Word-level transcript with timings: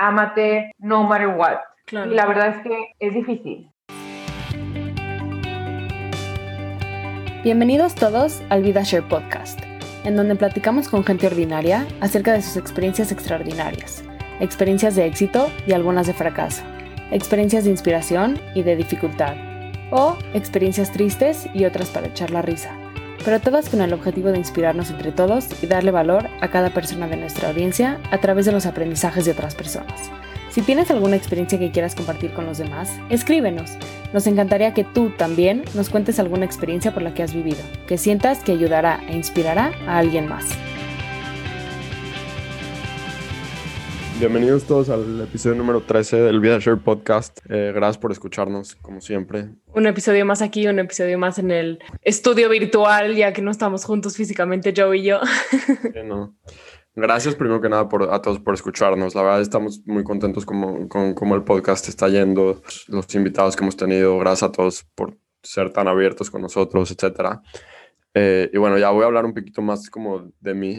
ámate 0.00 0.72
no 0.78 1.04
matter 1.04 1.28
what. 1.28 1.58
Y 1.92 2.14
la 2.14 2.26
verdad 2.26 2.56
es 2.56 2.62
que 2.62 2.94
es 2.98 3.14
difícil. 3.14 3.70
Bienvenidos 7.44 7.94
todos 7.94 8.42
al 8.48 8.62
Vida 8.62 8.82
Share 8.82 9.06
Podcast, 9.06 9.60
en 10.04 10.16
donde 10.16 10.36
platicamos 10.36 10.88
con 10.88 11.04
gente 11.04 11.26
ordinaria 11.26 11.86
acerca 12.00 12.32
de 12.32 12.42
sus 12.42 12.56
experiencias 12.56 13.12
extraordinarias, 13.12 14.02
experiencias 14.40 14.94
de 14.96 15.06
éxito 15.06 15.50
y 15.66 15.72
algunas 15.72 16.06
de 16.06 16.14
fracaso, 16.14 16.62
experiencias 17.10 17.64
de 17.64 17.70
inspiración 17.70 18.38
y 18.54 18.62
de 18.62 18.76
dificultad, 18.76 19.36
o 19.90 20.16
experiencias 20.34 20.92
tristes 20.92 21.48
y 21.52 21.64
otras 21.64 21.90
para 21.90 22.06
echar 22.06 22.30
la 22.30 22.42
risa 22.42 22.79
pero 23.24 23.40
todas 23.40 23.68
con 23.68 23.80
el 23.80 23.92
objetivo 23.92 24.30
de 24.30 24.38
inspirarnos 24.38 24.90
entre 24.90 25.12
todos 25.12 25.46
y 25.62 25.66
darle 25.66 25.90
valor 25.90 26.28
a 26.40 26.48
cada 26.48 26.70
persona 26.70 27.06
de 27.08 27.16
nuestra 27.16 27.48
audiencia 27.48 27.98
a 28.10 28.18
través 28.18 28.46
de 28.46 28.52
los 28.52 28.66
aprendizajes 28.66 29.24
de 29.24 29.32
otras 29.32 29.54
personas. 29.54 30.10
Si 30.50 30.62
tienes 30.62 30.90
alguna 30.90 31.14
experiencia 31.14 31.60
que 31.60 31.70
quieras 31.70 31.94
compartir 31.94 32.32
con 32.32 32.44
los 32.44 32.58
demás, 32.58 32.90
escríbenos. 33.08 33.70
Nos 34.12 34.26
encantaría 34.26 34.74
que 34.74 34.82
tú 34.82 35.10
también 35.10 35.62
nos 35.74 35.90
cuentes 35.90 36.18
alguna 36.18 36.44
experiencia 36.44 36.92
por 36.92 37.02
la 37.02 37.14
que 37.14 37.22
has 37.22 37.32
vivido, 37.32 37.60
que 37.86 37.98
sientas 37.98 38.40
que 38.40 38.52
ayudará 38.52 39.00
e 39.08 39.16
inspirará 39.16 39.72
a 39.86 39.98
alguien 39.98 40.28
más. 40.28 40.46
Bienvenidos 44.20 44.64
todos 44.64 44.90
al 44.90 45.22
episodio 45.22 45.56
número 45.56 45.80
13 45.80 46.20
del 46.20 46.40
Vida 46.40 46.58
Share 46.58 46.76
Podcast. 46.76 47.38
Eh, 47.48 47.72
gracias 47.74 47.96
por 47.96 48.12
escucharnos, 48.12 48.74
como 48.74 49.00
siempre. 49.00 49.48
Un 49.74 49.86
episodio 49.86 50.26
más 50.26 50.42
aquí, 50.42 50.68
un 50.68 50.78
episodio 50.78 51.18
más 51.18 51.38
en 51.38 51.50
el 51.50 51.78
estudio 52.02 52.50
virtual, 52.50 53.16
ya 53.16 53.32
que 53.32 53.40
no 53.40 53.50
estamos 53.50 53.86
juntos 53.86 54.18
físicamente, 54.18 54.74
Joe 54.76 54.98
y 54.98 55.04
yo. 55.04 55.20
Gracias 56.94 57.34
primero 57.34 57.62
que 57.62 57.70
nada 57.70 57.88
por, 57.88 58.12
a 58.12 58.20
todos 58.20 58.40
por 58.40 58.52
escucharnos. 58.52 59.14
La 59.14 59.22
verdad 59.22 59.40
estamos 59.40 59.80
muy 59.86 60.04
contentos 60.04 60.44
como, 60.44 60.86
con 60.86 61.14
cómo 61.14 61.34
el 61.34 61.42
podcast 61.42 61.88
está 61.88 62.10
yendo, 62.10 62.60
los 62.88 63.14
invitados 63.14 63.56
que 63.56 63.64
hemos 63.64 63.78
tenido. 63.78 64.18
Gracias 64.18 64.50
a 64.50 64.52
todos 64.52 64.84
por 64.94 65.16
ser 65.42 65.72
tan 65.72 65.88
abiertos 65.88 66.30
con 66.30 66.42
nosotros, 66.42 66.90
etcétera. 66.90 67.40
Eh, 68.12 68.50
y 68.52 68.58
bueno, 68.58 68.76
ya 68.76 68.90
voy 68.90 69.04
a 69.04 69.06
hablar 69.06 69.24
un 69.24 69.32
poquito 69.32 69.62
más 69.62 69.88
como 69.88 70.30
de 70.40 70.52
mí 70.52 70.76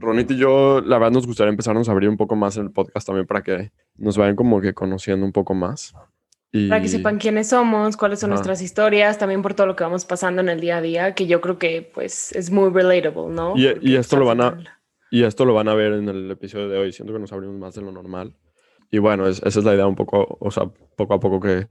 Ronit 0.00 0.30
y 0.30 0.36
yo, 0.36 0.80
la 0.80 0.98
verdad, 0.98 1.12
nos 1.12 1.26
gustaría 1.26 1.50
empezarnos 1.50 1.88
a 1.88 1.92
abrir 1.92 2.08
un 2.08 2.16
poco 2.16 2.34
más 2.34 2.56
en 2.56 2.64
el 2.64 2.72
podcast 2.72 3.06
también 3.06 3.26
para 3.26 3.42
que 3.42 3.70
nos 3.96 4.16
vayan 4.16 4.34
como 4.34 4.60
que 4.60 4.74
conociendo 4.74 5.24
un 5.24 5.32
poco 5.32 5.54
más. 5.54 5.94
Y... 6.52 6.68
Para 6.68 6.82
que 6.82 6.88
sepan 6.88 7.18
quiénes 7.18 7.50
somos, 7.50 7.96
cuáles 7.96 8.18
son 8.18 8.30
nuestras 8.30 8.60
historias, 8.60 9.18
también 9.18 9.42
por 9.42 9.54
todo 9.54 9.68
lo 9.68 9.76
que 9.76 9.84
vamos 9.84 10.04
pasando 10.04 10.40
en 10.40 10.48
el 10.48 10.60
día 10.60 10.78
a 10.78 10.82
día, 10.82 11.14
que 11.14 11.26
yo 11.26 11.40
creo 11.40 11.58
que 11.58 11.88
pues 11.94 12.32
es 12.32 12.50
muy 12.50 12.70
relatable, 12.70 13.32
¿no? 13.32 13.56
Y, 13.56 13.72
y 13.82 13.96
esto 13.96 14.16
lo 14.16 14.24
van 14.24 14.40
a 14.40 14.58
y 15.10 15.24
esto 15.24 15.44
lo 15.44 15.54
van 15.54 15.68
a 15.68 15.74
ver 15.74 15.92
en 15.94 16.08
el 16.08 16.30
episodio 16.30 16.68
de 16.68 16.78
hoy. 16.78 16.92
Siento 16.92 17.12
que 17.12 17.18
nos 17.18 17.32
abrimos 17.32 17.56
más 17.56 17.74
de 17.74 17.82
lo 17.82 17.90
normal. 17.90 18.36
Y 18.90 18.98
bueno, 18.98 19.26
esa 19.26 19.46
es 19.46 19.64
la 19.64 19.74
idea 19.74 19.86
un 19.86 19.96
poco, 19.96 20.38
o 20.40 20.50
sea, 20.50 20.70
poco 20.96 21.14
a 21.14 21.20
poco 21.20 21.40
que, 21.40 21.68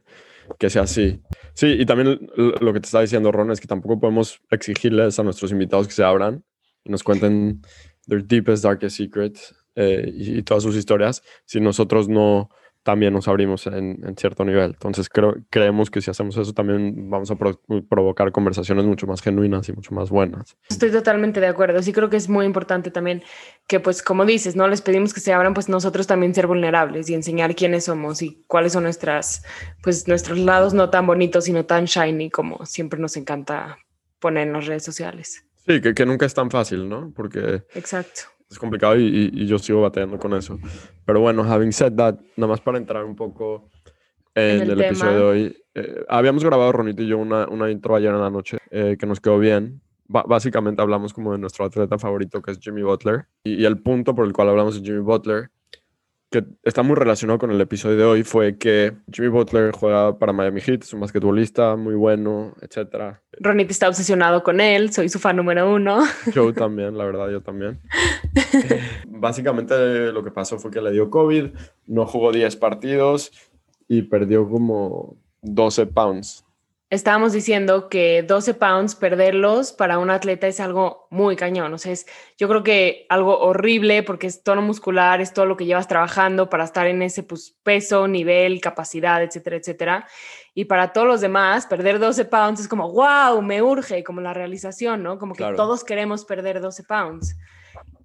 que 0.57 0.69
sea 0.69 0.83
así. 0.83 1.21
Sí, 1.53 1.67
y 1.79 1.85
también 1.85 2.29
lo 2.35 2.73
que 2.73 2.79
te 2.79 2.85
está 2.85 3.01
diciendo 3.01 3.31
Ron 3.31 3.51
es 3.51 3.59
que 3.59 3.67
tampoco 3.67 3.99
podemos 3.99 4.41
exigirles 4.51 5.19
a 5.19 5.23
nuestros 5.23 5.51
invitados 5.51 5.87
que 5.87 5.93
se 5.93 6.03
abran 6.03 6.43
y 6.83 6.91
nos 6.91 7.03
cuenten 7.03 7.61
their 8.09 8.25
deepest, 8.25 8.63
darkest 8.63 8.97
secrets 8.97 9.55
eh, 9.75 10.11
y, 10.13 10.43
todas 10.43 10.63
sus 10.63 10.75
historias, 10.75 11.23
si 11.45 11.61
nosotros 11.61 12.09
no 12.09 12.49
también 12.83 13.13
nos 13.13 13.27
abrimos 13.27 13.67
en, 13.67 14.15
cierto 14.17 14.43
nivel. 14.45 14.71
Entonces 14.71 15.09
creo, 15.09 15.35
creemos 15.49 15.91
que 15.91 16.01
si 16.01 16.09
hacemos 16.09 16.37
eso 16.37 16.53
también 16.53 17.09
vamos 17.09 17.29
a 17.29 17.35
provocar 17.35 18.31
conversaciones 18.31 18.85
mucho 18.85 19.05
más 19.05 19.21
genuinas 19.21 19.67
y 19.69 19.73
mucho 19.73 19.93
más 19.93 20.09
buenas. 20.09 20.57
Estoy 20.69 20.89
totalmente 20.91 21.39
de 21.39 21.47
acuerdo. 21.47 21.83
Sí 21.83 21.93
creo 21.93 22.09
que 22.09 22.17
es 22.17 22.29
muy 22.29 22.45
importante 22.45 22.89
también 22.89 23.21
que 23.67 23.79
pues 23.79 24.01
como 24.01 24.25
dices, 24.25 24.55
no 24.55 24.67
les 24.67 24.81
pedimos 24.81 25.13
que 25.13 25.19
se 25.19 25.33
abran, 25.33 25.53
pues 25.53 25.69
nosotros 25.69 26.07
también 26.07 26.33
ser 26.33 26.47
vulnerables 26.47 27.09
y 27.09 27.13
enseñar 27.13 27.53
quiénes 27.53 27.85
somos 27.85 28.21
y 28.21 28.43
cuáles 28.47 28.73
son 28.73 28.83
nuestras, 28.83 29.43
pues 29.83 30.07
nuestros 30.07 30.39
lados 30.39 30.73
no 30.73 30.89
tan 30.89 31.05
bonitos 31.05 31.45
sino 31.45 31.65
tan 31.65 31.85
shiny 31.85 32.29
como 32.29 32.65
siempre 32.65 32.99
nos 32.99 33.17
encanta 33.17 33.77
poner 34.19 34.47
en 34.47 34.53
las 34.53 34.65
redes 34.65 34.83
sociales. 34.83 35.48
Sí, 35.69 35.81
que, 35.81 35.93
que 35.93 36.03
nunca 36.03 36.25
es 36.25 36.33
tan 36.33 36.49
fácil, 36.49 36.89
¿no? 36.89 37.13
Porque 37.15 37.63
Exacto. 37.75 38.21
es 38.49 38.57
complicado 38.57 38.97
y, 38.97 39.29
y, 39.31 39.45
yo 39.45 39.59
sigo 39.59 39.81
batallando 39.81 40.17
con 40.17 40.33
eso. 40.33 40.57
Pero 41.05 41.19
bueno, 41.19 41.43
having 41.43 41.71
said 41.71 41.93
that, 41.93 42.15
nada 42.37 42.49
más 42.49 42.59
para 42.59 42.79
entrar 42.79 43.05
un 43.05 43.15
poco 43.15 43.69
en, 44.33 44.61
el, 44.61 44.81
episodio 44.81 45.13
de 45.13 45.23
hoy. 45.23 45.57
Eh, 45.75 46.05
habíamos 46.09 46.43
grabado, 46.43 46.71
Ronito 46.71 47.03
y 47.03 47.07
yo, 47.07 47.19
una, 47.19 47.47
una 47.47 47.69
intro 47.69 47.95
ayer 47.95 48.11
en 48.11 48.19
la 48.19 48.31
noche 48.31 48.57
eh, 48.71 48.97
que 48.99 49.05
nos 49.05 49.19
quedó 49.19 49.37
bien. 49.37 49.79
básicamente 50.07 50.81
hablamos 50.81 51.13
como 51.13 51.33
de 51.33 51.37
nuestro 51.37 51.65
atleta 51.65 51.99
favorito, 51.99 52.41
que 52.41 52.49
es 52.49 52.59
Jimmy 52.59 52.81
Butler. 52.81 53.27
Y, 53.43 53.61
y, 53.61 53.65
el 53.65 53.79
punto 53.79 54.15
por 54.15 54.25
el 54.25 54.33
cual 54.33 54.49
hablamos 54.49 54.81
de 54.81 54.87
Jimmy 54.87 55.03
Butler 55.03 55.51
que 56.29 56.45
está 56.63 56.83
muy 56.83 56.95
relacionado 56.95 57.39
con 57.39 57.51
el 57.51 57.59
episodio 57.59 57.97
de 57.97 58.03
hoy 58.03 58.23
fue 58.23 58.57
que 58.57 58.93
Jimmy 59.11 59.29
Butler 59.29 59.71
juega 59.71 60.19
para 60.19 60.31
Miami 60.31 60.61
Heat, 60.61 60.83
es 60.83 60.93
un 60.93 60.99
basquetbolista 60.99 61.75
muy 61.75 61.95
bueno, 61.95 62.53
etc. 62.61 63.15
Ronit 63.39 63.71
está 63.71 63.87
obsesionado 63.87 64.43
con 64.43 64.61
él, 64.61 64.93
soy 64.93 65.09
su 65.09 65.17
fan 65.17 65.37
número 65.37 65.73
uno. 65.73 66.03
Yo 66.33 66.53
también, 66.53 66.97
la 66.97 67.05
verdad, 67.05 67.29
yo 67.29 67.41
también. 67.41 67.79
Básicamente 69.07 70.11
lo 70.11 70.23
que 70.23 70.31
pasó 70.31 70.59
fue 70.59 70.69
que 70.69 70.81
le 70.81 70.91
dio 70.91 71.09
COVID, 71.09 71.47
no 71.87 72.05
jugó 72.05 72.31
10 72.31 72.55
partidos 72.57 73.31
y 73.87 74.03
perdió 74.03 74.47
como 74.47 75.17
12 75.41 75.87
pounds 75.87 76.45
estábamos 76.89 77.33
diciendo 77.33 77.87
que 77.87 78.23
12 78.23 78.55
pounds, 78.55 78.95
perderlos 78.95 79.73
para 79.73 79.99
un 79.99 80.09
atleta 80.09 80.47
es 80.47 80.59
algo 80.59 81.07
muy 81.11 81.35
cañón. 81.35 81.73
O 81.73 81.77
sea, 81.77 81.91
es 81.91 82.07
yo 82.37 82.47
creo 82.47 82.63
que 82.63 83.05
algo 83.09 83.39
horrible 83.39 84.01
porque 84.03 84.27
es 84.27 84.43
tono 84.43 84.61
muscular, 84.61 85.21
es 85.21 85.33
todo 85.33 85.45
lo 85.45 85.55
que 85.55 85.65
llevas 85.65 85.87
trabajando 85.87 86.49
para 86.49 86.63
estar 86.63 86.87
en 86.87 87.01
ese 87.01 87.23
pues, 87.23 87.55
peso, 87.63 88.07
nivel, 88.07 88.59
capacidad, 88.59 89.21
etcétera, 89.21 89.57
etcétera. 89.57 90.07
Y 90.55 90.65
para 90.65 90.91
todos 90.91 91.07
los 91.07 91.21
demás, 91.21 91.67
perder 91.67 91.99
12 91.99 92.25
pounds 92.25 92.61
es 92.61 92.67
como, 92.67 92.91
wow, 92.91 93.41
me 93.41 93.61
urge, 93.61 94.03
como 94.03 94.21
la 94.21 94.33
realización, 94.33 95.03
¿no? 95.03 95.19
Como 95.19 95.35
que 95.35 95.43
todos 95.55 95.83
queremos 95.83 96.25
perder 96.25 96.59
12 96.59 96.83
pounds. 96.83 97.37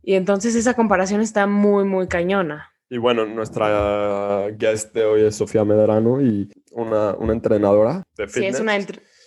Y 0.03 0.15
entonces 0.15 0.55
esa 0.55 0.75
comparación 0.75 1.23
está 1.23 1.47
muy, 1.47 1.85
muy 1.85 2.07
cañona. 2.07 2.74
Y 2.91 2.99
bueno, 2.99 3.27
nuestra 3.27 4.49
guest 4.51 4.95
de 4.95 5.05
hoy 5.05 5.23
es 5.23 5.37
Sofía 5.37 5.65
Medrano 5.65 6.21
y 6.21 6.51
una, 6.73 7.15
una 7.15 7.33
entrenadora 7.33 8.03
de 8.17 8.29
fitness. 8.29 8.57
Sí, 8.57 8.57
es 8.57 8.61
una 8.61 8.77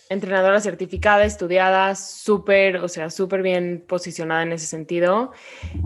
entrenadora 0.09 0.59
certificada, 0.61 1.25
estudiada, 1.25 1.95
súper, 1.95 2.77
o 2.77 2.87
sea, 2.87 3.09
súper 3.09 3.41
bien 3.41 3.83
posicionada 3.87 4.43
en 4.43 4.53
ese 4.53 4.65
sentido. 4.65 5.31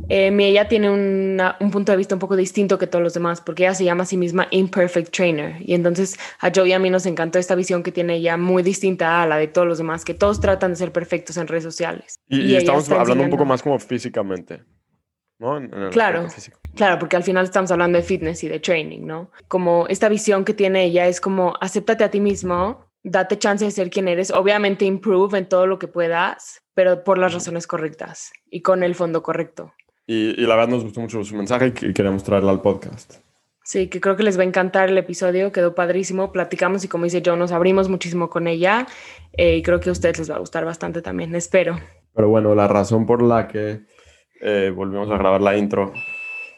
Eh, 0.10 0.36
ella 0.40 0.68
tiene 0.68 0.90
un 0.90 1.72
punto 1.72 1.92
de 1.92 1.98
vista 1.98 2.16
un 2.16 2.20
poco 2.20 2.36
distinto 2.36 2.78
que 2.78 2.88
todos 2.88 3.04
los 3.04 3.14
demás, 3.14 3.42
porque 3.42 3.64
ella 3.64 3.74
se 3.74 3.84
llama 3.84 4.04
a 4.04 4.06
sí 4.06 4.18
misma 4.18 4.48
Imperfect 4.52 5.12
Trainer. 5.12 5.56
Y 5.60 5.74
entonces 5.74 6.18
a 6.40 6.52
Joe 6.54 6.70
y 6.70 6.74
a 6.74 6.80
mí 6.80 6.90
nos 6.90 7.06
encantó 7.06 7.40
esta 7.40 7.56
visión 7.56 7.84
que 7.84 7.92
tiene 7.92 8.16
ella 8.16 8.38
muy 8.38 8.64
distinta 8.64 9.22
a 9.22 9.28
la 9.28 9.38
de 9.38 9.48
todos 9.48 9.68
los 9.68 9.78
demás, 9.78 10.06
que 10.06 10.14
todos 10.14 10.40
tratan 10.40 10.72
de 10.72 10.78
ser 10.78 10.92
perfectos 10.92 11.38
en 11.38 11.48
redes 11.48 11.64
sociales. 11.64 12.16
Y, 12.28 12.56
estamos 12.56 12.90
hablando 12.92 13.24
un 13.24 13.30
poco 13.30 13.46
más 13.46 13.64
como 13.64 13.80
físicamente. 13.80 14.62
¿No? 15.42 15.90
claro, 15.90 16.28
claro, 16.76 17.00
porque 17.00 17.16
al 17.16 17.24
final 17.24 17.46
estamos 17.46 17.72
hablando 17.72 17.98
de 17.98 18.04
fitness 18.04 18.44
y 18.44 18.48
de 18.48 18.60
training, 18.60 19.06
¿no? 19.06 19.32
Como 19.48 19.88
esta 19.88 20.08
visión 20.08 20.46
que 20.46 20.54
tiene 20.54 20.86
ella 20.86 21.08
es 21.08 21.20
como 21.20 21.56
acéptate 21.60 22.04
a 22.04 22.12
ti 22.12 22.20
mismo, 22.20 22.86
date 23.04 23.40
chance 23.40 23.66
de 23.66 23.72
ser 23.72 23.90
quien 23.90 24.08
eres, 24.08 24.30
obviamente 24.30 24.86
improve 24.86 25.40
en 25.40 25.50
todo 25.50 25.66
lo 25.66 25.80
que 25.80 25.88
puedas, 25.88 26.62
pero 26.76 27.04
por 27.04 27.18
las 27.18 27.34
razones 27.34 27.66
correctas 27.66 28.32
y 28.52 28.62
con 28.62 28.84
el 28.84 28.94
fondo 28.94 29.24
correcto. 29.24 29.74
Y, 30.06 30.34
la 30.46 30.56
verdad 30.56 30.70
nos 30.70 30.84
gustó 30.84 31.02
mucho 31.02 31.24
su 31.24 31.36
mensaje 31.36 31.74
y 31.82 31.94
queremos 31.94 32.24
traerla 32.24 32.52
al 32.52 32.62
podcast. 32.62 33.16
Sí, 33.64 33.88
que 33.88 34.00
creo 34.00 34.16
que 34.16 34.24
les 34.24 34.38
va 34.38 34.42
a 34.42 34.46
encantar 34.46 34.90
el 34.90 34.98
episodio, 34.98 35.52
quedó 35.52 35.74
padrísimo, 35.74 36.32
platicamos 36.32 36.84
y 36.84 36.88
como 36.88 37.06
dice 37.06 37.24
Joe, 37.26 37.38
nos 37.38 37.52
abrimos 37.52 37.90
muchísimo 37.90 38.30
con 38.30 38.48
ella 38.48 38.86
eh, 39.34 39.58
y 39.58 39.64
creo 39.64 39.80
que 39.80 39.90
a 39.90 39.92
ustedes 39.92 40.20
les 40.20 40.30
va 40.30 40.36
a 40.36 40.40
gustar 40.40 40.66
bastante 40.66 41.02
también, 41.02 41.34
espero. 41.34 41.80
Pero 42.14 42.30
bueno, 42.30 42.54
la 42.54 42.68
razón 42.68 43.06
por 43.06 43.22
la 43.24 43.48
que 43.48 43.86
eh, 44.42 44.72
volvemos 44.76 45.10
a 45.10 45.18
grabar 45.18 45.42
la 45.42 45.58
intro. 45.58 45.94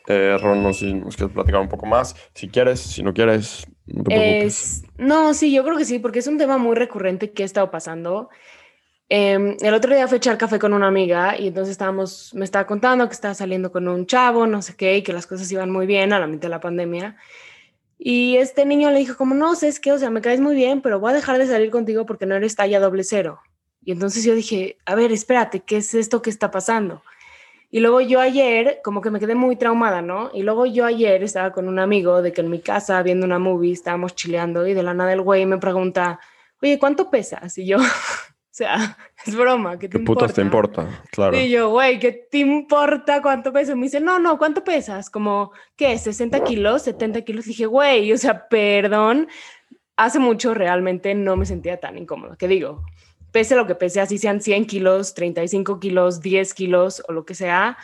Eh, 0.07 0.37
Ron, 0.41 0.63
no 0.63 0.73
si 0.73 0.93
nos 0.93 1.15
quieres 1.15 1.33
platicar 1.33 1.61
un 1.61 1.69
poco 1.69 1.85
más. 1.85 2.15
Si 2.33 2.49
quieres, 2.49 2.79
si 2.79 3.03
no 3.03 3.13
quieres, 3.13 3.65
no 3.85 4.03
te 4.03 4.15
preocupes. 4.15 4.83
no, 4.97 5.33
sí, 5.33 5.53
yo 5.53 5.63
creo 5.63 5.77
que 5.77 5.85
sí, 5.85 5.99
porque 5.99 6.19
es 6.19 6.27
un 6.27 6.37
tema 6.37 6.57
muy 6.57 6.75
recurrente 6.75 7.31
que 7.31 7.43
ha 7.43 7.45
estado 7.45 7.71
pasando. 7.71 8.29
Em, 9.09 9.57
el 9.61 9.73
otro 9.73 9.93
día 9.93 10.07
fui 10.07 10.15
a 10.15 10.17
echar 10.17 10.37
café 10.37 10.57
con 10.59 10.73
una 10.73 10.87
amiga 10.87 11.37
y 11.37 11.47
entonces 11.47 11.73
estábamos, 11.73 12.33
me 12.33 12.45
estaba 12.45 12.65
contando 12.65 13.07
que 13.07 13.13
estaba 13.13 13.33
saliendo 13.33 13.71
con 13.71 13.87
un 13.87 14.07
chavo, 14.07 14.47
no 14.47 14.61
sé 14.61 14.75
qué, 14.75 14.97
y 14.97 15.03
que 15.03 15.13
las 15.13 15.27
cosas 15.27 15.51
iban 15.51 15.69
muy 15.69 15.85
bien 15.85 16.13
a 16.13 16.19
la 16.19 16.27
mitad 16.27 16.43
de 16.43 16.49
la 16.49 16.59
pandemia. 16.59 17.17
Y 17.99 18.37
este 18.37 18.65
niño 18.65 18.91
le 18.91 18.99
dijo 18.99 19.15
como, 19.15 19.35
no, 19.35 19.55
sé, 19.55 19.67
es 19.67 19.79
que, 19.79 19.91
o 19.91 19.99
sea, 19.99 20.09
me 20.09 20.21
caes 20.21 20.41
muy 20.41 20.55
bien, 20.55 20.81
pero 20.81 20.99
voy 20.99 21.11
a 21.11 21.15
dejar 21.15 21.37
de 21.37 21.47
salir 21.47 21.69
contigo 21.69 22.05
porque 22.05 22.25
no 22.25 22.35
eres 22.35 22.55
talla 22.55 22.79
doble 22.79 23.03
cero. 23.03 23.39
Y 23.85 23.91
entonces 23.91 24.23
yo 24.23 24.35
dije, 24.35 24.77
a 24.85 24.95
ver, 24.95 25.11
espérate, 25.11 25.59
¿qué 25.59 25.77
es 25.77 25.93
esto 25.93 26.21
que 26.21 26.29
está 26.29 26.51
pasando? 26.51 27.03
Y 27.73 27.79
luego 27.79 28.01
yo 28.01 28.19
ayer, 28.19 28.81
como 28.83 29.01
que 29.01 29.09
me 29.09 29.19
quedé 29.19 29.33
muy 29.33 29.55
traumada, 29.55 30.03
¿no? 30.03 30.29
Y 30.31 30.43
luego 30.43 30.67
yo 30.67 30.85
ayer 30.85 31.23
estaba 31.23 31.51
con 31.51 31.67
un 31.67 31.79
amigo 31.79 32.21
de 32.21 32.31
que 32.31 32.41
en 32.41 32.51
mi 32.51 32.59
casa, 32.59 33.01
viendo 33.01 33.25
una 33.25 33.39
movie, 33.39 33.73
estábamos 33.73 34.13
chileando 34.13 34.67
y 34.67 34.75
de 34.75 34.83
la 34.83 34.93
nada 34.93 35.11
el 35.11 35.21
güey 35.21 35.47
me 35.47 35.57
pregunta, 35.57 36.19
oye, 36.61 36.77
¿cuánto 36.77 37.09
pesas? 37.09 37.57
Y 37.57 37.65
yo, 37.65 37.79
sea, 38.51 38.95
es 39.25 39.35
broma. 39.35 39.79
¿Qué, 39.79 39.89
te 39.89 39.97
¿Qué 39.97 40.05
putas 40.05 40.35
te 40.35 40.43
importa? 40.43 41.03
Claro. 41.09 41.35
Y 41.35 41.49
yo, 41.49 41.71
güey, 41.71 41.97
¿qué 41.97 42.11
te 42.11 42.37
importa 42.37 43.23
cuánto 43.23 43.51
pesas? 43.51 43.75
Me 43.75 43.85
dice, 43.85 43.99
no, 43.99 44.19
no, 44.19 44.37
¿cuánto 44.37 44.63
pesas? 44.63 45.09
Como, 45.09 45.51
¿qué? 45.75 45.95
¿60 45.95 46.43
kilos? 46.43 46.85
¿70 46.85 47.23
kilos? 47.23 47.45
dije, 47.45 47.65
güey, 47.65 48.13
o 48.13 48.17
sea, 48.19 48.47
perdón. 48.49 49.27
Hace 49.95 50.19
mucho 50.19 50.53
realmente 50.53 51.15
no 51.15 51.35
me 51.37 51.47
sentía 51.47 51.79
tan 51.79 51.97
incómoda. 51.97 52.35
¿Qué 52.37 52.47
digo? 52.47 52.83
Pese 53.33 53.55
lo 53.55 53.67
que 53.67 53.75
pese, 53.75 53.99
así 53.99 54.17
sean 54.17 54.41
100 54.41 54.65
kilos, 54.67 55.13
35 55.15 55.79
kilos, 55.81 56.21
10 56.21 56.53
kilos 56.53 57.03
o 57.09 57.11
lo 57.11 57.25
que 57.25 57.35
sea, 57.35 57.77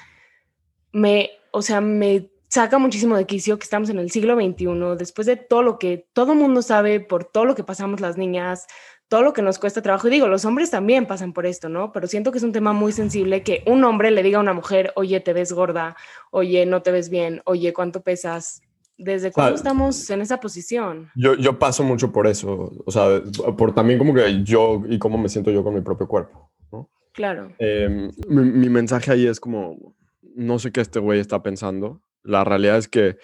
me, 0.94 1.32
o 1.52 1.62
sea, 1.62 1.82
me 1.82 2.30
saca 2.50 2.78
muchísimo 2.78 3.18
de 3.18 3.26
quicio 3.26 3.58
que 3.58 3.64
estamos 3.64 3.90
en 3.90 4.00
el 4.00 4.12
siglo 4.12 4.36
XXI, 4.36 4.96
después 4.98 5.26
de 5.26 5.38
todo 5.38 5.64
lo 5.64 5.80
que 5.80 6.08
todo 6.14 6.36
mundo 6.36 6.62
sabe, 6.62 7.00
por 7.00 7.26
todo 7.26 7.46
lo 7.46 7.56
que 7.56 7.64
pasamos 7.64 8.00
las 8.00 8.16
niñas, 8.16 8.68
todo 9.08 9.24
lo 9.24 9.34
que 9.34 9.42
nos 9.42 9.58
cuesta 9.58 9.82
trabajo. 9.82 10.08
Y 10.08 10.12
digo, 10.12 10.28
los 10.28 10.46
hombres 10.46 10.70
también 10.70 11.08
pasan 11.08 11.34
por 11.34 11.48
esto, 11.48 11.68
¿no? 11.68 11.92
Pero 11.92 12.08
siento 12.08 12.32
que 12.32 12.38
es 12.38 12.44
un 12.44 12.52
tema 12.52 12.72
muy 12.72 12.92
sensible 12.92 13.42
que 13.42 13.64
un 13.66 13.84
hombre 13.84 14.12
le 14.12 14.22
diga 14.22 14.38
a 14.38 14.42
una 14.42 14.54
mujer, 14.54 14.94
oye, 14.96 15.20
te 15.20 15.34
ves 15.34 15.52
gorda, 15.52 15.98
oye, 16.30 16.66
no 16.68 16.84
te 16.84 16.92
ves 16.92 17.10
bien, 17.10 17.42
oye, 17.46 17.74
¿cuánto 17.74 18.02
pesas? 18.02 18.62
¿Desde 19.00 19.32
cuándo 19.32 19.56
estamos 19.56 20.10
en 20.10 20.22
esa 20.22 20.42
posición? 20.42 21.10
Yo, 21.16 21.36
yo 21.36 21.58
paso 21.58 21.84
mucho 21.84 22.12
por 22.12 22.28
eso, 22.28 22.70
o 22.86 22.92
sea, 22.92 23.22
por 23.58 23.74
también 23.74 23.98
como 23.98 24.14
que 24.14 24.44
yo 24.44 24.84
y 24.90 25.00
cómo 25.00 25.18
me 25.18 25.30
siento 25.30 25.52
yo 25.52 25.64
con 25.64 25.74
mi 25.74 25.80
propio 25.80 26.06
cuerpo, 26.06 26.52
¿no? 26.70 26.90
Claro. 27.14 27.54
Em, 27.60 28.12
mi, 28.28 28.44
mi 28.44 28.70
mensaje 28.70 29.12
ahí 29.12 29.26
es 29.26 29.40
como, 29.40 29.96
no 30.36 30.60
sé 30.60 30.74
qué 30.74 30.82
este 30.82 31.00
güey 31.00 31.22
está 31.22 31.42
pensando. 31.42 32.04
La 32.24 32.44
realidad 32.44 32.78
es 32.78 32.90
que, 32.90 33.16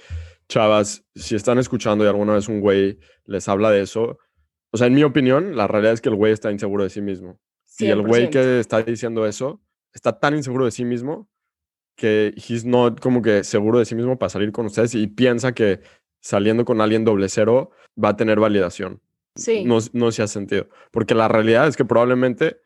chavas, 0.47 1.05
si 1.13 1.35
están 1.35 1.59
escuchando 1.59 2.05
y 2.05 2.07
alguna 2.07 2.35
vez 2.35 2.47
un 2.47 2.61
güey 2.61 2.97
les 3.25 3.49
habla 3.49 3.69
de 3.69 3.81
eso, 3.81 4.17
o 4.71 4.77
sea, 4.77 4.87
en 4.87 4.93
mi 4.93 5.03
opinión, 5.03 5.57
la 5.57 5.67
realidad 5.67 5.93
es 5.93 6.01
que 6.01 6.09
el 6.09 6.15
güey 6.15 6.31
está 6.31 6.53
inseguro 6.53 6.83
de 6.83 6.89
sí 6.89 7.01
mismo. 7.01 7.39
Y 7.79 7.87
el 7.87 8.01
güey 8.01 8.29
que 8.29 8.59
está 8.59 8.81
diciendo 8.81 9.25
eso 9.25 9.61
está 9.93 10.17
tan 10.19 10.35
inseguro 10.35 10.63
de 10.63 10.71
sí 10.71 10.85
mismo 10.85 11.29
que 11.95 12.33
he's 12.35 12.65
not 12.65 12.99
como 12.99 13.21
que 13.21 13.43
seguro 13.43 13.79
de 13.79 13.85
sí 13.85 13.95
mismo 13.95 14.17
para 14.17 14.29
salir 14.29 14.51
con 14.51 14.65
ustedes 14.65 14.95
y 14.95 15.07
piensa 15.07 15.53
que 15.53 15.81
saliendo 16.19 16.65
con 16.65 16.81
alguien 16.81 17.05
doble 17.05 17.29
cero 17.29 17.71
va 18.01 18.09
a 18.09 18.17
tener 18.17 18.39
validación. 18.39 19.01
Sí. 19.35 19.63
No, 19.65 19.77
no 19.93 20.11
se 20.11 20.23
ha 20.23 20.27
sentido. 20.27 20.67
Porque 20.91 21.15
la 21.15 21.27
realidad 21.27 21.67
es 21.67 21.77
que 21.77 21.85
probablemente, 21.85 22.61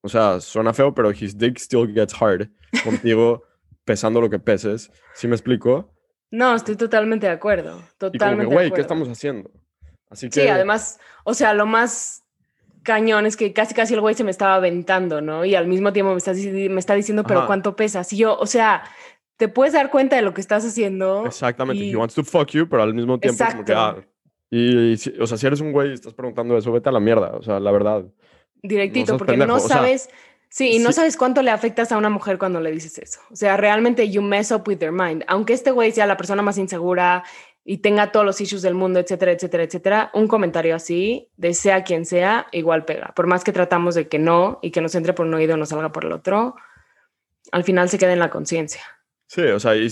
o 0.00 0.08
sea, 0.08 0.40
suena 0.40 0.72
feo, 0.72 0.94
pero 0.94 1.10
his 1.10 1.36
dick 1.36 1.58
still 1.58 1.92
gets 1.92 2.14
hard 2.20 2.48
contigo 2.84 3.44
pesando 3.84 4.20
lo 4.20 4.28
que 4.28 4.38
peses. 4.38 4.90
¿Sí 5.14 5.28
me 5.28 5.34
explico? 5.34 5.94
No, 6.30 6.54
estoy 6.54 6.76
totalmente 6.76 7.26
de 7.26 7.32
acuerdo. 7.32 7.82
Totalmente. 7.98 8.52
güey, 8.52 8.70
¿qué 8.72 8.80
estamos 8.80 9.08
haciendo? 9.08 9.50
Así 10.10 10.28
que... 10.28 10.42
Sí, 10.42 10.48
además, 10.48 10.98
o 11.24 11.34
sea, 11.34 11.54
lo 11.54 11.66
más 11.66 12.25
cañón 12.86 13.26
es 13.26 13.36
que 13.36 13.52
casi 13.52 13.74
casi 13.74 13.94
el 13.94 14.00
güey 14.00 14.14
se 14.14 14.22
me 14.22 14.30
estaba 14.30 14.54
aventando, 14.54 15.20
¿no? 15.20 15.44
Y 15.44 15.56
al 15.56 15.66
mismo 15.66 15.92
tiempo 15.92 16.12
me 16.12 16.18
está, 16.18 16.32
me 16.32 16.78
está 16.78 16.94
diciendo, 16.94 17.24
pero 17.24 17.46
¿cuánto 17.46 17.74
pesas? 17.74 18.12
Y 18.12 18.18
yo, 18.18 18.38
o 18.38 18.46
sea, 18.46 18.84
te 19.36 19.48
puedes 19.48 19.74
dar 19.74 19.90
cuenta 19.90 20.14
de 20.16 20.22
lo 20.22 20.32
que 20.32 20.40
estás 20.40 20.64
haciendo. 20.64 21.26
Exactamente, 21.26 21.90
he 21.90 21.96
wants 21.96 22.14
to 22.14 22.22
fuck 22.24 22.48
you, 22.52 22.68
pero 22.68 22.84
al 22.84 22.94
mismo 22.94 23.18
tiempo 23.18 23.44
como 23.44 23.64
que, 23.64 23.74
ah, 23.74 23.96
y, 24.50 24.94
o 25.20 25.26
sea, 25.26 25.36
si 25.36 25.46
eres 25.46 25.60
un 25.60 25.72
güey 25.72 25.90
y 25.90 25.94
estás 25.94 26.14
preguntando 26.14 26.56
eso, 26.56 26.70
vete 26.70 26.88
a 26.88 26.92
la 26.92 27.00
mierda, 27.00 27.32
o 27.34 27.42
sea, 27.42 27.58
la 27.58 27.72
verdad. 27.72 28.04
Directito, 28.62 29.16
porque 29.18 29.36
no 29.36 29.58
sabes, 29.58 30.08
sí, 30.48 30.76
y 30.76 30.78
no 30.78 30.92
sabes 30.92 31.16
cuánto 31.16 31.42
le 31.42 31.50
afectas 31.50 31.90
a 31.90 31.98
una 31.98 32.08
mujer 32.08 32.38
cuando 32.38 32.60
le 32.60 32.70
dices 32.70 32.96
eso. 32.98 33.20
O 33.32 33.36
sea, 33.36 33.56
realmente 33.56 34.08
you 34.08 34.22
mess 34.22 34.52
up 34.52 34.62
with 34.66 34.78
their 34.78 34.92
mind. 34.92 35.24
Aunque 35.26 35.52
este 35.52 35.72
güey 35.72 35.90
sea 35.90 36.06
la 36.06 36.16
persona 36.16 36.42
más 36.42 36.56
insegura, 36.56 37.24
y 37.68 37.78
tenga 37.78 38.12
todos 38.12 38.24
los 38.24 38.40
issues 38.40 38.62
del 38.62 38.74
mundo, 38.74 39.00
etcétera, 39.00 39.32
etcétera, 39.32 39.64
etcétera, 39.64 40.10
un 40.14 40.28
comentario 40.28 40.76
así, 40.76 41.32
de 41.36 41.52
sea 41.52 41.82
quien 41.82 42.06
sea, 42.06 42.46
igual 42.52 42.84
pega. 42.84 43.12
Por 43.16 43.26
más 43.26 43.42
que 43.42 43.52
tratamos 43.52 43.96
de 43.96 44.06
que 44.06 44.20
no 44.20 44.60
y 44.62 44.70
que 44.70 44.80
nos 44.80 44.94
entre 44.94 45.14
por 45.14 45.26
un 45.26 45.34
oído 45.34 45.56
nos 45.56 45.70
salga 45.70 45.90
por 45.90 46.04
el 46.04 46.12
otro, 46.12 46.54
al 47.50 47.64
final 47.64 47.88
se 47.88 47.98
queda 47.98 48.12
en 48.12 48.20
la 48.20 48.30
conciencia. 48.30 48.82
Sí, 49.26 49.42
o 49.42 49.58
sea, 49.58 49.74
y, 49.74 49.88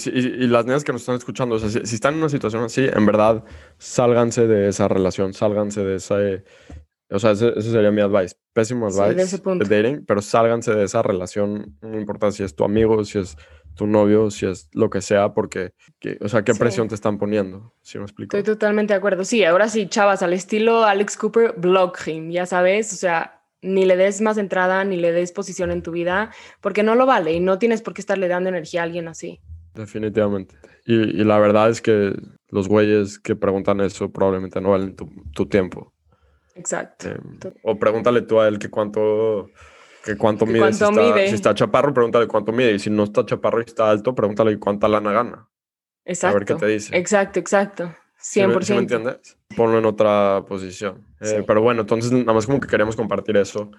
las 0.47 0.65
niñas 0.65 0.85
que 0.85 0.93
nos 0.93 1.03
están 1.03 1.17
escuchando, 1.17 1.57
o 1.57 1.59
sea, 1.59 1.69
si, 1.69 1.95
están 1.97 2.15
en 2.15 2.21
una 2.21 2.29
situación 2.29 2.63
así, 2.63 2.87
en 2.87 3.05
verdad, 3.07 3.43
sálganse 3.79 4.47
de 4.47 4.69
esa 4.69 4.87
relación, 4.87 5.35
sálganse 5.35 5.83
de 5.83 5.97
esa... 5.97 6.15
o 7.11 7.19
sea, 7.19 7.33
ese, 7.33 7.61
sería 7.61 7.91
mi 7.91 8.03
advice. 8.03 8.37
Pésimo 8.53 8.87
advice 8.87 9.39
de, 9.39 9.65
de 9.65 9.83
dating, 9.83 10.05
pero 10.07 10.23
sálganse 10.23 10.73
de 10.73 10.85
esa 10.85 11.03
relación, 11.03 11.77
no 11.83 11.99
importa 11.99 12.31
si 12.31 12.45
es 12.45 12.55
tu 12.55 12.63
amigo, 12.63 13.05
si 13.05 13.19
es 13.19 13.37
tu 13.75 13.87
novio, 13.87 14.31
si 14.31 14.47
es 14.47 14.69
lo 14.73 14.91
que 14.91 15.01
sea, 15.01 15.35
porque, 15.35 15.73
o 16.21 16.29
sea, 16.29 16.43
¿qué 16.43 16.55
presión 16.55 16.89
te 16.89 16.95
están 16.95 17.19
poniendo? 17.19 17.75
Si 17.83 17.99
me 17.99 18.05
explico. 18.05 18.37
Estoy 18.37 18.55
totalmente 18.55 18.93
de 18.93 18.99
acuerdo. 18.99 19.25
Sí, 19.25 19.45
ahora 19.45 19.69
sí, 19.69 19.89
chavas, 19.89 20.23
al 20.23 20.33
estilo 20.33 20.85
Alex 20.85 21.17
Cooper, 21.17 21.55
block 21.57 22.07
him, 22.07 22.31
ya 22.31 22.47
sabes, 22.47 22.93
o 22.93 22.97
sea, 22.97 23.43
ni 23.63 23.85
le 23.85 23.97
des 23.97 24.21
más 24.21 24.39
entrada, 24.39 24.85
ni 24.85 24.97
le 24.97 25.13
des 25.13 25.33
posición 25.33 25.71
en 25.71 25.83
tu 25.83 25.91
vida, 25.91 26.31
porque 26.61 26.83
no 26.83 26.95
lo 26.95 27.07
vale 27.07 27.33
y 27.33 27.41
no 27.41 27.59
tienes 27.59 27.83
por 27.83 27.95
qué 27.95 28.01
estarle 28.01 28.29
dando 28.29 28.51
energía 28.51 28.83
a 28.83 28.85
alguien 28.85 29.09
así. 29.09 29.41
Definitivamente. 29.75 30.55
Y, 30.87 31.25
la 31.25 31.39
verdad 31.39 31.71
es 31.71 31.81
que 31.81 32.15
los 32.51 32.69
güeyes 32.69 33.19
que 33.19 33.35
preguntan 33.35 33.81
eso 33.81 34.13
probablemente 34.13 34.61
no 34.61 34.71
valen 34.71 34.95
tu, 34.95 35.47
tiempo. 35.47 35.93
Exacto. 36.55 37.09
Eh, 37.09 37.19
o 37.65 37.79
pregúntale 37.79 38.23
tú 38.23 38.39
a 38.39 38.47
él 38.47 38.59
que 38.59 38.71
cuánto 38.71 39.49
que 40.05 40.17
cuánto, 40.17 40.45
mide, 40.47 40.73
si 40.73 40.85
está, 40.85 41.29
si, 41.29 41.35
está, 41.35 41.55
chaparro, 41.55 41.95
pregúntale 41.95 42.27
cuánto 42.27 42.53
mide. 42.53 42.73
Y 42.73 42.79
si 42.79 42.91
no 42.91 43.05
está 43.05 43.25
chaparro 43.25 43.61
y 43.61 43.65
está 43.65 43.91
alto, 43.91 44.15
pregúntale 44.15 44.59
cuánta 44.59 44.87
lana 44.87 45.13
gana. 45.13 45.49
Exacto. 46.05 46.37
A 46.37 46.39
ver 46.39 46.47
qué 46.47 46.55
te 46.55 46.67
dice. 46.67 46.97
Exacto, 46.97 47.39
exacto. 47.39 47.95
100%. 48.21 48.63
¿Sí 48.63 48.73
me, 48.73 48.79
entiendes? 48.81 49.39
Ponlo 49.57 49.79
en 49.79 49.87
otra 49.87 50.45
posición. 50.47 51.07
Eh, 51.21 51.43
pero 51.47 51.63
bueno, 51.63 51.83
entonces 51.83 52.13
nada 52.13 52.33
más 52.33 52.47
como 52.47 52.61
que 52.61 52.69
queremos 52.69 52.97
compartir 52.97 53.37
eso. 53.37 53.71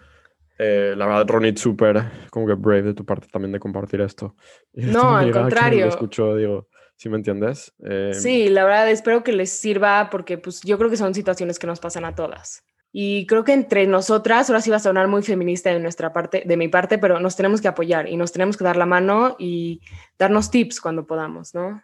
Eh, 0.57 0.93
la 0.95 1.05
verdad, 1.05 1.27
Ronit, 1.27 1.57
súper 1.57 2.29
como 2.29 2.47
que 2.47 2.53
brave 2.53 2.83
de 2.83 2.93
tu 2.93 3.05
parte 3.05 3.27
también 3.31 3.51
de 3.51 3.59
compartir 3.59 4.01
esto. 4.01 4.35
no, 4.73 5.15
al 5.15 5.31
contrario. 5.31 5.85
Lo 5.85 5.89
escucho, 5.89 6.35
digo, 6.35 6.69
¿sí 6.95 7.09
me 7.09 7.17
entiendes? 7.17 7.73
Eh, 7.83 8.11
sí, 8.13 8.49
la 8.49 8.63
verdad, 8.63 8.89
espero 8.89 9.23
que 9.23 9.33
les 9.33 9.51
sirva 9.51 10.09
porque 10.09 10.37
pues 10.37 10.61
yo 10.61 10.77
creo 10.77 10.89
que 10.89 10.97
son 10.97 11.13
situaciones 11.13 11.59
que 11.59 11.67
nos 11.67 11.79
pasan 11.79 12.05
a 12.05 12.15
todas. 12.15 12.63
Y 12.97 13.25
creo 13.25 13.43
que 13.43 13.51
entre 13.51 13.87
nosotras, 13.87 14.49
ahora 14.49 14.61
sí 14.61 14.69
va 14.69 14.77
a 14.77 14.79
sonar 14.79 15.09
muy 15.09 15.21
feminista 15.21 15.69
de 15.69 15.81
nuestra 15.81 16.13
parte, 16.13 16.43
de 16.45 16.55
mi 16.55 16.69
parte, 16.69 16.97
pero 16.97 17.19
nos 17.19 17.35
tenemos 17.35 17.59
que 17.59 17.67
apoyar 17.67 18.07
y 18.07 18.15
nos 18.15 18.31
tenemos 18.31 18.55
que 18.55 18.63
dar 18.63 18.77
la 18.77 18.85
mano 18.85 19.35
y 19.37 19.81
darnos 20.17 20.49
tips 20.49 20.79
cuando 20.79 21.05
podamos, 21.05 21.53
¿no? 21.53 21.83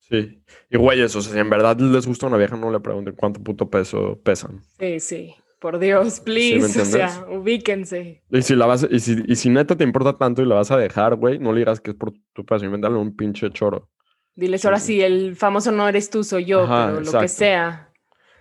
Sí. 0.00 0.42
Y 0.68 0.76
güeyes, 0.76 1.14
o 1.14 1.22
sea, 1.22 1.32
si 1.32 1.38
en 1.38 1.48
verdad 1.48 1.78
les 1.78 2.08
gusta 2.08 2.26
una 2.26 2.38
vieja, 2.38 2.56
no 2.56 2.72
le 2.72 2.80
pregunten 2.80 3.14
cuánto 3.14 3.40
puto 3.40 3.70
peso 3.70 4.18
pesan. 4.24 4.60
Sí, 4.80 4.98
sí. 4.98 5.34
Por 5.60 5.78
Dios, 5.78 6.18
please. 6.18 6.80
o 6.80 6.84
sea, 6.84 7.24
ubíquense. 7.30 8.24
Y 8.28 8.42
si, 8.42 8.56
la 8.56 8.66
vas, 8.66 8.84
y, 8.90 8.98
si, 8.98 9.16
y 9.28 9.36
si 9.36 9.50
neta 9.50 9.76
te 9.76 9.84
importa 9.84 10.18
tanto 10.18 10.42
y 10.42 10.46
la 10.46 10.56
vas 10.56 10.72
a 10.72 10.76
dejar, 10.76 11.14
güey, 11.14 11.38
no 11.38 11.52
le 11.52 11.60
digas 11.60 11.80
que 11.80 11.92
es 11.92 11.96
por 11.96 12.12
tu 12.32 12.44
peso, 12.44 12.64
invéntale 12.64 12.96
un 12.96 13.14
pinche 13.14 13.48
choro. 13.52 13.88
Diles, 14.34 14.64
ahora 14.64 14.80
sí, 14.80 15.00
el 15.00 15.36
famoso 15.36 15.70
no 15.70 15.88
eres 15.88 16.10
tú, 16.10 16.24
soy 16.24 16.46
yo, 16.46 16.66
pero 16.66 17.00
lo 17.00 17.20
que 17.20 17.28
sea. 17.28 17.87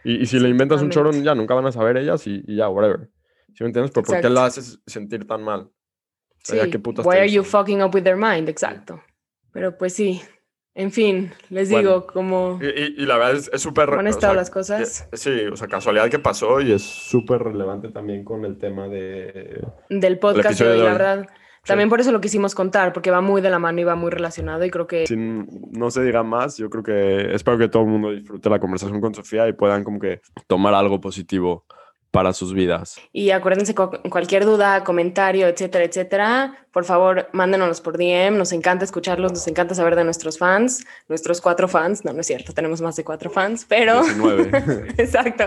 Y, 0.07 0.25
si 0.25 0.39
le 0.39 0.47
inventas 0.47 0.81
un 0.81 0.89
choro, 0.89 1.11
ya 1.11 1.35
nunca 1.35 1.53
van 1.53 1.65
a 1.65 1.71
saber 1.71 1.97
ellas 1.97 2.25
y, 2.27 2.41
ya, 2.47 2.69
whatever. 2.69 3.09
¿Sí 3.53 3.63
me 3.63 3.67
entiendes? 3.67 3.91
Pero 3.93 4.05
¿por 4.05 4.21
qué 4.21 4.29
la 4.29 4.45
haces 4.45 4.79
sentir 4.85 5.27
tan 5.27 5.43
mal? 5.43 5.69
sí. 6.43 6.57
¿qué 6.71 6.77
Why 6.77 7.17
are 7.17 7.29
you 7.29 7.43
fucking 7.43 7.81
up 7.81 7.93
with 7.93 8.03
their 8.03 8.15
mind? 8.15 8.47
Exacto. 8.47 9.01
Pero 9.51 9.77
pues 9.77 9.93
sí. 9.93 10.21
En 10.75 10.91
fin, 10.91 11.31
les 11.49 11.69
digo, 11.69 12.05
como. 12.05 12.59
Y, 12.61 13.05
la 13.05 13.17
verdad 13.17 13.41
es 13.51 13.61
súper. 13.61 13.89
¿Cómo 13.89 13.99
han 13.99 14.07
estado 14.07 14.35
las 14.35 14.51
cosas? 14.51 15.09
Sí, 15.11 15.31
o 15.51 15.57
sea, 15.57 15.67
casualidad 15.67 16.07
que 16.07 16.19
pasó 16.19 16.61
y 16.61 16.71
es 16.71 16.83
súper 16.83 17.41
relevante 17.41 17.89
también 17.89 18.23
con 18.23 18.45
el 18.45 18.59
tema 18.59 18.87
de. 18.87 19.59
Del 19.89 20.19
podcast 20.19 20.61
la 20.61 20.67
verdad. 20.67 21.27
También 21.67 21.89
por 21.89 21.99
eso 21.99 22.11
lo 22.11 22.21
quisimos 22.21 22.55
contar, 22.55 22.93
porque 22.93 23.11
va 23.11 23.21
muy 23.21 23.41
de 23.41 23.49
la 23.49 23.59
mano 23.59 23.81
y 23.81 23.83
va 23.83 23.95
muy 23.95 24.09
relacionado 24.09 24.63
y 24.65 24.71
creo 24.71 24.87
que... 24.87 25.05
Sin 25.05 25.47
no 25.71 25.91
se 25.91 26.03
diga 26.03 26.23
más, 26.23 26.57
yo 26.57 26.69
creo 26.69 26.83
que 26.83 27.35
espero 27.35 27.57
que 27.57 27.67
todo 27.67 27.83
el 27.83 27.89
mundo 27.89 28.11
disfrute 28.11 28.49
la 28.49 28.59
conversación 28.59 29.01
con 29.01 29.13
Sofía 29.13 29.47
y 29.47 29.53
puedan 29.53 29.83
como 29.83 29.99
que 29.99 30.21
tomar 30.47 30.73
algo 30.73 31.01
positivo 31.01 31.65
para 32.11 32.33
sus 32.33 32.53
vidas. 32.53 32.99
Y 33.11 33.31
acuérdense, 33.31 33.75
cualquier 33.75 34.45
duda, 34.45 34.83
comentario, 34.83 35.47
etcétera, 35.47 35.83
etcétera, 35.83 36.67
por 36.71 36.85
favor, 36.85 37.27
mándenos 37.33 37.81
por 37.81 37.97
DM. 37.97 38.37
Nos 38.37 38.53
encanta 38.53 38.85
escucharlos, 38.85 39.33
nos 39.33 39.47
encanta 39.47 39.75
saber 39.75 39.95
de 39.95 40.03
nuestros 40.03 40.37
fans, 40.37 40.85
nuestros 41.09 41.41
cuatro 41.41 41.67
fans. 41.67 42.05
No, 42.05 42.13
no 42.13 42.21
es 42.21 42.27
cierto, 42.27 42.53
tenemos 42.53 42.81
más 42.81 42.95
de 42.95 43.03
cuatro 43.03 43.29
fans, 43.29 43.65
pero... 43.67 44.03
19. 44.03 44.93
Exacto, 44.97 45.43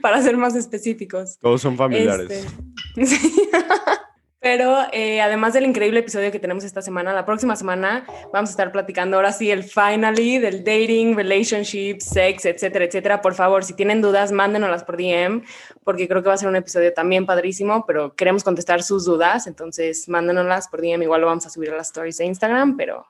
para 0.00 0.20
ser 0.22 0.36
más 0.36 0.56
específicos. 0.56 1.38
Todos 1.40 1.60
son 1.60 1.76
familiares. 1.76 2.46
Este... 2.96 3.28
Pero 4.46 4.76
eh, 4.92 5.20
además 5.20 5.54
del 5.54 5.64
increíble 5.64 5.98
episodio 5.98 6.30
que 6.30 6.38
tenemos 6.38 6.62
esta 6.62 6.80
semana, 6.80 7.12
la 7.12 7.26
próxima 7.26 7.56
semana 7.56 8.06
vamos 8.32 8.50
a 8.50 8.52
estar 8.52 8.70
platicando 8.70 9.16
ahora 9.16 9.32
sí 9.32 9.50
el 9.50 9.64
finally 9.64 10.38
del 10.38 10.62
dating, 10.62 11.16
relationship, 11.16 11.98
sex, 11.98 12.44
etcétera, 12.44 12.84
etcétera. 12.84 13.20
Por 13.20 13.34
favor, 13.34 13.64
si 13.64 13.74
tienen 13.74 14.00
dudas, 14.00 14.30
mándenoslas 14.30 14.84
por 14.84 14.98
DM, 14.98 15.42
porque 15.82 16.06
creo 16.06 16.22
que 16.22 16.28
va 16.28 16.34
a 16.34 16.38
ser 16.38 16.48
un 16.48 16.54
episodio 16.54 16.94
también 16.94 17.26
padrísimo, 17.26 17.84
pero 17.88 18.14
queremos 18.14 18.44
contestar 18.44 18.84
sus 18.84 19.04
dudas, 19.04 19.48
entonces 19.48 20.08
mándenoslas 20.08 20.68
por 20.68 20.80
DM. 20.80 21.02
Igual 21.02 21.22
lo 21.22 21.26
vamos 21.26 21.44
a 21.44 21.50
subir 21.50 21.72
a 21.72 21.76
las 21.76 21.88
stories 21.88 22.18
de 22.18 22.26
Instagram, 22.26 22.76
pero 22.76 23.04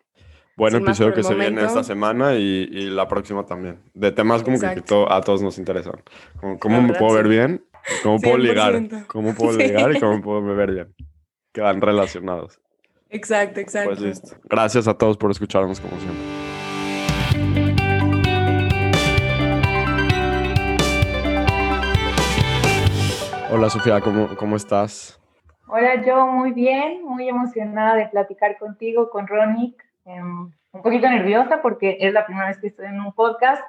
Buen 0.57 0.75
episodio 0.75 1.13
que 1.13 1.23
se 1.23 1.35
viene 1.35 1.63
esta 1.63 1.85
semana 1.85 2.35
y, 2.35 2.67
y, 2.73 2.89
la 2.89 3.07
próxima 3.09 3.45
también. 3.45 3.79
De 3.93 4.11
temas 4.11 4.43
como 4.43 4.59
que 4.59 4.83
a 5.11 5.21
todos 5.21 5.43
nos 5.43 5.59
interesan. 5.59 6.03
¿Cómo, 6.61 6.81
me 6.81 6.95
puedo 6.95 7.13
ver 7.13 7.29
bien? 7.29 7.63
¿Cómo 8.03 8.19
puedo 8.21 8.39
ligar? 8.39 9.05
¿Cómo 9.07 9.35
puedo 9.35 9.59
ligar 9.59 9.95
y 9.95 10.01
cómo 10.01 10.23
puedo 10.23 10.43
beber 10.43 10.73
bien? 10.73 10.95
Quedan 11.57 11.81
relacionados. 11.81 12.61
Exacto, 13.09 13.61
exacto. 13.61 13.89
Pues 13.89 14.01
listo. 14.03 14.37
Gracias 14.45 14.87
a 14.87 14.93
todos 14.93 15.17
por 15.17 15.31
escucharnos 15.31 15.81
como 15.81 15.99
siempre. 15.99 16.23
Hola 23.51 23.71
Sofía, 23.71 24.03
¿cómo, 24.03 24.37
cómo 24.37 24.57
estás? 24.57 25.19
Hola, 25.69 26.05
yo 26.05 26.27
muy 26.27 26.53
bien, 26.53 27.03
muy 27.03 27.27
emocionada 27.27 27.95
de 27.95 28.09
platicar 28.09 28.59
contigo, 28.59 29.09
con 29.09 29.27
Ronick. 29.27 29.83
Em, 30.05 30.53
un 30.73 30.83
poquito 30.83 31.09
nerviosa 31.09 31.63
porque 31.63 31.97
es 32.01 32.13
la 32.13 32.27
primera 32.27 32.49
vez 32.49 32.59
que 32.59 32.67
estoy 32.67 32.85
en 32.85 33.01
un 33.01 33.15
podcast, 33.15 33.65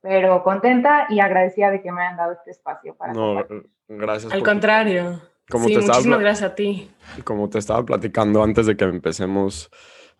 pero 0.00 0.42
contenta 0.42 1.06
y 1.10 1.20
agradecida 1.20 1.70
de 1.70 1.82
que 1.82 1.92
me 1.92 2.00
hayan 2.00 2.16
dado 2.16 2.32
este 2.32 2.50
espacio 2.50 2.94
para. 2.94 3.12
No, 3.12 3.44
gracias. 3.88 4.32
Al 4.32 4.42
contrario. 4.42 5.20
Como 5.50 5.66
sí, 5.66 5.76
muchísimas 5.76 6.20
gracias 6.20 6.50
a 6.50 6.54
ti. 6.54 6.88
Como 7.24 7.50
te 7.50 7.58
estaba 7.58 7.84
platicando 7.84 8.42
antes 8.42 8.66
de 8.66 8.76
que 8.76 8.84
empecemos 8.84 9.70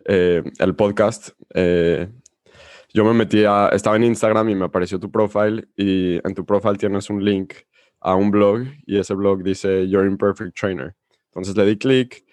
eh, 0.04 0.42
el 0.58 0.74
podcast, 0.74 1.30
eh, 1.54 2.08
yo 2.92 3.04
me 3.04 3.14
metí 3.14 3.44
a, 3.44 3.68
estaba 3.68 3.96
en 3.96 4.04
Instagram 4.04 4.48
y 4.48 4.54
me 4.56 4.64
apareció 4.64 4.98
tu 4.98 5.10
profile 5.10 5.68
y 5.76 6.16
en 6.26 6.34
tu 6.34 6.44
profile 6.44 6.76
tienes 6.76 7.08
un 7.08 7.24
link 7.24 7.54
a 8.00 8.14
un 8.14 8.30
blog 8.30 8.62
y 8.86 8.98
ese 8.98 9.14
blog 9.14 9.42
dice 9.42 9.88
Your 9.88 10.04
Imperfect 10.04 10.58
Trainer. 10.58 10.96
Entonces 11.26 11.56
le 11.56 11.64
di 11.64 11.78
clic 11.78 12.24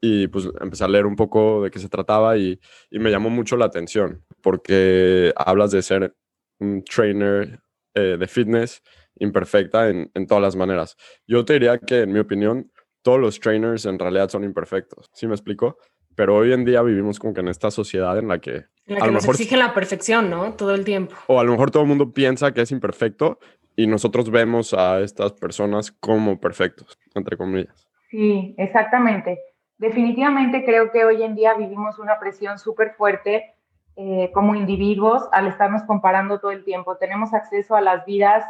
y 0.00 0.26
pues 0.28 0.48
empecé 0.60 0.84
a 0.84 0.88
leer 0.88 1.06
un 1.06 1.16
poco 1.16 1.62
de 1.62 1.70
qué 1.70 1.78
se 1.78 1.88
trataba 1.88 2.36
y, 2.36 2.60
y 2.90 2.98
me 2.98 3.10
llamó 3.10 3.30
mucho 3.30 3.56
la 3.56 3.64
atención 3.64 4.24
porque 4.42 5.32
hablas 5.36 5.70
de 5.70 5.80
ser 5.80 6.14
un 6.58 6.84
trainer 6.84 7.60
eh, 7.94 8.16
de 8.18 8.26
fitness 8.26 8.82
imperfecta 9.16 9.88
en, 9.88 10.10
en, 10.14 10.26
todas 10.26 10.42
las 10.42 10.56
maneras. 10.56 10.96
Yo 11.26 11.44
te 11.44 11.54
diría 11.54 11.78
que, 11.78 12.02
en 12.02 12.12
mi 12.12 12.18
opinión, 12.18 12.70
todos 13.02 13.20
los 13.20 13.40
trainers 13.40 13.84
en 13.86 13.98
realidad 13.98 14.28
son 14.28 14.44
imperfectos. 14.44 15.10
¿Sí 15.12 15.26
me 15.26 15.34
explico? 15.34 15.76
Pero 16.14 16.36
hoy 16.36 16.52
en 16.52 16.64
día 16.64 16.82
vivimos 16.82 17.18
como 17.18 17.32
que 17.34 17.40
en 17.40 17.48
esta 17.48 17.70
sociedad 17.70 18.18
en 18.18 18.28
la 18.28 18.38
que... 18.38 18.66
En 18.86 18.98
la 18.98 19.06
que 19.06 19.10
nos 19.10 19.28
exigen 19.28 19.58
la 19.58 19.74
perfección, 19.74 20.30
¿no? 20.30 20.52
Todo 20.54 20.74
el 20.74 20.84
tiempo. 20.84 21.14
O 21.26 21.40
a 21.40 21.44
lo 21.44 21.52
mejor 21.52 21.70
todo 21.70 21.82
el 21.82 21.88
mundo 21.88 22.12
piensa 22.12 22.52
que 22.52 22.62
es 22.62 22.70
imperfecto 22.70 23.38
y 23.76 23.86
nosotros 23.86 24.30
vemos 24.30 24.74
a 24.74 25.00
estas 25.00 25.32
personas 25.32 25.90
como 25.92 26.38
perfectos, 26.38 26.98
entre 27.14 27.36
comillas. 27.36 27.88
Sí, 28.10 28.54
exactamente. 28.58 29.38
Definitivamente 29.78 30.64
creo 30.64 30.90
que 30.92 31.04
hoy 31.04 31.22
en 31.22 31.34
día 31.34 31.54
vivimos 31.54 31.98
una 31.98 32.18
presión 32.18 32.58
súper 32.58 32.94
fuerte 32.94 33.54
eh, 33.96 34.30
como 34.32 34.54
individuos 34.54 35.28
al 35.32 35.46
estarnos 35.48 35.82
comparando 35.84 36.38
todo 36.40 36.50
el 36.50 36.64
tiempo. 36.64 36.96
Tenemos 36.96 37.32
acceso 37.34 37.74
a 37.74 37.80
las 37.80 38.04
vidas, 38.04 38.44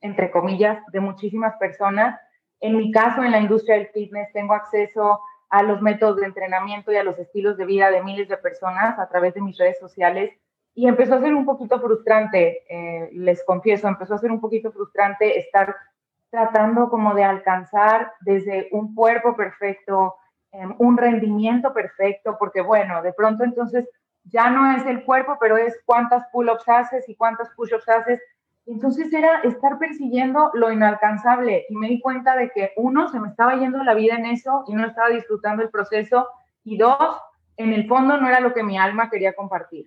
entre 0.00 0.30
comillas, 0.30 0.84
de 0.92 1.00
muchísimas 1.00 1.56
personas. 1.56 2.18
En 2.60 2.76
mi 2.76 2.90
caso, 2.90 3.22
en 3.22 3.32
la 3.32 3.40
industria 3.40 3.76
del 3.76 3.88
fitness, 3.88 4.32
tengo 4.32 4.54
acceso 4.54 5.20
a 5.48 5.62
los 5.62 5.82
métodos 5.82 6.16
de 6.16 6.26
entrenamiento 6.26 6.92
y 6.92 6.96
a 6.96 7.02
los 7.04 7.18
estilos 7.18 7.56
de 7.56 7.66
vida 7.66 7.90
de 7.90 8.02
miles 8.02 8.28
de 8.28 8.36
personas 8.36 8.98
a 8.98 9.08
través 9.08 9.34
de 9.34 9.40
mis 9.40 9.58
redes 9.58 9.78
sociales. 9.78 10.32
Y 10.74 10.86
empezó 10.86 11.16
a 11.16 11.20
ser 11.20 11.34
un 11.34 11.44
poquito 11.44 11.80
frustrante, 11.80 12.62
eh, 12.68 13.10
les 13.12 13.44
confieso, 13.44 13.88
empezó 13.88 14.14
a 14.14 14.18
ser 14.18 14.30
un 14.30 14.40
poquito 14.40 14.70
frustrante 14.70 15.38
estar 15.38 15.74
tratando 16.30 16.88
como 16.88 17.14
de 17.14 17.24
alcanzar 17.24 18.12
desde 18.20 18.68
un 18.70 18.94
cuerpo 18.94 19.36
perfecto, 19.36 20.14
em, 20.52 20.74
un 20.78 20.96
rendimiento 20.96 21.74
perfecto, 21.74 22.36
porque 22.38 22.60
bueno, 22.60 23.02
de 23.02 23.12
pronto 23.12 23.42
entonces 23.42 23.88
ya 24.24 24.50
no 24.50 24.76
es 24.76 24.86
el 24.86 25.04
cuerpo, 25.04 25.36
pero 25.40 25.56
es 25.56 25.76
cuántas 25.84 26.24
pull-ups 26.32 26.68
haces 26.68 27.08
y 27.08 27.16
cuántas 27.16 27.50
push-ups 27.50 27.88
haces. 27.88 28.20
Entonces 28.70 29.12
era 29.12 29.40
estar 29.40 29.80
persiguiendo 29.80 30.52
lo 30.54 30.70
inalcanzable 30.70 31.66
y 31.68 31.74
me 31.74 31.88
di 31.88 32.00
cuenta 32.00 32.36
de 32.36 32.50
que 32.50 32.72
uno, 32.76 33.08
se 33.08 33.18
me 33.18 33.28
estaba 33.28 33.56
yendo 33.56 33.82
la 33.82 33.94
vida 33.94 34.14
en 34.14 34.26
eso 34.26 34.62
y 34.68 34.74
no 34.74 34.86
estaba 34.86 35.08
disfrutando 35.08 35.64
el 35.64 35.70
proceso 35.70 36.28
y 36.62 36.78
dos, 36.78 37.16
en 37.56 37.72
el 37.72 37.88
fondo 37.88 38.16
no 38.16 38.28
era 38.28 38.38
lo 38.38 38.54
que 38.54 38.62
mi 38.62 38.78
alma 38.78 39.10
quería 39.10 39.32
compartir. 39.32 39.86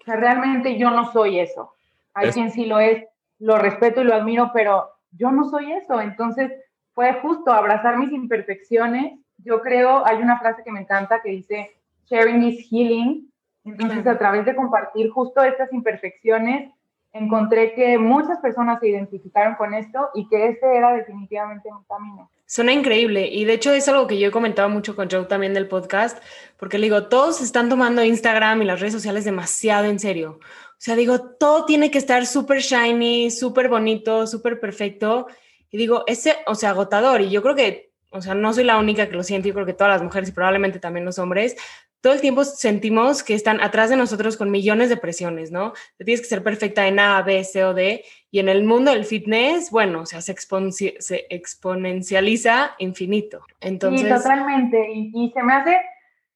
O 0.00 0.04
sea, 0.04 0.14
realmente 0.14 0.78
yo 0.78 0.92
no 0.92 1.10
soy 1.10 1.40
eso. 1.40 1.74
Hay 2.14 2.30
quien 2.30 2.52
sí 2.52 2.66
lo 2.66 2.78
es, 2.78 3.04
lo 3.40 3.58
respeto 3.58 4.02
y 4.02 4.04
lo 4.04 4.14
admiro, 4.14 4.52
pero 4.54 4.88
yo 5.10 5.32
no 5.32 5.50
soy 5.50 5.72
eso. 5.72 6.00
Entonces 6.00 6.52
fue 6.94 7.14
justo 7.14 7.52
abrazar 7.52 7.98
mis 7.98 8.12
imperfecciones. 8.12 9.18
Yo 9.38 9.60
creo, 9.62 10.06
hay 10.06 10.18
una 10.18 10.38
frase 10.38 10.62
que 10.62 10.70
me 10.70 10.82
encanta 10.82 11.20
que 11.22 11.30
dice, 11.30 11.72
sharing 12.04 12.44
is 12.44 12.68
healing. 12.70 13.32
Entonces 13.64 14.06
a 14.06 14.16
través 14.16 14.44
de 14.44 14.54
compartir 14.54 15.10
justo 15.10 15.42
estas 15.42 15.72
imperfecciones, 15.72 16.70
encontré 17.12 17.74
que 17.74 17.98
muchas 17.98 18.38
personas 18.38 18.80
se 18.80 18.88
identificaron 18.88 19.54
con 19.56 19.74
esto 19.74 20.10
y 20.14 20.28
que 20.28 20.48
ese 20.48 20.76
era 20.76 20.94
definitivamente 20.94 21.70
mi 21.70 21.84
camino. 21.84 22.30
Suena 22.46 22.72
increíble 22.72 23.28
y 23.28 23.44
de 23.44 23.54
hecho 23.54 23.72
es 23.72 23.88
algo 23.88 24.06
que 24.06 24.18
yo 24.18 24.28
he 24.28 24.30
comentado 24.30 24.68
mucho 24.68 24.94
con 24.94 25.10
Joe 25.10 25.24
también 25.24 25.54
del 25.54 25.68
podcast, 25.68 26.22
porque 26.58 26.78
le 26.78 26.86
digo, 26.86 27.04
todos 27.08 27.40
están 27.40 27.68
tomando 27.68 28.04
Instagram 28.04 28.62
y 28.62 28.66
las 28.66 28.80
redes 28.80 28.92
sociales 28.92 29.24
demasiado 29.24 29.86
en 29.86 29.98
serio. 29.98 30.38
O 30.82 30.84
sea, 30.84 30.96
digo, 30.96 31.20
todo 31.20 31.64
tiene 31.64 31.90
que 31.90 31.98
estar 31.98 32.26
súper 32.26 32.58
shiny, 32.58 33.30
súper 33.30 33.68
bonito, 33.68 34.26
súper 34.26 34.58
perfecto. 34.58 35.28
Y 35.70 35.78
digo, 35.78 36.04
ese, 36.06 36.36
o 36.46 36.54
sea, 36.54 36.70
agotador. 36.70 37.20
Y 37.20 37.30
yo 37.30 37.40
creo 37.40 37.54
que, 37.54 37.92
o 38.10 38.20
sea, 38.20 38.34
no 38.34 38.52
soy 38.52 38.64
la 38.64 38.78
única 38.78 39.08
que 39.08 39.14
lo 39.14 39.22
siente, 39.22 39.48
yo 39.48 39.54
creo 39.54 39.64
que 39.64 39.74
todas 39.74 39.92
las 39.92 40.02
mujeres 40.02 40.28
y 40.28 40.32
probablemente 40.32 40.80
también 40.80 41.04
los 41.04 41.18
hombres, 41.18 41.56
todo 42.02 42.14
el 42.14 42.20
tiempo 42.20 42.44
sentimos 42.44 43.22
que 43.22 43.34
están 43.34 43.60
atrás 43.60 43.88
de 43.88 43.96
nosotros 43.96 44.36
con 44.36 44.50
millones 44.50 44.88
de 44.88 44.96
presiones, 44.96 45.52
¿no? 45.52 45.72
tienes 45.98 46.20
que 46.20 46.26
ser 46.26 46.42
perfecta 46.42 46.88
en 46.88 46.98
A, 46.98 47.22
B, 47.22 47.42
C 47.44 47.64
o 47.64 47.74
D. 47.74 48.04
Y 48.32 48.40
en 48.40 48.48
el 48.48 48.64
mundo 48.64 48.90
del 48.90 49.04
fitness, 49.04 49.70
bueno, 49.70 50.00
o 50.00 50.06
sea, 50.06 50.20
se, 50.20 50.34
se 50.34 51.26
exponencializa 51.30 52.72
infinito. 52.78 53.44
Entonces... 53.60 54.08
Sí, 54.08 54.22
totalmente. 54.22 54.84
Y, 54.92 55.30
se 55.32 55.42
me 55.42 55.54
hace... 55.54 55.80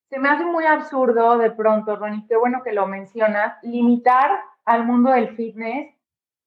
Se 0.08 0.20
me 0.20 0.28
hace 0.28 0.44
muy 0.44 0.64
absurdo 0.64 1.36
de 1.36 1.50
pronto, 1.50 1.96
Ronnie, 1.96 2.24
qué 2.28 2.36
bueno 2.36 2.62
que 2.62 2.72
lo 2.72 2.86
mencionas, 2.86 3.56
limitar 3.62 4.30
al 4.64 4.84
mundo 4.86 5.10
del 5.10 5.34
fitness, 5.34 5.96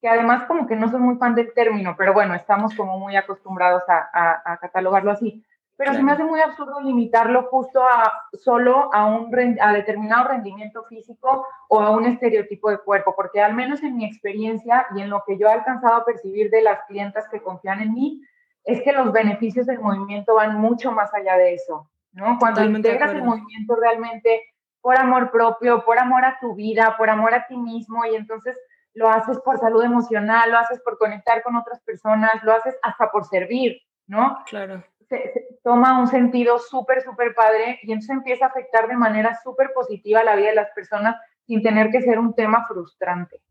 que 0.01 0.07
además 0.07 0.45
como 0.47 0.65
que 0.65 0.77
no 0.77 0.89
soy 0.89 1.01
muy 1.01 1.17
fan 1.17 1.35
del 1.35 1.53
término, 1.53 1.93
pero 1.97 2.13
bueno, 2.13 2.35
estamos 2.35 2.73
como 2.73 2.97
muy 2.97 3.17
acostumbrados 3.17 3.83
a, 3.89 4.41
a 4.45 4.57
catalogarlo 4.59 5.11
así 5.11 5.43
pero 5.79 5.93
se 5.93 6.03
me 6.03 6.12
hace 6.12 6.25
muy 6.25 6.41
absurdo 6.41 6.81
limitarlo 6.81 7.43
justo 7.43 7.81
a 7.81 8.27
solo 8.33 8.93
a 8.93 9.05
un 9.05 9.33
a 9.62 9.71
determinado 9.71 10.27
rendimiento 10.27 10.83
físico 10.83 11.48
o 11.69 11.79
a 11.79 11.91
un 11.91 12.05
estereotipo 12.05 12.69
de 12.69 12.79
cuerpo, 12.79 13.15
porque 13.15 13.41
al 13.41 13.53
menos 13.53 13.81
en 13.81 13.95
mi 13.95 14.03
experiencia 14.03 14.88
y 14.93 15.00
en 15.01 15.09
lo 15.09 15.24
que 15.25 15.38
yo 15.38 15.48
he 15.48 15.53
alcanzado 15.53 15.95
a 15.95 16.03
percibir 16.03 16.50
de 16.50 16.63
las 16.63 16.81
clientas 16.83 17.29
que 17.29 17.41
confían 17.41 17.79
en 17.79 17.93
mí, 17.93 18.21
es 18.65 18.81
que 18.81 18.91
los 18.91 19.13
beneficios 19.13 19.67
del 19.67 19.79
movimiento 19.79 20.36
van 20.36 20.59
mucho 20.59 20.91
más 20.91 21.13
allá 21.13 21.38
de 21.38 21.53
eso, 21.53 21.89
¿no? 22.12 22.38
Cuando 22.39 22.62
integras 22.62 23.13
el 23.13 23.24
movimiento 23.24 23.77
realmente 23.77 24.43
por 24.81 24.98
amor 24.98 25.31
propio, 25.31 25.86
por 25.86 25.98
amor 25.98 26.25
a 26.25 26.38
tu 26.41 26.55
vida, 26.55 26.95
por 26.98 27.09
amor 27.09 27.33
a 27.33 27.48
ti 27.48 27.55
mismo 27.55 28.05
y 28.05 28.15
entonces 28.15 28.59
lo 28.93 29.07
haces 29.07 29.39
por 29.39 29.57
salud 29.57 29.81
emocional, 29.81 30.51
lo 30.51 30.57
haces 30.57 30.81
por 30.81 30.98
conectar 30.98 31.41
con 31.41 31.55
otras 31.55 31.79
personas, 31.83 32.43
lo 32.43 32.51
haces 32.51 32.77
hasta 32.81 33.09
por 33.09 33.24
servir, 33.24 33.77
¿no? 34.07 34.43
Claro 34.45 34.83
se, 35.10 35.48
toma 35.63 36.00
un 36.00 36.08
sentido 36.08 36.60
súper, 36.60 37.01
súper 37.01 37.34
padre 37.36 37.80
y 37.84 37.92
entonces 37.92 38.12
empieza 38.12 38.46
a 38.46 38.50
afectar 38.50 38.88
de 38.88 38.96
manera 38.96 39.38
súper 39.44 39.72
positiva 39.74 40.24
la 40.24 40.36
vida 40.36 40.50
de 40.50 40.56
las 40.56 40.72
personas 40.72 41.16
sin 41.46 41.62
tener 41.62 41.89
que 41.89 42.01
ser 42.01 42.20
un 42.20 42.34
tema 42.36 42.66
frustrante. 42.68 43.42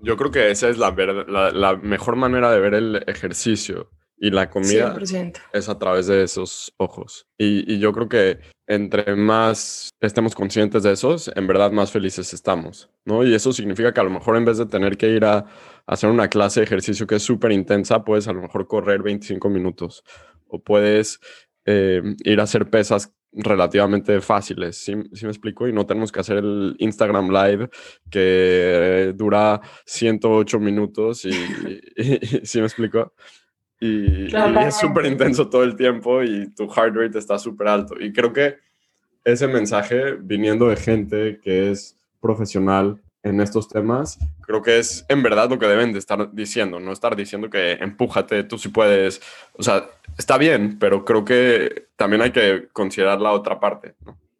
Yo 0.00 0.16
creo 0.16 0.30
que 0.30 0.50
esa 0.50 0.68
es 0.68 0.78
la, 0.78 0.90
la, 1.52 1.76
mejor 1.76 2.16
manera 2.16 2.52
de 2.52 2.60
ver 2.60 2.74
el 2.74 3.04
ejercicio 3.06 3.90
y 4.16 4.30
la 4.30 4.50
comida 4.50 4.96
es 5.52 5.68
a 5.68 5.78
través 5.78 6.06
de 6.06 6.22
esos 6.22 6.72
ojos. 6.76 7.26
Y, 7.36 7.72
y, 7.72 7.78
yo 7.78 7.92
creo 7.92 8.08
que 8.08 8.38
entre 8.66 9.16
más 9.16 9.90
estemos 10.00 10.34
conscientes 10.34 10.82
de 10.84 10.92
esos, 10.92 11.30
en 11.34 11.46
verdad 11.46 11.72
más 11.72 11.90
felices 11.90 12.32
estamos, 12.32 12.90
¿no? 13.04 13.24
Y 13.24 13.34
eso 13.34 13.52
significa 13.52 13.92
que 13.92 14.00
a 14.00 14.04
lo 14.04 14.10
mejor 14.10 14.36
en 14.36 14.44
vez 14.44 14.58
de 14.58 14.66
tener 14.66 14.96
que 14.96 15.08
ir 15.08 15.24
a, 15.24 15.38
a 15.38 15.46
hacer 15.86 16.10
una 16.10 16.28
clase 16.28 16.60
de 16.60 16.66
ejercicio 16.66 17.06
que 17.06 17.16
es 17.16 17.22
súper 17.22 17.52
intensa, 17.52 18.04
puedes 18.04 18.28
a 18.28 18.32
lo 18.32 18.42
mejor 18.42 18.66
correr 18.66 19.02
25 19.02 19.48
minutos 19.48 20.04
o 20.48 20.62
puedes 20.62 21.20
eh, 21.64 22.02
ir 22.24 22.40
a 22.40 22.44
hacer 22.44 22.68
pesas 22.70 23.14
relativamente 23.32 24.20
fáciles, 24.20 24.76
¿sí, 24.76 24.96
me 24.96 25.28
explico? 25.28 25.68
Y 25.68 25.72
no 25.72 25.86
tenemos 25.86 26.10
que 26.10 26.20
hacer 26.20 26.38
el 26.38 26.74
Instagram 26.78 27.30
Live 27.30 27.68
que 28.10 29.12
dura 29.14 29.60
108 29.84 30.58
minutos 30.58 31.24
y, 31.24 31.32
¿sí 32.42 32.58
me 32.58 32.66
explico? 32.66 33.12
Y, 33.80 34.34
es 34.34 34.76
súper 34.78 35.06
intenso 35.06 35.48
todo 35.48 35.62
el 35.62 35.76
tiempo 35.76 36.22
y 36.22 36.52
tu 36.54 36.68
heart 36.68 36.96
rate 36.96 37.18
está 37.18 37.38
súper 37.38 37.68
alto. 37.68 37.94
Y 38.00 38.12
creo 38.12 38.32
que 38.32 38.56
ese 39.24 39.46
mensaje 39.46 40.16
viniendo 40.20 40.68
de 40.68 40.76
gente 40.76 41.38
que 41.42 41.70
es 41.70 41.96
profesional 42.20 43.00
en 43.28 43.40
estos 43.40 43.68
temas, 43.68 44.18
creo 44.40 44.62
que 44.62 44.78
es 44.78 45.04
en 45.08 45.22
verdad 45.22 45.50
lo 45.50 45.58
que 45.58 45.66
deben 45.66 45.92
de 45.92 45.98
estar 45.98 46.32
diciendo, 46.32 46.80
no 46.80 46.92
estar 46.92 47.14
diciendo 47.14 47.50
que 47.50 47.72
empújate, 47.72 48.42
tú 48.44 48.58
sí 48.58 48.68
puedes, 48.68 49.20
o 49.56 49.62
sea, 49.62 49.84
está 50.16 50.38
bien, 50.38 50.78
pero 50.78 51.04
creo 51.04 51.24
que 51.24 51.88
también 51.96 52.22
hay 52.22 52.32
que 52.32 52.68
considerar 52.72 53.20
la 53.20 53.32
otra 53.32 53.60
parte. 53.60 53.94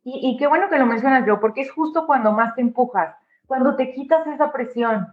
Y, 0.04 0.38
qué 0.38 0.46
bueno 0.46 0.70
que 0.70 0.78
lo 0.78 0.86
mencionas, 0.86 1.26
yo, 1.26 1.38
porque 1.38 1.60
es 1.60 1.70
justo 1.70 2.06
cuando 2.06 2.32
más 2.32 2.54
te 2.54 2.62
empujas, 2.62 3.14
cuando 3.46 3.76
te 3.76 3.92
quitas 3.92 4.26
esa 4.26 4.50
presión, 4.52 5.06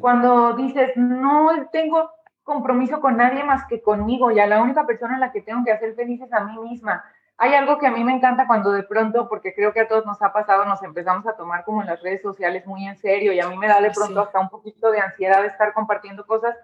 cuando 0.00 0.54
dices, 0.54 0.90
no 0.96 1.68
tengo, 1.72 2.10
compromiso 2.42 3.00
con 3.00 3.16
nadie 3.16 3.44
más 3.44 3.64
que 3.66 3.80
conmigo, 3.80 4.32
ya 4.32 4.46
la 4.46 4.60
única 4.60 4.84
persona 4.86 5.16
a 5.16 5.20
la 5.20 5.32
que 5.32 5.40
tengo 5.40 5.64
que 5.64 5.70
hacer 5.70 5.94
feliz 5.94 6.20
es 6.20 6.32
a 6.32 6.40
mí 6.40 6.58
misma. 6.68 7.04
Hay 7.42 7.54
algo 7.54 7.78
que 7.78 7.86
a 7.86 7.90
mí 7.90 8.04
me 8.04 8.12
encanta 8.12 8.46
cuando 8.46 8.70
de 8.70 8.82
pronto, 8.82 9.26
porque 9.26 9.54
creo 9.54 9.72
que 9.72 9.80
a 9.80 9.88
todos 9.88 10.04
nos 10.04 10.20
ha 10.20 10.30
pasado, 10.30 10.66
nos 10.66 10.82
empezamos 10.82 11.26
a 11.26 11.32
tomar 11.32 11.64
como 11.64 11.80
en 11.80 11.86
las 11.86 12.02
redes 12.02 12.20
sociales 12.20 12.66
muy 12.66 12.86
en 12.86 12.98
serio 12.98 13.32
y 13.32 13.40
a 13.40 13.48
mí 13.48 13.56
me 13.56 13.66
da 13.66 13.80
de 13.80 13.90
pronto 13.92 14.20
hasta 14.20 14.38
un 14.38 14.50
poquito 14.50 14.90
de 14.90 15.00
ansiedad 15.00 15.40
de 15.40 15.48
estar 15.48 15.72
compartiendo 15.72 16.26
cosas 16.26 16.54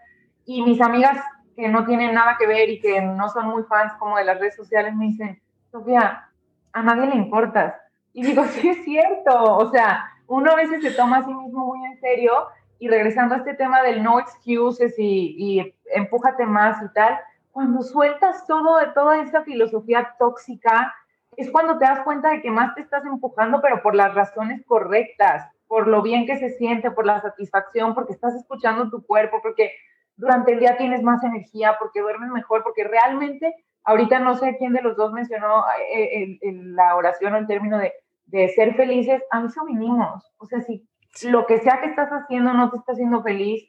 y 0.44 0.60
mis 0.60 0.78
amigas 0.82 1.16
que 1.56 1.66
no 1.66 1.86
tienen 1.86 2.12
nada 2.12 2.36
que 2.38 2.46
ver 2.46 2.68
y 2.68 2.78
que 2.78 3.00
no 3.00 3.30
son 3.30 3.46
muy 3.46 3.62
fans 3.62 3.94
como 3.98 4.18
de 4.18 4.24
las 4.24 4.38
redes 4.38 4.54
sociales 4.54 4.94
me 4.94 5.06
dicen, 5.06 5.40
Sofía, 5.70 6.28
a 6.74 6.82
nadie 6.82 7.06
le 7.06 7.16
importas. 7.16 7.74
Y 8.12 8.22
digo, 8.22 8.44
sí 8.50 8.68
es 8.68 8.84
cierto, 8.84 9.56
o 9.56 9.70
sea, 9.70 10.04
uno 10.26 10.52
a 10.52 10.56
veces 10.56 10.82
se 10.82 10.90
toma 10.90 11.20
a 11.20 11.24
sí 11.24 11.32
mismo 11.32 11.64
muy 11.64 11.86
en 11.86 11.98
serio 12.00 12.32
y 12.78 12.88
regresando 12.88 13.34
a 13.34 13.38
este 13.38 13.54
tema 13.54 13.82
del 13.82 14.02
no 14.02 14.20
excuses 14.20 14.94
y, 14.98 15.36
y 15.38 15.74
empújate 15.94 16.44
más 16.44 16.82
y 16.82 16.92
tal, 16.92 17.18
cuando 17.56 17.80
sueltas 17.80 18.46
todo 18.46 18.76
de 18.76 18.88
toda 18.88 19.22
esa 19.22 19.42
filosofía 19.42 20.14
tóxica, 20.18 20.94
es 21.38 21.50
cuando 21.50 21.78
te 21.78 21.86
das 21.86 22.00
cuenta 22.00 22.28
de 22.28 22.42
que 22.42 22.50
más 22.50 22.74
te 22.74 22.82
estás 22.82 23.02
empujando, 23.06 23.62
pero 23.62 23.82
por 23.82 23.94
las 23.94 24.14
razones 24.14 24.62
correctas, 24.66 25.50
por 25.66 25.88
lo 25.88 26.02
bien 26.02 26.26
que 26.26 26.36
se 26.36 26.50
siente, 26.50 26.90
por 26.90 27.06
la 27.06 27.22
satisfacción, 27.22 27.94
porque 27.94 28.12
estás 28.12 28.34
escuchando 28.34 28.90
tu 28.90 29.06
cuerpo, 29.06 29.38
porque 29.42 29.72
durante 30.18 30.52
el 30.52 30.58
día 30.58 30.76
tienes 30.76 31.02
más 31.02 31.24
energía, 31.24 31.76
porque 31.78 32.02
duermes 32.02 32.28
mejor, 32.28 32.62
porque 32.62 32.84
realmente, 32.84 33.54
ahorita 33.84 34.18
no 34.18 34.36
sé 34.36 34.58
quién 34.58 34.74
de 34.74 34.82
los 34.82 34.94
dos 34.98 35.14
mencionó 35.14 35.64
en, 35.90 36.32
eh, 36.42 36.62
la 36.74 36.94
oración 36.94 37.32
o 37.32 37.38
el 37.38 37.46
término 37.46 37.78
de, 37.78 37.94
de 38.26 38.50
ser 38.50 38.74
felices, 38.74 39.22
a 39.30 39.40
mí 39.40 39.48
son 39.48 39.64
mínimos. 39.64 40.30
O 40.36 40.44
sea, 40.44 40.60
si 40.60 40.86
lo 41.22 41.46
que 41.46 41.56
sea 41.60 41.80
que 41.80 41.86
estás 41.86 42.10
haciendo 42.10 42.52
no 42.52 42.70
te 42.70 42.76
está 42.76 42.92
haciendo 42.92 43.22
feliz, 43.22 43.66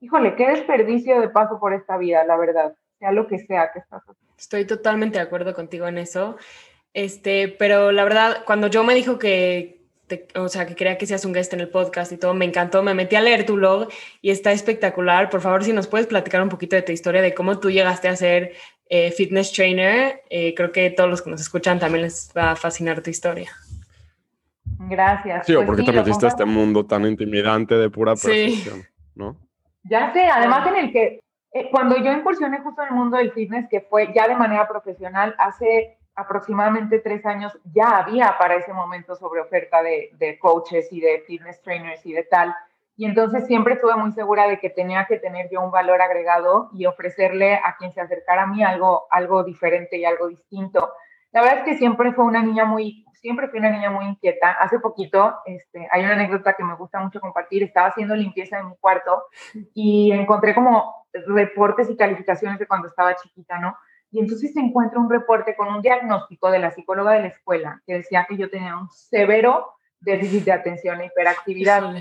híjole, 0.00 0.36
qué 0.36 0.48
desperdicio 0.48 1.20
de 1.20 1.28
paso 1.28 1.60
por 1.60 1.74
esta 1.74 1.98
vida, 1.98 2.24
la 2.24 2.38
verdad 2.38 2.74
sea 2.98 3.12
lo 3.12 3.26
que 3.26 3.38
sea 3.38 3.70
que 3.72 3.80
estás 3.80 4.02
haciendo. 4.02 4.34
Estoy 4.38 4.64
totalmente 4.64 5.18
de 5.18 5.24
acuerdo 5.24 5.54
contigo 5.54 5.88
en 5.88 5.98
eso. 5.98 6.36
Este, 6.92 7.48
pero 7.48 7.92
la 7.92 8.04
verdad, 8.04 8.44
cuando 8.46 8.68
yo 8.68 8.84
me 8.84 8.94
dijo 8.94 9.18
que, 9.18 9.82
o 10.34 10.48
sea, 10.48 10.66
que 10.66 10.74
quería 10.74 10.98
que 10.98 11.06
seas 11.06 11.24
un 11.24 11.32
guest 11.32 11.52
en 11.52 11.60
el 11.60 11.68
podcast 11.68 12.12
y 12.12 12.16
todo, 12.16 12.34
me 12.34 12.44
encantó. 12.44 12.82
Me 12.82 12.94
metí 12.94 13.16
a 13.16 13.20
leer 13.20 13.44
tu 13.44 13.54
blog 13.54 13.88
y 14.22 14.30
está 14.30 14.52
espectacular. 14.52 15.30
Por 15.30 15.40
favor, 15.40 15.64
si 15.64 15.72
nos 15.72 15.86
puedes 15.88 16.06
platicar 16.06 16.42
un 16.42 16.48
poquito 16.48 16.76
de 16.76 16.82
tu 16.82 16.92
historia, 16.92 17.22
de 17.22 17.34
cómo 17.34 17.58
tú 17.58 17.70
llegaste 17.70 18.08
a 18.08 18.16
ser 18.16 18.54
eh, 18.88 19.10
fitness 19.10 19.52
trainer. 19.52 20.22
Eh, 20.30 20.54
creo 20.54 20.72
que 20.72 20.90
todos 20.90 21.10
los 21.10 21.22
que 21.22 21.30
nos 21.30 21.40
escuchan 21.40 21.78
también 21.78 22.02
les 22.02 22.32
va 22.36 22.52
a 22.52 22.56
fascinar 22.56 23.02
tu 23.02 23.10
historia. 23.10 23.50
Gracias. 24.78 25.46
Sí, 25.46 25.54
o 25.54 25.58
pues 25.58 25.66
porque 25.66 25.82
te 25.82 25.92
metiste 25.92 26.26
a 26.26 26.28
este 26.28 26.44
mundo 26.44 26.84
tan 26.86 27.04
intimidante 27.06 27.74
de 27.76 27.90
pura 27.90 28.14
perfección, 28.14 28.84
¿no? 29.14 29.36
Ya 29.84 30.12
sé, 30.12 30.26
además 30.26 30.66
en 30.66 30.76
el 30.76 30.92
que 30.92 31.20
eh, 31.58 31.68
cuando 31.70 31.96
yo 31.96 32.12
incursioné 32.12 32.60
justo 32.60 32.82
en 32.82 32.88
el 32.88 32.94
mundo 32.94 33.16
del 33.16 33.32
fitness, 33.32 33.66
que 33.70 33.80
fue 33.80 34.12
ya 34.12 34.28
de 34.28 34.34
manera 34.34 34.68
profesional, 34.68 35.34
hace 35.38 35.96
aproximadamente 36.14 36.98
tres 36.98 37.24
años, 37.24 37.58
ya 37.72 37.96
había 37.98 38.36
para 38.38 38.56
ese 38.56 38.74
momento 38.74 39.16
sobre 39.16 39.40
oferta 39.40 39.82
de, 39.82 40.10
de 40.18 40.38
coaches 40.38 40.88
y 40.90 41.00
de 41.00 41.24
fitness 41.26 41.62
trainers 41.62 42.04
y 42.04 42.12
de 42.12 42.24
tal. 42.24 42.54
Y 42.98 43.06
entonces 43.06 43.46
siempre 43.46 43.74
estuve 43.74 43.96
muy 43.96 44.12
segura 44.12 44.46
de 44.46 44.58
que 44.58 44.68
tenía 44.68 45.06
que 45.06 45.18
tener 45.18 45.48
yo 45.50 45.62
un 45.62 45.70
valor 45.70 46.02
agregado 46.02 46.68
y 46.74 46.84
ofrecerle 46.84 47.54
a 47.54 47.76
quien 47.78 47.92
se 47.92 48.02
acercara 48.02 48.42
a 48.42 48.46
mí 48.46 48.62
algo, 48.62 49.06
algo 49.10 49.42
diferente 49.42 49.96
y 49.96 50.04
algo 50.04 50.28
distinto. 50.28 50.92
La 51.32 51.42
verdad 51.42 51.58
es 51.58 51.64
que 51.64 51.78
siempre 51.78 52.12
fue 52.12 52.24
una 52.24 52.42
niña 52.42 52.64
muy, 52.64 53.04
siempre 53.14 53.48
fui 53.48 53.58
una 53.58 53.70
niña 53.70 53.90
muy 53.90 54.06
inquieta. 54.06 54.52
Hace 54.52 54.78
poquito, 54.78 55.36
este, 55.44 55.88
hay 55.90 56.04
una 56.04 56.14
anécdota 56.14 56.54
que 56.54 56.64
me 56.64 56.76
gusta 56.76 57.00
mucho 57.00 57.20
compartir. 57.20 57.62
Estaba 57.62 57.88
haciendo 57.88 58.14
limpieza 58.14 58.58
en 58.58 58.68
mi 58.68 58.76
cuarto 58.76 59.24
y 59.74 60.12
encontré 60.12 60.54
como 60.54 61.06
reportes 61.26 61.90
y 61.90 61.96
calificaciones 61.96 62.58
de 62.58 62.66
cuando 62.66 62.88
estaba 62.88 63.16
chiquita, 63.16 63.58
¿no? 63.58 63.76
Y 64.10 64.20
entonces 64.20 64.52
se 64.52 64.60
encuentra 64.60 65.00
un 65.00 65.10
reporte 65.10 65.56
con 65.56 65.68
un 65.68 65.82
diagnóstico 65.82 66.50
de 66.50 66.58
la 66.58 66.70
psicóloga 66.70 67.12
de 67.12 67.20
la 67.20 67.26
escuela 67.28 67.82
que 67.86 67.94
decía 67.94 68.26
que 68.28 68.36
yo 68.36 68.48
tenía 68.48 68.76
un 68.76 68.88
severo 68.90 69.72
déficit 70.00 70.44
de 70.44 70.52
atención 70.52 71.00
e 71.00 71.06
hiperactividad. 71.06 71.96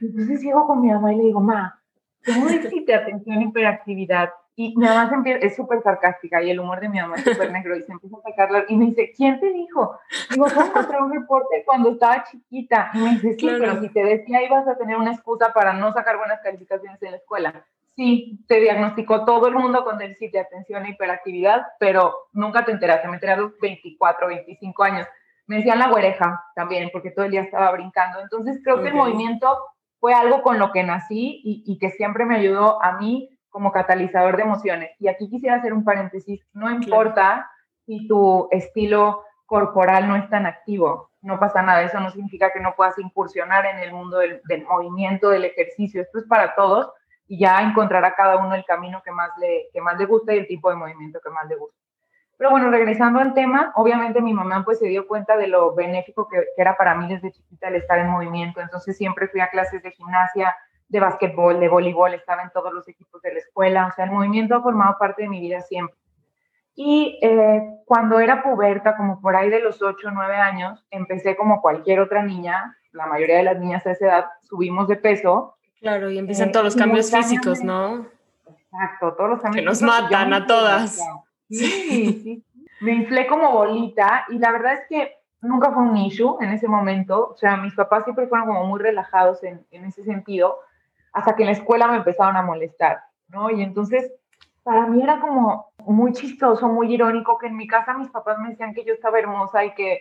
Entonces 0.00 0.40
llego 0.40 0.66
con 0.66 0.80
mi 0.80 0.88
mamá 0.88 1.12
y 1.12 1.16
le 1.16 1.24
digo, 1.24 1.40
ma, 1.40 1.80
tengo 2.22 2.46
déficit 2.48 2.86
de 2.86 2.94
atención 2.94 3.38
e 3.38 3.44
hiperactividad 3.44 4.30
y 4.60 4.74
mi 4.76 4.86
mamá 4.86 5.08
es 5.24 5.54
súper 5.54 5.80
sarcástica 5.84 6.42
y 6.42 6.50
el 6.50 6.58
humor 6.58 6.80
de 6.80 6.88
mi 6.88 7.00
mamá 7.00 7.14
es 7.14 7.22
súper 7.22 7.52
negro 7.52 7.76
y 7.76 7.82
se 7.84 7.92
empieza 7.92 8.16
a 8.16 8.22
sacarla 8.22 8.64
y 8.68 8.76
me 8.76 8.86
dice, 8.86 9.12
¿quién 9.16 9.38
te 9.38 9.52
dijo? 9.52 9.96
Digo, 10.30 10.46
fue 10.48 10.66
encontré 10.66 11.00
un 11.00 11.12
reporte 11.12 11.62
cuando 11.64 11.90
estaba 11.90 12.24
chiquita. 12.24 12.90
Y 12.92 12.98
me 12.98 13.10
dice, 13.10 13.36
sí, 13.38 13.48
pero 13.56 13.80
si 13.80 13.88
te 13.90 14.02
decía 14.02 14.42
ibas 14.42 14.66
a 14.66 14.76
tener 14.76 14.96
una 14.96 15.12
excusa 15.12 15.52
para 15.52 15.74
no 15.74 15.92
sacar 15.92 16.16
buenas 16.16 16.40
calificaciones 16.40 17.00
en 17.04 17.12
la 17.12 17.18
escuela. 17.18 17.64
Sí, 17.94 18.40
te 18.48 18.58
diagnosticó 18.58 19.24
todo 19.24 19.46
el 19.46 19.54
mundo 19.54 19.84
con 19.84 19.96
déficit 19.96 20.32
de 20.32 20.40
atención 20.40 20.86
e 20.86 20.90
hiperactividad, 20.90 21.62
pero 21.78 22.12
nunca 22.32 22.64
te 22.64 22.72
enteraste. 22.72 23.06
Me 23.06 23.14
enteré 23.14 23.34
a 23.34 23.36
los 23.36 23.56
24, 23.60 24.26
25 24.26 24.82
años. 24.82 25.06
Me 25.46 25.58
decían 25.58 25.78
la 25.78 25.88
güereja 25.88 26.44
también, 26.56 26.90
porque 26.92 27.12
todo 27.12 27.26
el 27.26 27.30
día 27.30 27.42
estaba 27.42 27.70
brincando. 27.70 28.18
Entonces 28.18 28.60
creo 28.64 28.82
que 28.82 28.88
el 28.88 28.94
movimiento 28.94 29.56
fue 30.00 30.14
algo 30.14 30.42
con 30.42 30.58
lo 30.58 30.72
que 30.72 30.82
nací 30.82 31.42
y, 31.44 31.62
y 31.64 31.78
que 31.78 31.90
siempre 31.90 32.24
me 32.24 32.34
ayudó 32.34 32.82
a 32.82 32.98
mí 32.98 33.37
como 33.58 33.72
catalizador 33.72 34.36
de 34.36 34.44
emociones. 34.44 34.90
Y 35.00 35.08
aquí 35.08 35.28
quisiera 35.28 35.56
hacer 35.56 35.72
un 35.72 35.82
paréntesis, 35.82 36.46
no 36.52 36.70
importa 36.70 37.50
si 37.86 38.06
tu 38.06 38.46
estilo 38.52 39.24
corporal 39.46 40.06
no 40.06 40.14
es 40.14 40.30
tan 40.30 40.46
activo, 40.46 41.10
no 41.22 41.40
pasa 41.40 41.60
nada, 41.60 41.82
eso 41.82 41.98
no 41.98 42.08
significa 42.12 42.52
que 42.52 42.60
no 42.60 42.76
puedas 42.76 42.96
incursionar 43.00 43.66
en 43.66 43.80
el 43.80 43.92
mundo 43.92 44.18
del, 44.18 44.64
movimiento, 44.64 45.30
del 45.30 45.46
ejercicio, 45.46 46.00
esto 46.00 46.20
es 46.20 46.26
para 46.26 46.54
todos 46.54 46.92
y 47.26 47.40
ya 47.40 47.60
encontrará 47.60 48.14
cada 48.14 48.36
uno 48.36 48.54
el 48.54 48.64
camino 48.64 49.02
que 49.04 49.10
más 49.10 49.30
le, 49.40 49.66
que 49.72 49.80
más 49.80 49.98
le 49.98 50.06
gusta 50.06 50.32
y 50.32 50.38
el 50.38 50.46
tipo 50.46 50.70
de 50.70 50.76
movimiento 50.76 51.18
que 51.20 51.30
más 51.30 51.48
le 51.48 51.56
gusta. 51.56 51.76
Pero 52.36 52.50
bueno, 52.50 52.70
regresando 52.70 53.18
al 53.18 53.34
tema, 53.34 53.72
obviamente 53.74 54.20
mi 54.20 54.34
mamá 54.34 54.64
pues 54.64 54.78
se 54.78 54.86
dio 54.86 55.08
cuenta 55.08 55.36
de 55.36 55.48
lo 55.48 55.74
benéfico 55.74 56.28
que, 56.28 56.36
que 56.54 56.62
era 56.62 56.76
para 56.76 56.94
mí 56.94 57.08
desde 57.08 57.32
chiquita 57.32 57.66
el 57.66 57.74
estar 57.74 57.98
en 57.98 58.08
movimiento, 58.08 58.60
entonces 58.60 58.96
siempre 58.96 59.26
fui 59.26 59.40
a 59.40 59.50
clases 59.50 59.82
de 59.82 59.90
gimnasia, 59.90 60.54
de 60.88 61.00
básquetbol, 61.00 61.60
de 61.60 61.68
voleibol, 61.68 62.14
estaba 62.14 62.42
en 62.42 62.50
todos 62.50 62.72
los 62.72 62.88
equipos 62.88 63.20
de 63.22 63.32
la 63.34 63.38
escuela, 63.38 63.86
o 63.86 63.94
sea, 63.94 64.06
el 64.06 64.10
movimiento 64.10 64.54
ha 64.54 64.62
formado 64.62 64.96
parte 64.98 65.22
de 65.22 65.28
mi 65.28 65.40
vida 65.40 65.60
siempre. 65.60 65.96
Y 66.74 67.18
eh, 67.22 67.60
cuando 67.84 68.20
era 68.20 68.42
puberta, 68.42 68.96
como 68.96 69.20
por 69.20 69.34
ahí 69.36 69.50
de 69.50 69.60
los 69.60 69.82
8 69.82 70.08
o 70.08 70.10
9 70.12 70.36
años, 70.36 70.86
empecé 70.90 71.36
como 71.36 71.60
cualquier 71.60 72.00
otra 72.00 72.22
niña, 72.22 72.76
la 72.92 73.06
mayoría 73.06 73.38
de 73.38 73.42
las 73.42 73.58
niñas 73.58 73.86
a 73.86 73.90
esa 73.90 74.06
edad 74.06 74.26
subimos 74.42 74.88
de 74.88 74.96
peso. 74.96 75.56
Claro, 75.80 76.10
y 76.10 76.18
empiezan 76.18 76.52
todos 76.52 76.64
los 76.64 76.76
eh, 76.76 76.78
cambios 76.78 77.10
físicos, 77.10 77.62
¿no? 77.62 78.06
Exacto, 78.46 79.14
todos 79.14 79.30
los 79.30 79.40
cambios 79.40 79.62
Que 79.62 79.68
nos 79.68 79.82
matan 79.82 80.32
a 80.32 80.46
todas. 80.46 81.00
Sí, 81.50 82.20
sí. 82.22 82.44
Me 82.80 82.92
inflé 82.92 83.26
como 83.26 83.50
bolita 83.52 84.26
y 84.28 84.38
la 84.38 84.52
verdad 84.52 84.74
es 84.74 84.86
que 84.88 85.16
nunca 85.40 85.72
fue 85.72 85.82
un 85.82 85.96
issue 85.96 86.36
en 86.40 86.50
ese 86.50 86.68
momento. 86.68 87.30
O 87.30 87.36
sea, 87.36 87.56
mis 87.56 87.74
papás 87.74 88.04
siempre 88.04 88.28
fueron 88.28 88.46
como 88.46 88.64
muy 88.64 88.80
relajados 88.80 89.42
en, 89.42 89.66
en 89.72 89.84
ese 89.84 90.04
sentido 90.04 90.60
hasta 91.18 91.34
que 91.34 91.42
en 91.42 91.48
la 91.48 91.52
escuela 91.52 91.88
me 91.88 91.96
empezaron 91.96 92.36
a 92.36 92.42
molestar, 92.42 93.00
¿no? 93.28 93.50
Y 93.50 93.62
entonces, 93.62 94.12
para 94.62 94.86
mí 94.86 95.02
era 95.02 95.20
como 95.20 95.72
muy 95.84 96.12
chistoso, 96.12 96.68
muy 96.68 96.94
irónico 96.94 97.38
que 97.38 97.48
en 97.48 97.56
mi 97.56 97.66
casa 97.66 97.94
mis 97.94 98.08
papás 98.08 98.38
me 98.38 98.50
decían 98.50 98.72
que 98.72 98.84
yo 98.84 98.94
estaba 98.94 99.18
hermosa 99.18 99.64
y 99.64 99.74
que 99.74 99.98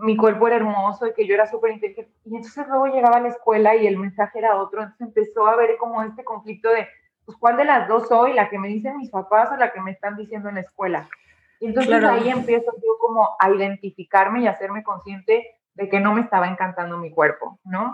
mi 0.00 0.16
cuerpo 0.16 0.48
era 0.48 0.56
hermoso 0.56 1.06
y 1.06 1.14
que 1.14 1.26
yo 1.26 1.34
era 1.34 1.46
súper 1.46 1.70
inteligente. 1.70 2.12
Y 2.24 2.34
entonces 2.34 2.66
luego 2.66 2.86
llegaba 2.86 3.18
a 3.18 3.20
la 3.20 3.28
escuela 3.28 3.76
y 3.76 3.86
el 3.86 3.96
mensaje 3.96 4.40
era 4.40 4.56
otro. 4.56 4.82
Entonces 4.82 5.06
empezó 5.06 5.46
a 5.46 5.52
haber 5.52 5.76
como 5.76 6.02
este 6.02 6.24
conflicto 6.24 6.68
de, 6.70 6.88
pues, 7.24 7.38
¿cuál 7.38 7.56
de 7.56 7.64
las 7.64 7.86
dos 7.86 8.08
soy? 8.08 8.32
¿La 8.32 8.50
que 8.50 8.58
me 8.58 8.68
dicen 8.68 8.96
mis 8.96 9.10
papás 9.10 9.50
o 9.52 9.56
la 9.56 9.72
que 9.72 9.80
me 9.80 9.92
están 9.92 10.16
diciendo 10.16 10.48
en 10.48 10.56
la 10.56 10.62
escuela? 10.62 11.08
Y 11.60 11.66
entonces 11.66 12.02
ahí 12.02 12.28
empiezo 12.28 12.72
yo 12.76 12.98
como 13.00 13.36
a 13.38 13.50
identificarme 13.50 14.40
y 14.40 14.46
a 14.48 14.50
hacerme 14.50 14.82
consciente 14.82 15.46
de 15.74 15.88
que 15.88 16.00
no 16.00 16.12
me 16.12 16.22
estaba 16.22 16.48
encantando 16.48 16.98
mi 16.98 17.10
cuerpo, 17.12 17.60
¿no? 17.64 17.92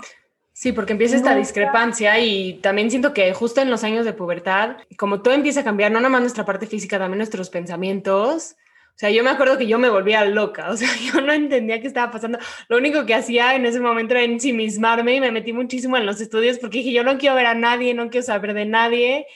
Sí, 0.55 0.73
porque 0.73 0.93
empieza 0.93 1.17
esta 1.17 1.35
discrepancia 1.35 2.21
y 2.21 2.55
también 2.59 2.91
siento 2.91 3.15
que 3.15 3.33
justo 3.33 3.63
en 3.63 3.71
los 3.71 3.85
años 3.85 4.05
de 4.05 4.13
pubertad, 4.13 4.77
como 4.99 5.23
todo 5.23 5.33
empieza 5.33 5.61
a 5.61 5.65
cambiar, 5.65 5.91
no 5.91 5.99
nada 5.99 6.11
más 6.11 6.21
nuestra 6.21 6.45
parte 6.45 6.67
física, 6.67 6.99
también 6.99 7.19
nuestros 7.19 7.49
pensamientos. 7.49 8.57
O 8.95 8.99
sea, 8.99 9.09
yo 9.09 9.25
me 9.25 9.31
acuerdo 9.31 9.57
que 9.57 9.67
yo 9.67 9.79
me 9.79 9.89
volvía 9.89 10.25
loca, 10.27 10.71
o 10.71 10.77
sea, 10.77 10.91
yo 10.97 11.23
no 11.23 11.33
entendía 11.33 11.81
qué 11.81 11.87
estaba 11.87 12.13
pasando. 12.13 12.39
Lo 12.69 12.77
único 12.77 13.07
que 13.07 13.15
hacía 13.15 13.55
en 13.55 13.65
ese 13.65 13.81
momento 13.81 14.13
era 14.13 14.25
ensimismarme 14.25 15.17
y 15.17 15.21
me 15.21 15.33
metí 15.33 15.55
muchísimo 15.55 15.97
en 15.97 16.05
los 16.05 16.21
estudios 16.21 16.59
porque 16.59 16.79
dije, 16.79 16.93
yo 16.93 17.03
no 17.03 17.17
quiero 17.17 17.35
ver 17.35 17.47
a 17.47 17.55
nadie, 17.55 17.95
no 17.95 18.11
quiero 18.11 18.27
saber 18.27 18.53
de 18.53 18.67
nadie, 18.67 19.27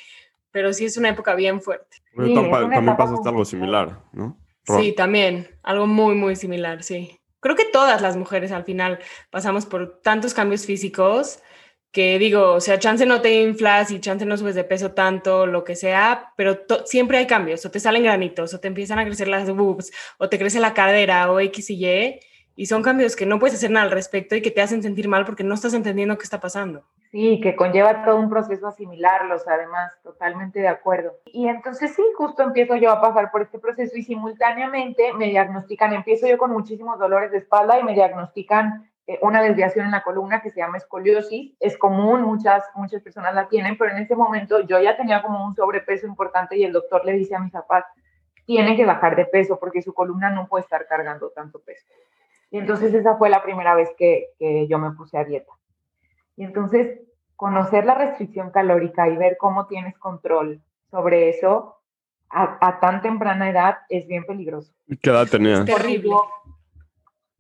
pero 0.50 0.74
sí 0.74 0.84
es 0.84 0.98
una 0.98 1.08
época 1.08 1.34
bien 1.34 1.62
fuerte. 1.62 1.96
también 2.14 2.96
pasa 2.96 3.14
algo 3.24 3.44
similar, 3.46 4.02
¿no? 4.12 4.38
Sí, 4.64 4.92
también, 4.92 5.48
algo 5.62 5.86
muy, 5.86 6.14
muy 6.14 6.36
similar, 6.36 6.82
sí 6.82 7.18
creo 7.46 7.56
que 7.56 7.72
todas 7.72 8.02
las 8.02 8.16
mujeres 8.16 8.52
al 8.52 8.64
final 8.64 8.98
pasamos 9.30 9.66
por 9.66 10.00
tantos 10.02 10.34
cambios 10.34 10.66
físicos 10.66 11.40
que 11.92 12.18
digo, 12.18 12.52
o 12.52 12.60
sea, 12.60 12.78
chance 12.78 13.06
no 13.06 13.22
te 13.22 13.40
inflas 13.40 13.90
y 13.90 14.00
chance 14.00 14.26
no 14.26 14.36
subes 14.36 14.54
de 14.54 14.64
peso 14.64 14.92
tanto, 14.92 15.46
lo 15.46 15.64
que 15.64 15.76
sea, 15.76 16.32
pero 16.36 16.58
siempre 16.84 17.16
hay 17.16 17.26
cambios, 17.26 17.64
o 17.64 17.70
te 17.70 17.80
salen 17.80 18.02
granitos, 18.02 18.52
o 18.52 18.60
te 18.60 18.68
empiezan 18.68 18.98
a 18.98 19.04
crecer 19.06 19.28
las 19.28 19.48
boobs, 19.50 19.90
o 20.18 20.28
te 20.28 20.38
crece 20.38 20.60
la 20.60 20.74
cadera, 20.74 21.32
o 21.32 21.40
X 21.40 21.70
y 21.70 21.86
Y, 21.86 22.20
y 22.56 22.66
son 22.66 22.82
cambios 22.82 23.16
que 23.16 23.24
no 23.24 23.38
puedes 23.38 23.56
hacer 23.56 23.70
nada 23.70 23.86
al 23.86 23.92
respecto 23.92 24.36
y 24.36 24.42
que 24.42 24.50
te 24.50 24.60
hacen 24.60 24.82
sentir 24.82 25.08
mal 25.08 25.24
porque 25.24 25.44
no 25.44 25.54
estás 25.54 25.72
entendiendo 25.72 26.18
qué 26.18 26.24
está 26.24 26.40
pasando. 26.40 26.84
Sí, 27.10 27.40
que 27.40 27.56
conlleva 27.56 28.04
todo 28.04 28.16
un 28.16 28.28
proceso 28.28 28.66
asimilarlos, 28.66 29.46
además, 29.46 29.92
totalmente 30.02 30.60
de 30.60 30.68
acuerdo. 30.68 31.12
Y 31.26 31.48
entonces 31.48 31.94
sí, 31.94 32.02
justo 32.16 32.42
empiezo 32.42 32.76
yo 32.76 32.90
a 32.90 33.00
pasar 33.00 33.30
por 33.30 33.42
este 33.42 33.58
proceso 33.58 33.96
y 33.96 34.02
simultáneamente 34.02 35.12
me 35.14 35.26
diagnostican, 35.26 35.92
empiezo 35.92 36.26
yo 36.26 36.36
con 36.36 36.52
muchísimos 36.52 36.98
dolores 36.98 37.30
de 37.30 37.38
espalda 37.38 37.78
y 37.78 37.84
me 37.84 37.94
diagnostican 37.94 38.90
eh, 39.06 39.18
una 39.22 39.40
desviación 39.40 39.86
en 39.86 39.92
la 39.92 40.02
columna 40.02 40.42
que 40.42 40.50
se 40.50 40.60
llama 40.60 40.78
escoliosis. 40.78 41.54
Es 41.60 41.78
común, 41.78 42.22
muchas, 42.22 42.64
muchas 42.74 43.02
personas 43.02 43.34
la 43.34 43.48
tienen, 43.48 43.78
pero 43.78 43.92
en 43.92 43.98
ese 43.98 44.16
momento 44.16 44.60
yo 44.60 44.80
ya 44.80 44.96
tenía 44.96 45.22
como 45.22 45.44
un 45.44 45.54
sobrepeso 45.54 46.06
importante 46.06 46.56
y 46.56 46.64
el 46.64 46.72
doctor 46.72 47.04
le 47.04 47.12
dice 47.12 47.36
a 47.36 47.40
mis 47.40 47.52
papás, 47.52 47.84
tiene 48.44 48.76
que 48.76 48.84
bajar 48.84 49.16
de 49.16 49.26
peso 49.26 49.58
porque 49.58 49.82
su 49.82 49.94
columna 49.94 50.30
no 50.30 50.48
puede 50.48 50.62
estar 50.62 50.86
cargando 50.86 51.30
tanto 51.30 51.60
peso. 51.60 51.86
Y 52.50 52.58
entonces 52.58 52.94
esa 52.94 53.16
fue 53.16 53.28
la 53.28 53.42
primera 53.42 53.74
vez 53.74 53.90
que, 53.96 54.30
que 54.38 54.66
yo 54.68 54.78
me 54.78 54.92
puse 54.92 55.18
a 55.18 55.24
dieta. 55.24 55.52
Y 56.36 56.44
entonces, 56.44 57.00
conocer 57.36 57.84
la 57.84 57.94
restricción 57.94 58.50
calórica 58.50 59.08
y 59.08 59.16
ver 59.16 59.36
cómo 59.38 59.66
tienes 59.66 59.96
control 59.98 60.60
sobre 60.90 61.30
eso 61.30 61.76
a, 62.30 62.80
tan 62.80 63.02
temprana 63.02 63.50
edad 63.50 63.78
es 63.88 64.06
bien 64.06 64.24
peligroso. 64.24 64.72
¿Qué 65.00 65.10
edad 65.10 65.26
tenías? 65.26 65.64
Terrible. 65.64 66.10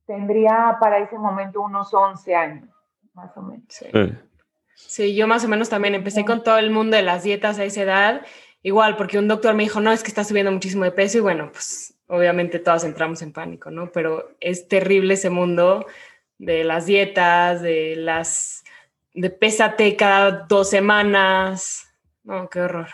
Tendría 0.06 0.76
para 0.80 0.98
ese 0.98 1.18
momento 1.18 1.60
unos 1.60 1.92
11 1.92 2.34
años, 2.34 2.68
más 3.12 3.36
o 3.36 3.42
menos. 3.42 3.64
Sí. 3.68 3.86
sí. 4.74 5.14
yo 5.16 5.26
más 5.26 5.44
o 5.44 5.48
menos 5.48 5.68
también 5.68 5.94
empecé 5.94 6.24
con 6.24 6.44
todo 6.44 6.58
el 6.58 6.70
mundo 6.70 6.96
de 6.96 7.02
las 7.02 7.24
dietas 7.24 7.58
a 7.58 7.64
esa 7.64 7.82
edad, 7.82 8.26
igual, 8.62 8.96
porque 8.96 9.18
un 9.18 9.26
doctor 9.26 9.54
me 9.54 9.64
dijo, 9.64 9.80
no, 9.80 9.90
es 9.90 10.02
que 10.04 10.08
está 10.08 10.22
subiendo 10.22 10.52
muchísimo 10.52 10.84
de 10.84 10.92
peso 10.92 11.18
y 11.18 11.22
bueno, 11.22 11.50
pues 11.50 11.98
obviamente 12.06 12.60
todas 12.60 12.84
entramos 12.84 13.20
en 13.22 13.32
pánico, 13.32 13.70
¿no? 13.70 13.90
Pero 13.90 14.30
es 14.38 14.68
terrible 14.68 15.14
ese 15.14 15.30
mundo 15.30 15.86
de 16.38 16.62
las 16.62 16.86
dietas, 16.86 17.62
de 17.62 17.96
las 17.96 18.62
de 19.16 19.30
pésate 19.30 19.96
cada 19.96 20.46
dos 20.46 20.70
semanas. 20.70 21.92
No, 22.22 22.48
qué 22.48 22.60
horror. 22.60 22.88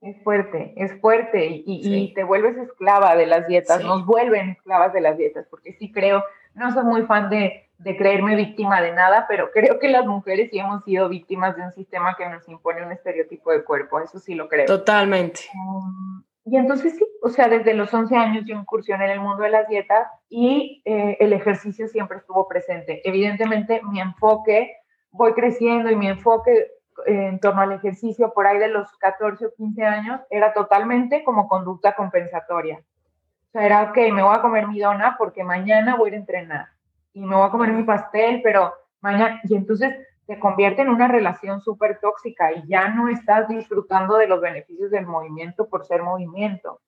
Es 0.00 0.22
fuerte, 0.22 0.72
es 0.76 0.98
fuerte 1.00 1.62
y, 1.66 2.14
te 2.14 2.24
vuelves 2.24 2.56
esclava 2.56 3.16
de 3.16 3.26
las 3.26 3.46
dietas, 3.46 3.84
nos 3.84 4.06
vuelven 4.06 4.50
esclavas 4.50 4.94
de 4.94 5.02
las 5.02 5.18
dietas, 5.18 5.46
porque 5.50 5.74
sí 5.74 5.92
creo, 5.92 6.24
no 6.54 6.72
soy 6.72 6.84
muy 6.84 7.02
fan 7.02 7.28
de, 7.28 7.68
de, 7.76 7.96
creerme 7.98 8.34
víctima 8.34 8.80
de 8.80 8.92
nada, 8.92 9.26
pero 9.28 9.50
creo 9.50 9.78
que 9.78 9.88
las 9.88 10.06
mujeres 10.06 10.48
sí 10.50 10.58
hemos 10.58 10.82
sido 10.84 11.10
víctimas 11.10 11.54
de 11.54 11.64
un 11.64 11.72
sistema 11.72 12.16
que 12.16 12.26
nos 12.30 12.48
impone 12.48 12.82
un 12.82 12.92
estereotipo 12.92 13.52
de 13.52 13.62
cuerpo, 13.62 14.00
eso 14.00 14.18
sí 14.18 14.34
lo 14.34 14.48
creo. 14.48 14.64
Totalmente. 14.64 15.42
Um, 15.54 16.22
y 16.46 16.56
entonces 16.56 16.96
sí, 16.96 17.06
o 17.22 17.28
sea, 17.28 17.48
desde 17.48 17.74
los 17.74 17.92
11 17.92 18.16
años 18.16 18.44
yo 18.46 18.56
incursioné 18.56 19.04
en 19.04 19.10
el 19.10 19.20
mundo 19.20 19.42
de 19.42 19.50
las 19.50 19.68
dietas 19.68 20.08
y 20.30 20.80
eh, 20.86 21.18
el 21.20 21.34
ejercicio 21.34 21.88
siempre 21.88 22.16
estuvo 22.16 22.48
presente. 22.48 23.02
Evidentemente 23.04 23.82
mi 23.84 24.00
enfoque 24.00 24.79
voy 25.12 25.32
creciendo 25.34 25.90
y 25.90 25.96
mi 25.96 26.08
enfoque 26.08 26.70
en 27.06 27.40
torno 27.40 27.62
al 27.62 27.72
ejercicio 27.72 28.32
por 28.32 28.46
ahí 28.46 28.58
de 28.58 28.68
los 28.68 28.90
14 28.98 29.46
o 29.46 29.54
15 29.54 29.84
años 29.84 30.20
era 30.30 30.52
totalmente 30.52 31.24
como 31.24 31.48
conducta 31.48 31.94
compensatoria. 31.94 32.78
O 32.78 33.52
sea, 33.52 33.66
era, 33.66 33.82
ok, 33.90 33.96
me 34.12 34.22
voy 34.22 34.36
a 34.36 34.42
comer 34.42 34.68
mi 34.68 34.78
dona 34.78 35.16
porque 35.18 35.42
mañana 35.42 35.96
voy 35.96 36.12
a 36.12 36.16
entrenar 36.16 36.68
y 37.12 37.20
me 37.20 37.34
voy 37.34 37.46
a 37.46 37.50
comer 37.50 37.72
mi 37.72 37.82
pastel, 37.82 38.40
pero 38.42 38.72
mañana, 39.00 39.40
y 39.44 39.56
entonces 39.56 39.94
se 40.26 40.38
convierte 40.38 40.82
en 40.82 40.90
una 40.90 41.08
relación 41.08 41.60
súper 41.60 41.98
tóxica 41.98 42.52
y 42.52 42.62
ya 42.68 42.88
no 42.88 43.08
estás 43.08 43.48
disfrutando 43.48 44.16
de 44.16 44.28
los 44.28 44.40
beneficios 44.40 44.90
del 44.90 45.06
movimiento 45.06 45.68
por 45.68 45.84
ser 45.84 46.02
movimiento. 46.02 46.80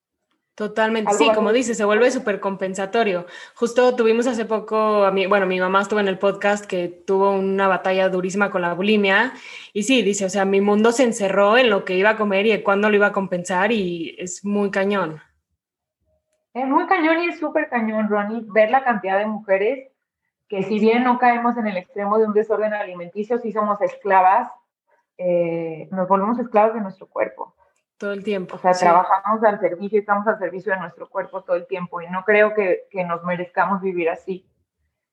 Totalmente, 0.54 1.14
sí, 1.14 1.30
como 1.34 1.50
dices, 1.50 1.78
se 1.78 1.84
vuelve 1.84 2.10
súper 2.10 2.38
compensatorio. 2.38 3.24
Justo 3.54 3.96
tuvimos 3.96 4.26
hace 4.26 4.44
poco, 4.44 5.04
a 5.04 5.10
mí, 5.10 5.26
bueno, 5.26 5.46
mi 5.46 5.58
mamá 5.58 5.80
estuvo 5.80 5.98
en 5.98 6.08
el 6.08 6.18
podcast 6.18 6.66
que 6.66 6.88
tuvo 6.88 7.30
una 7.30 7.68
batalla 7.68 8.10
durísima 8.10 8.50
con 8.50 8.60
la 8.60 8.74
bulimia 8.74 9.32
y 9.72 9.84
sí, 9.84 10.02
dice, 10.02 10.26
o 10.26 10.28
sea, 10.28 10.44
mi 10.44 10.60
mundo 10.60 10.92
se 10.92 11.04
encerró 11.04 11.56
en 11.56 11.70
lo 11.70 11.86
que 11.86 11.96
iba 11.96 12.10
a 12.10 12.16
comer 12.16 12.46
y 12.46 12.62
cuándo 12.62 12.90
lo 12.90 12.96
iba 12.96 13.06
a 13.06 13.12
compensar 13.12 13.72
y 13.72 14.14
es 14.18 14.44
muy 14.44 14.70
cañón. 14.70 15.22
Es 16.52 16.66
muy 16.66 16.86
cañón 16.86 17.22
y 17.22 17.28
es 17.28 17.38
súper 17.38 17.70
cañón, 17.70 18.10
Ronnie, 18.10 18.44
ver 18.48 18.70
la 18.70 18.84
cantidad 18.84 19.18
de 19.18 19.26
mujeres 19.26 19.88
que 20.48 20.62
si 20.64 20.78
bien 20.78 21.02
no 21.02 21.18
caemos 21.18 21.56
en 21.56 21.66
el 21.66 21.78
extremo 21.78 22.18
de 22.18 22.26
un 22.26 22.34
desorden 22.34 22.74
alimenticio, 22.74 23.38
sí 23.38 23.52
somos 23.52 23.80
esclavas, 23.80 24.50
eh, 25.16 25.88
nos 25.90 26.06
volvemos 26.06 26.38
esclavas 26.38 26.74
de 26.74 26.82
nuestro 26.82 27.06
cuerpo. 27.06 27.54
Todo 28.02 28.14
el 28.14 28.24
tiempo. 28.24 28.56
O 28.56 28.58
sea, 28.58 28.72
trabajamos 28.72 29.44
al 29.44 29.60
servicio, 29.60 30.00
estamos 30.00 30.26
al 30.26 30.36
servicio 30.36 30.72
de 30.72 30.80
nuestro 30.80 31.08
cuerpo 31.08 31.44
todo 31.44 31.54
el 31.54 31.68
tiempo 31.68 32.00
y 32.00 32.10
no 32.10 32.24
creo 32.24 32.52
que, 32.52 32.88
que 32.90 33.04
nos 33.04 33.22
merezcamos 33.22 33.80
vivir 33.80 34.10
así. 34.10 34.44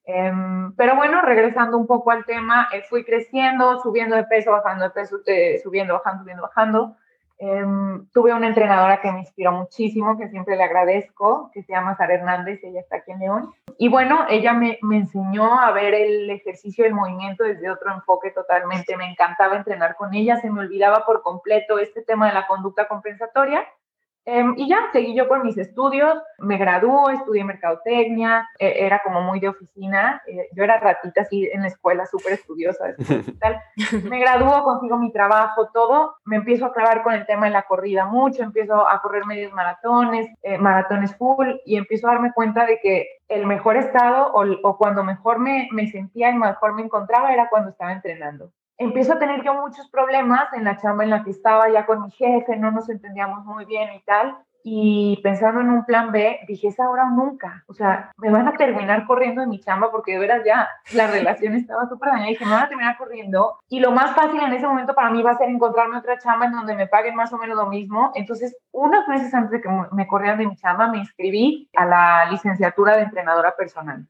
Em, 0.06 0.73
pero 0.75 0.95
bueno, 0.95 1.21
regresando 1.21 1.78
un 1.78 1.86
poco 1.86 2.10
al 2.10 2.25
tema, 2.25 2.67
eh, 2.73 2.82
fui 2.89 3.04
creciendo, 3.04 3.80
subiendo 3.84 4.15
de 4.15 4.23
peso, 4.23 4.49
bajando 4.49 4.86
de 4.86 4.89
peso, 4.89 5.19
eh, 5.28 5.60
subiendo, 5.62 5.93
bajando, 5.93 6.23
subiendo, 6.23 6.41
bajando. 6.41 6.97
Em, 7.41 8.06
tuve 8.12 8.34
una 8.34 8.47
entrenadora 8.47 8.99
que 8.99 9.12
me 9.13 9.19
inspiró 9.19 9.54
muchísimo, 9.54 10.17
que 10.17 10.28
siempre 10.28 10.58
le 10.58 10.63
agradezco, 10.63 11.49
que 11.54 11.63
se 11.63 11.71
llama 11.71 11.95
Sara 11.95 12.15
Hernández, 12.15 12.60
ella 12.63 12.82
está 12.82 12.97
aquí 12.97 13.12
en 13.12 13.19
León. 13.19 13.54
Y 13.78 13.88
bueno, 13.88 14.25
ella 14.30 14.52
me, 14.52 14.78
me 14.82 14.97
enseñó 14.97 15.58
a 15.58 15.71
ver 15.71 15.93
el 15.93 16.30
ejercicio 16.30 16.86
el 16.86 16.93
movimiento 16.93 17.45
desde 17.45 17.71
otro 17.71 17.93
enfoque 17.93 18.32
totalmente. 18.32 18.97
Me 18.97 19.10
encantaba 19.10 19.56
entrenar 19.56 19.95
con 19.95 20.13
ella, 20.13 20.36
se 20.41 20.52
me 20.52 20.60
olvidaba 20.60 21.06
por 21.06 21.21
completo 21.21 21.80
este 21.80 22.02
tema 22.02 22.28
de 22.28 22.34
la 22.34 22.45
conducta 22.45 22.89
compensatoria 22.89 23.65
Em, 24.25 24.53
y 24.58 24.69
ya, 24.69 24.89
seguí 24.91 25.15
yo 25.15 25.27
con 25.27 25.43
mis 25.43 25.58
estudios, 25.58 26.21
me 26.38 26.58
graduó, 26.58 27.10
estudié 27.10 27.43
mercadotecnia, 27.43 28.47
e, 28.60 28.86
era 28.86 29.01
como 29.03 29.21
muy 29.21 29.39
de 29.39 29.49
oficina, 29.49 30.21
eh, 30.27 30.49
yo 30.55 30.63
era 30.63 30.79
ratita 30.79 31.21
así 31.21 31.49
en 31.51 31.62
la 31.62 31.67
escuela, 31.67 32.05
súper 32.05 32.34
estudiosa, 32.34 32.93
tal. 33.39 33.60
me 34.12 34.19
graduó, 34.19 34.63
consigo 34.63 34.97
mi 34.97 35.12
trabajo, 35.12 35.69
todo, 35.73 36.15
me 36.25 36.36
empiezo 36.36 36.65
a 36.65 36.73
clavar 36.73 37.01
con 37.01 37.13
el 37.13 37.25
tema 37.25 37.47
de 37.47 37.53
la 37.53 37.63
corrida 37.63 38.05
mucho, 38.05 38.43
empiezo 38.43 38.88
a 38.88 39.01
correr 39.01 39.25
medios 39.25 39.53
maratones, 39.53 40.29
eh, 40.43 40.58
maratones 40.58 41.15
full, 41.15 41.47
y 41.65 41.77
empiezo 41.77 42.08
a 42.08 42.12
darme 42.12 42.32
cuenta 42.34 42.65
de 42.65 42.79
que 42.82 43.08
el 43.29 43.47
mejor 43.47 43.77
estado 43.77 44.32
o, 44.34 44.45
o 44.63 44.77
cuando 44.77 45.03
mejor 45.03 45.39
me, 45.39 45.69
me 45.71 45.88
sentía 45.88 46.29
y 46.29 46.36
mejor 46.36 46.73
me 46.73 46.84
encontraba 46.84 47.34
era 47.34 47.49
cuando 47.49 47.71
estaba 47.71 47.93
entrenando 47.93 48.51
empiezo 48.79 49.13
a 49.13 49.19
tener 49.19 49.43
yo 49.43 49.53
muchos 49.53 49.87
problemas 49.89 50.51
en 50.53 50.63
la 50.63 50.77
chamba 50.77 51.03
en 51.03 51.11
la 51.11 51.23
que 51.23 51.31
estaba 51.31 51.69
ya 51.69 51.85
con 51.85 52.01
mi 52.01 52.11
jefe, 52.11 52.55
no 52.55 52.71
nos 52.71 52.89
entendíamos 52.89 53.45
muy 53.45 53.65
bien 53.65 53.93
y 53.93 54.01
tal. 54.01 54.37
Y 54.63 55.19
pensando 55.23 55.61
en 55.61 55.69
un 55.69 55.85
plan 55.85 56.11
B, 56.11 56.41
dije, 56.47 56.67
es 56.67 56.79
ahora 56.79 57.05
o 57.05 57.09
nunca. 57.11 57.63
O 57.67 57.73
sea, 57.73 58.11
me 58.17 58.29
van 58.29 58.47
a 58.47 58.53
terminar 58.53 59.05
corriendo 59.05 59.41
en 59.41 59.49
mi 59.49 59.59
chamba 59.59 59.89
porque 59.89 60.13
de 60.13 60.19
veras 60.19 60.43
ya 60.45 60.67
la 60.93 61.07
relación 61.11 61.55
estaba 61.55 61.87
súper 61.87 62.09
dañada. 62.09 62.29
Dije, 62.29 62.45
me 62.45 62.51
van 62.51 62.63
a 62.63 62.69
terminar 62.69 62.97
corriendo. 62.97 63.59
Y 63.69 63.79
lo 63.79 63.91
más 63.91 64.15
fácil 64.15 64.41
en 64.41 64.53
ese 64.53 64.67
momento 64.67 64.93
para 64.93 65.11
mí 65.11 65.21
va 65.21 65.31
a 65.31 65.37
ser 65.37 65.49
encontrarme 65.49 65.97
otra 65.97 66.19
chamba 66.19 66.47
en 66.47 66.53
donde 66.53 66.75
me 66.75 66.87
paguen 66.87 67.15
más 67.15 67.31
o 67.31 67.37
menos 67.37 67.55
lo 67.55 67.67
mismo. 67.67 68.11
Entonces, 68.15 68.57
unos 68.71 69.07
meses 69.07 69.33
antes 69.33 69.51
de 69.51 69.61
que 69.61 69.69
me 69.91 70.07
corrieran 70.07 70.39
de 70.39 70.47
mi 70.47 70.55
chamba, 70.55 70.87
me 70.87 70.99
inscribí 70.99 71.69
a 71.75 71.85
la 71.85 72.25
licenciatura 72.29 72.97
de 72.97 73.03
entrenadora 73.03 73.55
personal. 73.55 74.07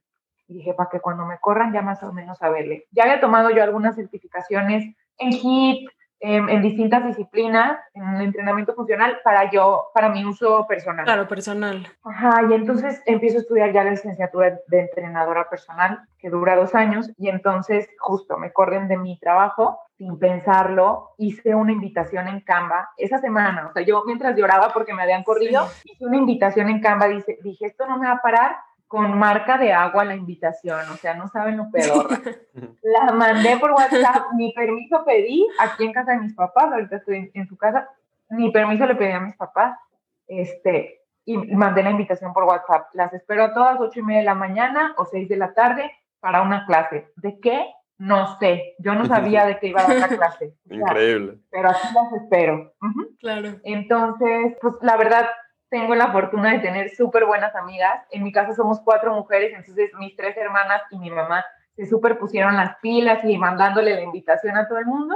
Y 0.50 0.56
dije, 0.56 0.74
para 0.74 0.90
que 0.90 1.00
cuando 1.00 1.26
me 1.26 1.40
corran 1.40 1.72
ya 1.72 1.82
más 1.82 2.02
o 2.04 2.12
menos 2.12 2.42
a 2.42 2.50
verle. 2.50 2.88
Ya 2.92 3.04
había 3.04 3.22
tomado 3.22 3.52
yo 3.52 3.64
algunas 3.64 3.96
certificaciones 3.96 4.96
en 5.18 5.32
HIT, 5.32 5.90
en, 6.22 6.62
distintas 6.62 7.06
disciplinas, 7.06 7.80
en 7.94 8.22
entrenamiento 8.22 8.74
funcional, 8.74 9.20
para 9.24 9.50
yo, 9.52 9.86
para 9.94 10.10
mi 10.10 10.26
uso 10.26 10.66
personal. 10.68 11.06
Claro, 11.06 11.28
personal. 11.28 11.88
Ajá, 12.04 12.42
y 12.50 12.54
entonces 12.54 13.02
empiezo 13.06 13.38
a 13.38 13.42
estudiar 13.42 13.72
ya 13.72 13.84
la 13.84 13.92
licenciatura 13.92 14.60
de 14.68 14.80
entrenadora 14.80 15.50
personal, 15.50 16.02
que 16.18 16.30
dura 16.30 16.58
dos 16.58 16.76
años, 16.76 17.10
y 17.18 17.30
entonces 17.30 17.88
justo 18.00 18.38
me 18.38 18.52
corren 18.52 18.88
de 18.90 18.98
mi 18.98 19.18
trabajo, 19.20 19.80
sin 19.98 20.20
pensarlo, 20.20 21.12
hice 21.18 21.56
una 21.56 21.72
invitación 21.72 22.28
en 22.28 22.42
Canva 22.42 22.90
esa 22.98 23.20
semana, 23.20 23.68
o 23.68 23.74
sea, 23.74 23.84
yo 23.84 24.04
mientras 24.06 24.36
lloraba 24.36 24.74
porque 24.74 24.94
me 24.94 25.04
habían 25.04 25.24
corrido, 25.24 25.68
hice 25.84 26.06
una 26.06 26.18
invitación 26.18 26.70
en 26.70 26.82
Canva, 26.82 27.08
dije, 27.08 27.38
dije, 27.44 27.66
esto 27.66 27.86
no 27.86 27.98
me 27.98 28.08
va 28.08 28.14
a 28.14 28.22
parar 28.22 28.56
con 28.90 29.20
marca 29.20 29.60
de 29.60 29.72
agua 29.72 30.04
la 30.04 30.16
invitación, 30.16 30.80
o 30.92 30.96
sea, 30.96 31.14
no 31.14 31.28
saben 31.28 31.58
lo 31.58 31.70
peor. 31.70 32.08
la 32.82 33.14
mandé 33.14 33.56
por 33.58 33.72
WhatsApp, 33.72 34.34
ni 34.36 34.52
permiso 34.52 35.06
pedí 35.06 35.48
aquí 35.60 35.86
en 35.86 35.94
casa 35.94 36.14
de 36.14 36.22
mis 36.22 36.34
papás, 36.34 36.72
ahorita 36.74 36.96
estoy 36.96 37.30
en, 37.36 37.48
su 37.48 37.56
casa, 37.56 37.88
ni 38.32 38.52
permiso 38.52 38.88
le 38.88 38.96
pedí 38.96 39.12
a 39.12 39.20
mis 39.20 39.36
papás, 39.36 39.78
este, 40.26 41.04
y 41.24 41.38
mandé 41.38 41.84
la 41.84 41.92
invitación 41.92 42.34
por 42.34 42.46
WhatsApp. 42.46 42.88
Las 42.94 43.14
espero 43.14 43.44
a 43.44 43.54
todas 43.54 43.80
ocho 43.80 44.00
y 44.00 44.04
media 44.04 44.22
de 44.22 44.26
la 44.26 44.34
mañana 44.34 44.96
o 44.98 45.06
seis 45.06 45.30
de 45.30 45.38
la 45.38 45.54
tarde 45.54 45.92
para 46.20 46.42
una 46.42 46.66
clase. 46.66 47.12
¿De 47.16 47.40
qué? 47.40 47.72
No 48.00 48.40
sé. 48.40 48.74
Yo 48.80 48.96
no 48.96 49.06
sabía 49.06 49.46
de 49.46 49.60
qué 49.60 49.68
iba 49.68 49.82
a 49.82 49.88
dar 49.88 49.98
la 49.98 50.08
clase. 50.08 50.56
Increíble. 50.68 51.38
pero 51.52 51.70
así 51.70 51.94
las 51.94 52.12
espero. 52.24 52.74
Claro. 53.20 53.50
Entonces, 53.64 54.58
pues 54.60 54.74
la 54.82 54.98
verdad, 54.98 55.28
tengo 55.70 55.96
la 55.96 56.12
fortuna 56.12 56.54
de 56.54 56.60
tener 56.60 56.90
súper 56.90 57.26
buenas 57.26 57.56
amigas. 57.56 58.06
En 58.12 58.24
mi 58.24 58.32
casa 58.32 58.54
somos 58.54 58.80
cuatro 58.82 59.14
mujeres, 59.14 59.54
entonces 59.56 59.92
mis 60.00 60.16
tres 60.16 60.36
hermanas 60.38 60.82
y 60.92 60.98
mi 60.98 61.12
mamá 61.12 61.46
se 61.76 61.86
súper 61.86 62.18
pusieron 62.18 62.56
las 62.56 62.76
pilas 62.78 63.24
y 63.24 63.38
mandándole 63.38 63.96
la 63.96 64.02
invitación 64.02 64.58
a 64.58 64.68
todo 64.68 64.80
el 64.80 64.86
mundo. 64.86 65.16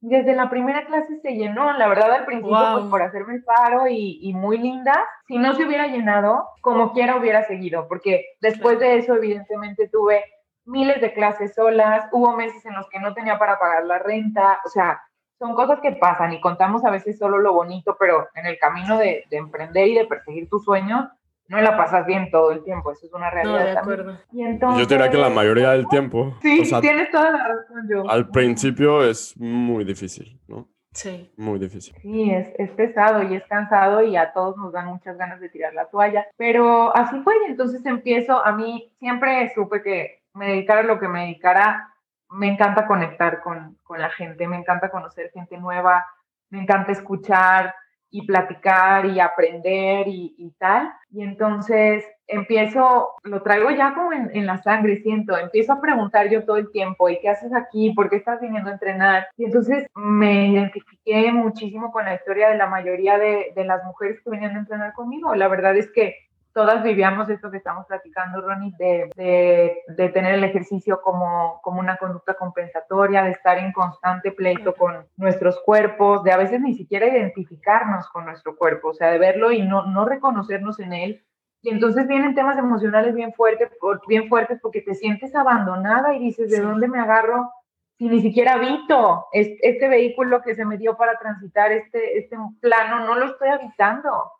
Desde 0.00 0.34
la 0.36 0.48
primera 0.48 0.86
clase 0.86 1.18
se 1.20 1.32
llenó, 1.32 1.72
la 1.72 1.88
verdad 1.88 2.12
al 2.12 2.24
principio 2.24 2.56
pues, 2.74 2.84
por 2.84 3.02
hacerme 3.02 3.34
el 3.34 3.44
paro 3.44 3.88
y, 3.88 4.20
y, 4.22 4.32
muy 4.32 4.58
linda. 4.58 4.94
Si 5.26 5.38
no 5.38 5.54
se 5.54 5.64
hubiera 5.64 5.88
llenado, 5.88 6.48
como 6.60 6.92
quiera 6.92 7.16
hubiera 7.16 7.42
seguido, 7.42 7.88
porque 7.88 8.24
después 8.40 8.78
de 8.78 8.98
eso 8.98 9.16
evidentemente 9.16 9.88
tuve 9.88 10.24
miles 10.64 11.00
de 11.00 11.12
clases 11.12 11.54
solas, 11.54 12.08
hubo 12.12 12.36
meses 12.36 12.64
en 12.64 12.74
los 12.74 12.88
que 12.90 13.00
no 13.00 13.12
tenía 13.12 13.38
para 13.38 13.58
pagar 13.58 13.84
la 13.86 13.98
renta, 13.98 14.60
o 14.64 14.68
sea, 14.68 15.02
son 15.38 15.54
cosas 15.54 15.80
que 15.80 15.92
pasan 15.92 16.32
y 16.32 16.40
contamos 16.40 16.84
a 16.84 16.90
veces 16.90 17.18
solo 17.18 17.38
lo 17.38 17.52
bonito, 17.52 17.96
pero 17.98 18.28
en 18.34 18.46
el 18.46 18.58
camino 18.58 18.98
de, 18.98 19.24
emprender 19.30 19.88
y 19.88 19.94
de 19.94 20.06
perseguir 20.06 20.48
tus 20.48 20.64
sueños, 20.64 21.06
no 21.48 21.60
la 21.60 21.76
pasas 21.76 22.04
bien 22.06 22.30
todo 22.30 22.52
el 22.52 22.62
tiempo, 22.62 22.92
eso 22.92 23.06
es 23.06 23.12
una 23.12 23.30
realidad. 23.30 23.58
No, 23.58 23.64
de 23.64 23.78
acuerdo. 23.78 24.18
Y 24.32 24.42
entonces, 24.42 24.82
yo 24.82 24.86
diría 24.86 25.10
que 25.10 25.16
la 25.16 25.30
mayoría 25.30 25.70
del 25.70 25.88
tiempo. 25.88 26.34
Sí, 26.42 26.62
tienes 26.80 27.10
toda 27.10 27.30
la 27.30 27.48
razón, 27.48 27.88
yo. 27.88 28.10
Al 28.10 28.28
principio 28.28 29.02
es 29.02 29.34
muy 29.38 29.84
difícil, 29.84 30.38
¿no? 30.46 30.68
Sí. 30.92 31.30
Muy 31.36 31.58
difícil. 31.58 31.94
Sí, 32.02 32.30
es, 32.30 32.48
es, 32.58 32.70
pesado 32.72 33.22
y 33.22 33.36
es 33.36 33.44
cansado 33.46 34.02
y 34.02 34.16
a 34.16 34.32
todos 34.32 34.56
nos 34.56 34.72
dan 34.72 34.86
muchas 34.86 35.16
ganas 35.16 35.40
de 35.40 35.48
tirar 35.48 35.72
la 35.72 35.86
toalla. 35.86 36.26
Pero 36.36 36.94
así 36.96 37.20
fue 37.20 37.34
y 37.46 37.50
entonces 37.50 37.84
empiezo, 37.86 38.44
a 38.44 38.52
mí 38.52 38.92
siempre 38.98 39.50
supe 39.54 39.82
que 39.82 40.22
me 40.34 40.48
dedicara 40.48 40.80
a 40.80 40.84
lo 40.84 40.98
que 40.98 41.08
me 41.08 41.20
dedicara, 41.20 41.94
me 42.30 42.48
encanta 42.48 42.86
conectar 42.86 43.40
con, 43.42 43.76
con 43.82 44.00
la 44.00 44.10
gente, 44.10 44.46
me 44.46 44.56
encanta 44.56 44.90
conocer 44.90 45.30
gente 45.32 45.56
nueva, 45.58 46.06
me 46.50 46.60
encanta 46.60 46.92
escuchar, 46.92 47.74
y 48.10 48.26
platicar 48.26 49.06
y 49.06 49.20
aprender 49.20 50.06
y, 50.08 50.54
tal. 50.58 50.92
Y 51.10 51.22
entonces 51.22 52.04
empiezo, 52.26 53.10
lo 53.22 53.42
traigo 53.42 53.70
ya 53.70 53.94
como 53.94 54.12
en, 54.12 54.46
la 54.46 54.62
sangre, 54.62 55.02
siento, 55.02 55.36
empiezo 55.36 55.74
a 55.74 55.80
preguntar 55.80 56.28
yo 56.28 56.44
todo 56.44 56.56
el 56.56 56.70
tiempo, 56.70 57.08
¿y 57.08 57.20
qué 57.20 57.28
haces 57.28 57.52
aquí? 57.54 57.92
¿Por 57.92 58.08
qué 58.08 58.16
estás 58.16 58.40
viniendo 58.40 58.70
a 58.70 58.74
entrenar? 58.74 59.28
Y 59.36 59.44
entonces 59.44 59.86
me 59.94 60.48
identifiqué 60.48 61.32
muchísimo 61.32 61.92
con 61.92 62.04
la 62.04 62.14
historia 62.14 62.48
de 62.48 62.56
la 62.56 62.66
mayoría 62.66 63.18
de, 63.18 63.52
de 63.54 63.64
las 63.64 63.84
mujeres 63.84 64.20
que 64.22 64.30
venían 64.30 64.56
a 64.56 64.60
entrenar 64.60 64.92
conmigo. 64.94 65.34
La 65.34 65.48
verdad 65.48 65.76
es 65.76 65.90
que 65.92 66.16
todas 66.58 66.82
vivíamos 66.82 67.28
esto 67.28 67.52
que 67.52 67.58
estamos 67.58 67.86
platicando, 67.86 68.40
Ronnie, 68.40 68.74
de, 68.80 69.08
de, 69.14 69.76
de, 69.96 70.08
tener 70.08 70.34
el 70.34 70.42
ejercicio 70.42 71.00
como, 71.00 71.60
como 71.62 71.78
una 71.78 71.98
conducta 71.98 72.34
compensatoria, 72.34 73.22
de 73.22 73.30
estar 73.30 73.58
en 73.58 73.70
constante 73.70 74.32
pleito 74.32 74.74
con 74.74 75.06
nuestros 75.16 75.60
cuerpos, 75.60 76.24
de 76.24 76.32
a 76.32 76.36
veces 76.36 76.60
ni 76.60 76.74
siquiera 76.74 77.06
identificarnos 77.06 78.08
con 78.08 78.24
nuestro 78.24 78.56
cuerpo, 78.56 78.88
o 78.88 78.94
sea, 78.94 79.12
de 79.12 79.20
verlo 79.20 79.52
y 79.52 79.62
no, 79.62 79.86
no 79.86 80.04
reconocernos 80.04 80.80
en 80.80 80.94
él. 80.94 81.24
Y 81.62 81.70
entonces 81.70 82.08
vienen 82.08 82.34
temas 82.34 82.58
emocionales 82.58 83.14
bien 83.14 83.32
fuertes, 83.34 83.70
bien 84.08 84.28
fuertes 84.28 84.58
porque 84.60 84.80
te 84.80 84.96
sientes 84.96 85.36
abandonada 85.36 86.12
y 86.16 86.18
dices, 86.18 86.50
¿de 86.50 86.58
dónde 86.58 86.88
me 86.88 86.98
agarro? 86.98 87.52
Si 87.98 88.08
ni 88.08 88.20
siquiera 88.20 88.54
habito 88.54 89.26
este 89.32 89.86
vehículo 89.86 90.42
que 90.42 90.56
se 90.56 90.64
me 90.64 90.76
dio 90.76 90.96
para 90.96 91.20
transitar 91.20 91.70
este, 91.70 92.18
este 92.18 92.36
plano, 92.60 93.06
no 93.06 93.14
lo 93.14 93.26
estoy 93.26 93.50
habitando 93.50 94.32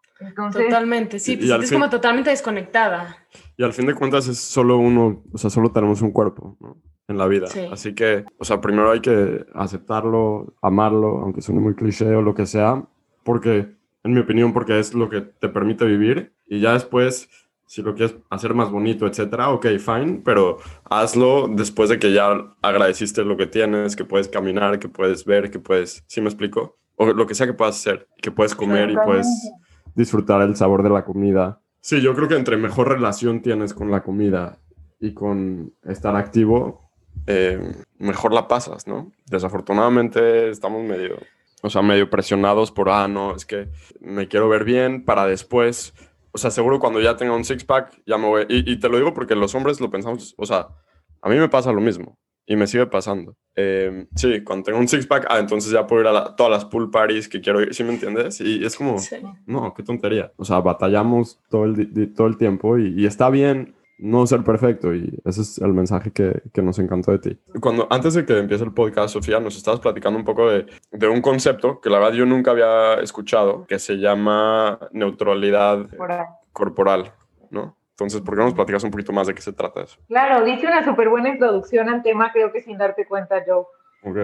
totalmente, 0.52 1.18
sí, 1.18 1.36
te 1.36 1.46
sientes 1.46 1.72
como 1.72 1.88
totalmente 1.90 2.30
desconectada. 2.30 3.16
Y 3.56 3.62
al 3.62 3.72
fin 3.72 3.86
de 3.86 3.94
cuentas 3.94 4.28
es 4.28 4.38
solo 4.38 4.78
uno, 4.78 5.22
o 5.32 5.38
sea, 5.38 5.50
solo 5.50 5.70
tenemos 5.70 6.02
un 6.02 6.12
cuerpo 6.12 6.56
en 7.08 7.18
la 7.18 7.26
vida. 7.26 7.48
Así 7.72 7.94
que, 7.94 8.24
o 8.38 8.44
sea, 8.44 8.60
primero 8.60 8.90
hay 8.90 9.00
que 9.00 9.44
aceptarlo, 9.54 10.54
amarlo, 10.62 11.18
aunque 11.22 11.40
suene 11.40 11.60
muy 11.60 11.74
cliché 11.74 12.14
o 12.14 12.22
lo 12.22 12.34
que 12.34 12.46
sea, 12.46 12.84
porque, 13.24 13.74
en 14.04 14.12
mi 14.12 14.20
opinión, 14.20 14.52
porque 14.52 14.78
es 14.78 14.94
lo 14.94 15.08
que 15.08 15.22
te 15.22 15.48
permite 15.48 15.84
vivir. 15.84 16.32
Y 16.46 16.60
ya 16.60 16.72
después, 16.72 17.28
si 17.66 17.82
lo 17.82 17.94
quieres 17.94 18.16
hacer 18.30 18.54
más 18.54 18.70
bonito, 18.70 19.06
etcétera, 19.06 19.50
ok, 19.50 19.66
fine, 19.78 20.22
pero 20.24 20.58
hazlo 20.84 21.48
después 21.48 21.90
de 21.90 21.98
que 21.98 22.12
ya 22.12 22.54
agradeciste 22.62 23.24
lo 23.24 23.36
que 23.36 23.46
tienes, 23.46 23.96
que 23.96 24.04
puedes 24.04 24.28
caminar, 24.28 24.78
que 24.78 24.88
puedes 24.88 25.24
ver, 25.24 25.50
que 25.50 25.58
puedes, 25.58 26.02
¿sí 26.06 26.20
me 26.20 26.28
explico? 26.28 26.78
O 26.96 27.12
lo 27.12 27.26
que 27.26 27.34
sea 27.34 27.46
que 27.46 27.52
puedas 27.52 27.76
hacer, 27.76 28.08
que 28.20 28.30
puedes 28.30 28.54
comer 28.54 28.90
y 28.90 28.96
puedes 28.96 29.26
disfrutar 29.98 30.40
el 30.42 30.54
sabor 30.54 30.84
de 30.84 30.90
la 30.90 31.04
comida. 31.04 31.60
Sí, 31.80 32.00
yo 32.00 32.14
creo 32.14 32.28
que 32.28 32.36
entre 32.36 32.56
mejor 32.56 32.88
relación 32.88 33.42
tienes 33.42 33.74
con 33.74 33.90
la 33.90 34.02
comida 34.02 34.58
y 35.00 35.12
con 35.12 35.74
estar 35.84 36.14
activo, 36.14 36.90
eh, 37.26 37.60
mejor 37.98 38.32
la 38.32 38.46
pasas, 38.46 38.86
¿no? 38.86 39.12
Desafortunadamente 39.26 40.50
estamos 40.50 40.84
medio, 40.84 41.18
o 41.62 41.68
sea, 41.68 41.82
medio 41.82 42.08
presionados 42.08 42.70
por, 42.70 42.90
ah, 42.90 43.08
no, 43.08 43.34
es 43.34 43.44
que 43.44 43.68
me 44.00 44.28
quiero 44.28 44.48
ver 44.48 44.64
bien 44.64 45.04
para 45.04 45.26
después, 45.26 45.94
o 46.30 46.38
sea, 46.38 46.52
seguro 46.52 46.78
cuando 46.78 47.00
ya 47.00 47.16
tenga 47.16 47.34
un 47.34 47.44
six-pack, 47.44 48.02
ya 48.06 48.18
me 48.18 48.26
voy, 48.26 48.46
y, 48.48 48.70
y 48.70 48.78
te 48.78 48.88
lo 48.88 48.98
digo 48.98 49.14
porque 49.14 49.34
los 49.34 49.54
hombres 49.56 49.80
lo 49.80 49.90
pensamos, 49.90 50.34
o 50.38 50.46
sea, 50.46 50.68
a 51.20 51.28
mí 51.28 51.36
me 51.36 51.48
pasa 51.48 51.72
lo 51.72 51.80
mismo 51.80 52.16
y 52.48 52.56
me 52.56 52.66
sigue 52.66 52.86
pasando. 52.86 53.36
Eh, 53.54 54.06
sí, 54.16 54.42
cuando 54.42 54.64
tengo 54.64 54.78
un 54.78 54.88
six-pack, 54.88 55.26
ah, 55.28 55.38
entonces 55.38 55.70
ya 55.70 55.86
puedo 55.86 56.00
ir 56.00 56.08
a 56.08 56.34
todas 56.34 56.50
las 56.50 56.64
pool 56.64 56.90
parties 56.90 57.28
que 57.28 57.42
quiero 57.42 57.60
ir, 57.60 57.74
¿sí 57.74 57.84
me 57.84 57.92
entiendes? 57.92 58.40
Y 58.40 58.64
es 58.64 58.74
como, 58.74 58.96
no, 59.46 59.74
qué 59.74 59.82
tontería. 59.82 60.32
O 60.36 60.44
sea, 60.46 60.60
batallamos 60.60 61.38
todo 61.50 61.66
el, 61.66 62.14
todo 62.14 62.26
el 62.26 62.38
tiempo 62.38 62.78
y, 62.78 63.04
está 63.04 63.28
bien 63.30 63.74
no 63.98 64.26
ser 64.26 64.44
perfecto 64.44 64.94
y 64.94 65.18
ese 65.24 65.42
es 65.42 65.58
el 65.58 65.72
mensaje 65.72 66.12
que, 66.12 66.40
que, 66.52 66.62
nos 66.62 66.78
encantó 66.78 67.10
de 67.10 67.18
ti. 67.18 67.38
Cuando, 67.60 67.88
antes 67.90 68.14
de 68.14 68.24
que 68.24 68.38
empiece 68.38 68.62
el 68.64 68.72
podcast, 68.72 69.12
Sofía, 69.12 69.40
nos 69.40 69.56
estabas 69.56 69.80
platicando 69.80 70.18
un 70.18 70.24
poco 70.24 70.48
de, 70.48 70.66
de 70.92 71.08
un 71.08 71.20
concepto 71.20 71.80
que 71.80 71.90
la 71.90 71.98
verdad 71.98 72.14
yo 72.14 72.24
nunca 72.24 72.52
había 72.52 72.94
escuchado, 73.02 73.66
que 73.66 73.78
se 73.78 73.96
llama 73.96 74.78
neutralidad 74.92 75.88
corporal, 76.52 77.12
¿no? 77.50 77.76
Entonces, 77.98 78.20
¿por 78.20 78.34
qué 78.34 78.38
no 78.38 78.44
nos 78.44 78.54
platicas 78.54 78.84
un 78.84 78.92
poquito 78.92 79.12
más 79.12 79.26
de 79.26 79.34
qué 79.34 79.42
se 79.42 79.52
trata 79.52 79.82
eso? 79.82 79.98
Claro, 80.06 80.44
dice 80.44 80.68
una 80.68 80.84
súper 80.84 81.08
buena 81.08 81.30
introducción 81.30 81.88
al 81.88 82.04
tema, 82.04 82.30
creo 82.30 82.52
que 82.52 82.62
sin 82.62 82.78
darte 82.78 83.04
cuenta, 83.06 83.42
Joe. 83.44 83.66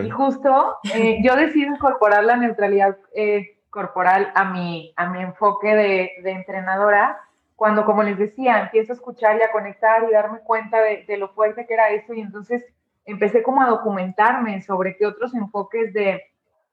Y 0.04 0.10
justo 0.10 0.76
eh, 0.94 1.18
yo 1.24 1.34
decido 1.34 1.74
incorporar 1.74 2.22
la 2.22 2.37
neutralidad 2.37 2.96
eh, 3.16 3.58
corporal 3.70 4.30
a 4.37 4.44
mi, 4.44 4.94
a 4.94 5.10
mi 5.10 5.20
enfoque 5.20 5.74
de, 5.74 6.10
de, 6.22 6.30
entrenadora 6.30 7.18
cuando, 7.56 7.84
como 7.84 8.04
les 8.04 8.16
decía, 8.16 8.60
empiezo 8.60 8.92
a 8.92 8.94
escuchar 8.94 9.38
y 9.40 9.42
a 9.42 9.50
conectar 9.50 10.04
y 10.08 10.12
darme 10.12 10.38
cuenta 10.44 10.80
de, 10.80 11.04
de 11.08 11.16
lo 11.16 11.30
fuerte 11.30 11.66
que 11.66 11.74
era 11.74 11.90
eso 11.90 12.14
y 12.14 12.20
entonces 12.20 12.64
empecé 13.04 13.42
como 13.42 13.60
a 13.60 13.68
documentarme 13.68 14.62
sobre 14.62 14.96
qué 14.96 15.04
otros 15.04 15.34
enfoques 15.34 15.92
de, 15.92 16.22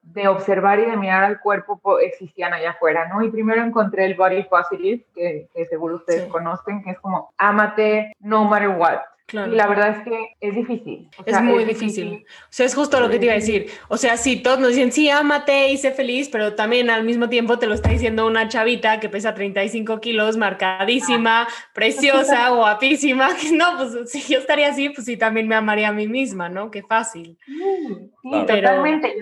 de 0.01 0.27
observar 0.27 0.79
y 0.79 0.85
de 0.85 0.97
mirar 0.97 1.23
al 1.23 1.39
cuerpo 1.39 1.99
existían 1.99 2.53
allá 2.53 2.71
afuera, 2.71 3.07
¿no? 3.07 3.21
Y 3.23 3.29
primero 3.29 3.63
encontré 3.63 4.05
el 4.05 4.15
body 4.15 4.43
positive, 4.43 5.05
que, 5.13 5.47
seguro 5.69 5.97
ustedes 5.97 6.25
conocen, 6.25 6.83
que 6.83 6.91
es 6.91 6.99
como, 6.99 7.33
ámate 7.37 8.13
no 8.19 8.45
matter 8.45 8.69
what. 8.69 8.99
Y 9.33 9.55
la 9.55 9.65
verdad 9.67 9.97
es 9.97 10.03
que 10.03 10.35
es 10.41 10.55
difícil. 10.55 11.09
es 11.25 11.41
muy 11.41 11.63
difícil. 11.63 12.25
O 12.25 12.47
sea, 12.49 12.65
es 12.65 12.75
justo 12.75 12.99
lo 12.99 13.09
que 13.09 13.17
te 13.17 13.25
iba 13.25 13.33
a 13.33 13.37
decir. 13.37 13.67
O 13.87 13.95
sea, 13.95 14.17
sí, 14.17 14.43
todos 14.43 14.59
nos 14.59 14.69
dicen, 14.71 14.91
sí, 14.91 15.09
ámate 15.09 15.69
y 15.69 15.77
sé 15.77 15.91
feliz, 15.91 16.27
pero 16.27 16.55
también 16.55 16.89
al 16.89 17.05
mismo 17.05 17.29
tiempo 17.29 17.57
te 17.57 17.65
lo 17.65 17.73
está 17.73 17.91
diciendo 17.91 18.27
una 18.27 18.49
chavita 18.49 18.99
que 18.99 19.07
pesa 19.07 19.33
35 19.33 20.01
kilos, 20.01 20.35
marcadísima, 20.35 21.47
preciosa, 21.73 22.49
guapísima. 22.55 23.29
No, 23.53 23.77
pues 23.77 24.11
si 24.11 24.33
yo 24.33 24.39
estaría 24.39 24.69
así, 24.69 24.89
pues 24.89 25.05
sí, 25.05 25.15
también 25.15 25.47
me 25.47 25.55
amaría 25.55 25.89
a 25.89 25.93
mí 25.93 26.07
misma, 26.09 26.49
¿no? 26.49 26.69
Qué 26.69 26.83
fácil. 26.83 27.37
Sí, 27.45 28.45
totalmente 28.47 29.15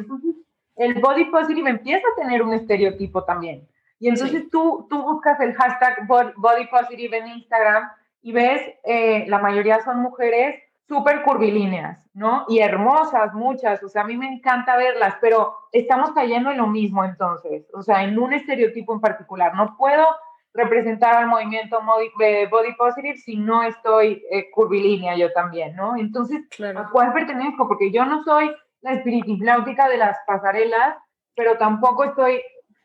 el 0.79 0.95
body 0.95 1.25
positive 1.25 1.69
empieza 1.69 2.07
a 2.07 2.21
tener 2.21 2.41
un 2.41 2.53
estereotipo 2.53 3.23
también. 3.25 3.67
Y 3.99 4.07
entonces 4.07 4.49
tú, 4.49 4.87
tú 4.89 5.03
buscas 5.03 5.39
el 5.41 5.53
hashtag 5.53 6.07
body 6.07 6.67
positive 6.67 7.17
en 7.17 7.27
Instagram 7.27 7.91
y 8.21 8.31
ves, 8.31 8.61
eh, 8.85 9.25
la 9.27 9.39
mayoría 9.39 9.81
son 9.83 10.01
mujeres 10.01 10.55
súper 10.87 11.21
curvilíneas, 11.23 12.09
¿no? 12.13 12.45
Y 12.47 12.59
hermosas, 12.59 13.33
muchas, 13.33 13.83
o 13.83 13.89
sea, 13.89 14.03
a 14.03 14.05
mí 14.05 14.15
me 14.15 14.27
encanta 14.27 14.77
verlas, 14.77 15.15
pero 15.19 15.53
estamos 15.73 16.11
cayendo 16.13 16.49
en 16.49 16.57
lo 16.57 16.67
mismo 16.67 17.03
entonces, 17.03 17.67
o 17.73 17.83
sea, 17.83 18.03
en 18.05 18.17
un 18.17 18.33
estereotipo 18.33 18.93
en 18.93 19.01
particular. 19.01 19.53
No 19.55 19.75
puedo 19.77 20.05
representar 20.53 21.15
al 21.15 21.27
movimiento 21.27 21.79
body, 21.81 22.09
body 22.49 22.73
positive 22.75 23.17
si 23.17 23.35
no 23.35 23.63
estoy 23.63 24.23
eh, 24.31 24.49
curvilínea 24.51 25.15
yo 25.17 25.31
también, 25.33 25.75
¿no? 25.75 25.97
Entonces, 25.97 26.41
¿a 26.75 26.89
cuál 26.89 27.11
pertenezco? 27.11 27.67
Porque 27.67 27.91
yo 27.91 28.05
no 28.05 28.23
soy 28.23 28.49
la 28.81 28.93
espiritifláutica 28.93 29.89
de 29.89 29.97
las 29.97 30.17
pasarelas, 30.25 30.97
pero 31.35 31.57
tampoco 31.57 32.03
estoy, 32.03 32.41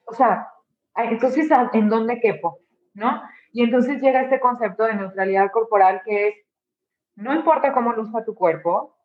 o 0.06 0.12
sea, 0.12 0.48
entonces, 0.96 1.48
¿en 1.72 1.88
dónde 1.88 2.20
quepo? 2.20 2.58
¿No? 2.94 3.22
Y 3.52 3.62
entonces 3.62 4.00
llega 4.00 4.22
este 4.22 4.40
concepto 4.40 4.84
de 4.84 4.94
neutralidad 4.94 5.50
corporal 5.50 6.02
que 6.04 6.28
es, 6.28 6.34
no 7.16 7.34
importa 7.34 7.72
cómo 7.72 7.92
luzca 7.92 8.24
tu 8.24 8.34
cuerpo, 8.34 8.96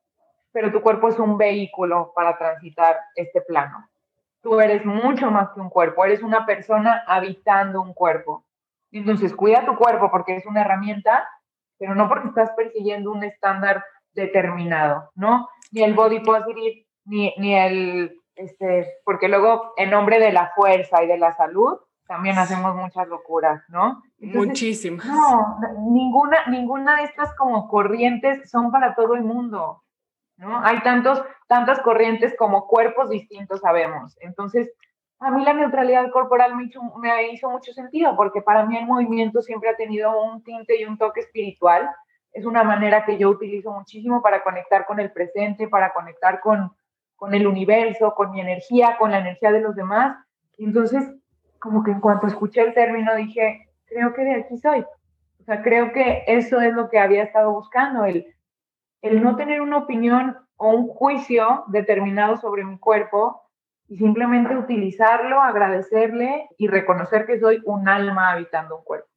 pero 0.52 0.72
tu 0.72 0.82
cuerpo 0.82 1.10
es 1.10 1.20
un 1.20 1.38
vehículo 1.38 2.12
para 2.16 2.38
transitar 2.38 3.00
este 3.16 3.42
plano. 3.42 3.88
Tú 4.42 4.60
eres 4.60 4.86
mucho 4.86 5.30
más 5.30 5.50
que 5.50 5.60
un 5.60 5.70
cuerpo, 5.70 6.06
eres 6.06 6.24
una 6.24 6.46
persona 6.46 7.04
habitando 7.06 7.82
un 7.82 7.94
cuerpo. 7.94 8.46
Entonces, 8.92 9.36
cuida 9.36 9.66
tu 9.66 9.76
cuerpo 9.76 10.10
porque 10.10 10.36
es 10.36 10.46
una 10.46 10.62
herramienta, 10.62 11.30
pero 11.78 11.94
no 11.94 12.08
porque 12.08 12.30
estás 12.30 12.52
persiguiendo 12.52 13.12
un 13.12 13.24
estándar 13.24 13.84
determinado, 14.14 15.12
¿no? 15.16 15.48
Ni 15.72 15.84
el 15.84 15.94
body 15.94 16.20
positive, 16.22 16.88
ni, 17.06 17.34
ni 17.38 17.56
el, 17.56 18.20
este, 18.36 18.88
porque 19.04 19.28
luego 19.28 19.74
en 19.78 19.90
nombre 19.90 20.20
de 20.20 20.32
la 20.32 20.52
fuerza 20.56 21.04
y 21.04 21.08
de 21.08 21.18
la 21.18 21.36
salud, 21.36 21.78
también 22.08 22.40
hacemos 22.40 22.76
muchas 22.76 23.08
locuras, 23.08 23.62
¿no? 23.70 24.02
Muchísimas. 24.18 25.06
No, 25.06 25.60
ninguna, 25.92 26.48
ninguna 26.48 26.96
de 26.96 27.04
estas 27.04 27.36
como 27.36 27.68
corrientes 27.68 28.50
son 28.50 28.72
para 28.72 28.96
todo 28.96 29.14
el 29.14 29.22
mundo, 29.22 29.84
¿no? 30.38 30.60
Hay 30.66 30.82
tantos, 30.82 31.24
tantas 31.48 31.80
corrientes 31.82 32.34
como 32.36 32.66
cuerpos 32.66 33.12
distintos 33.12 33.60
sabemos. 33.60 34.18
Entonces, 34.22 34.72
a 35.20 35.30
mí 35.30 35.44
la 35.44 35.54
neutralidad 35.54 36.10
corporal 36.12 36.56
me 36.56 36.64
hizo, 36.64 36.82
me 36.98 37.32
hizo 37.32 37.50
mucho 37.50 37.74
sentido, 37.74 38.16
porque 38.16 38.42
para 38.42 38.66
mí 38.66 38.76
el 38.76 38.88
movimiento 38.88 39.44
siempre 39.44 39.70
ha 39.70 39.76
tenido 39.76 40.20
un 40.24 40.42
tinte 40.44 40.80
y 40.80 40.86
un 40.86 40.98
toque 40.98 41.20
espiritual, 41.20 41.90
es 42.34 42.46
una 42.46 42.64
manera 42.64 43.06
que 43.06 43.18
yo 43.18 43.30
utilizo 43.30 43.72
muchísimo 43.72 44.22
para 44.22 44.44
conectar 44.44 44.86
con 44.86 45.00
el 45.00 45.12
presente, 45.12 45.68
para 45.68 45.94
conectar 45.94 46.40
con, 46.40 46.72
con 47.16 47.34
el 47.34 47.48
universo, 47.48 48.14
con 48.16 48.32
mi 48.32 48.42
energía, 48.42 48.98
con 48.98 49.12
la 49.12 49.20
energía 49.20 49.52
de 49.52 49.62
los 49.62 49.76
demás. 49.76 50.18
Y 50.58 50.66
entonces, 50.66 51.04
como 51.60 51.84
que 51.84 51.92
en 51.92 52.02
cuanto 52.02 52.28
escuché 52.28 52.62
el 52.62 52.74
término, 52.74 53.16
dije, 53.16 53.70
creo 53.86 54.14
que 54.14 54.24
de 54.24 54.36
aquí 54.36 54.58
soy. 54.58 54.86
O 55.40 55.44
sea, 55.44 55.62
creo 55.62 55.92
que 55.92 56.24
eso 56.28 56.62
es 56.62 56.74
lo 56.74 56.90
que 56.90 57.00
había 57.00 57.24
estado 57.24 57.52
buscando, 57.52 58.06
el, 58.06 58.28
el 59.02 59.24
no 59.24 59.36
tener 59.36 59.62
una 59.62 59.78
opinión 59.78 60.38
o 60.58 60.72
un 60.72 60.88
juicio 60.88 61.64
determinado 61.68 62.38
sobre 62.38 62.64
mi 62.66 62.78
cuerpo 62.78 63.42
y 63.88 63.98
simplemente 63.98 64.56
utilizarlo, 64.56 65.42
agradecerle 65.42 66.48
y 66.58 66.68
reconocer 66.68 67.26
que 67.26 67.40
soy 67.40 67.62
un 67.66 67.88
alma 67.88 68.32
habitando 68.32 68.78
un 68.78 68.84
cuerpo. 68.84 69.09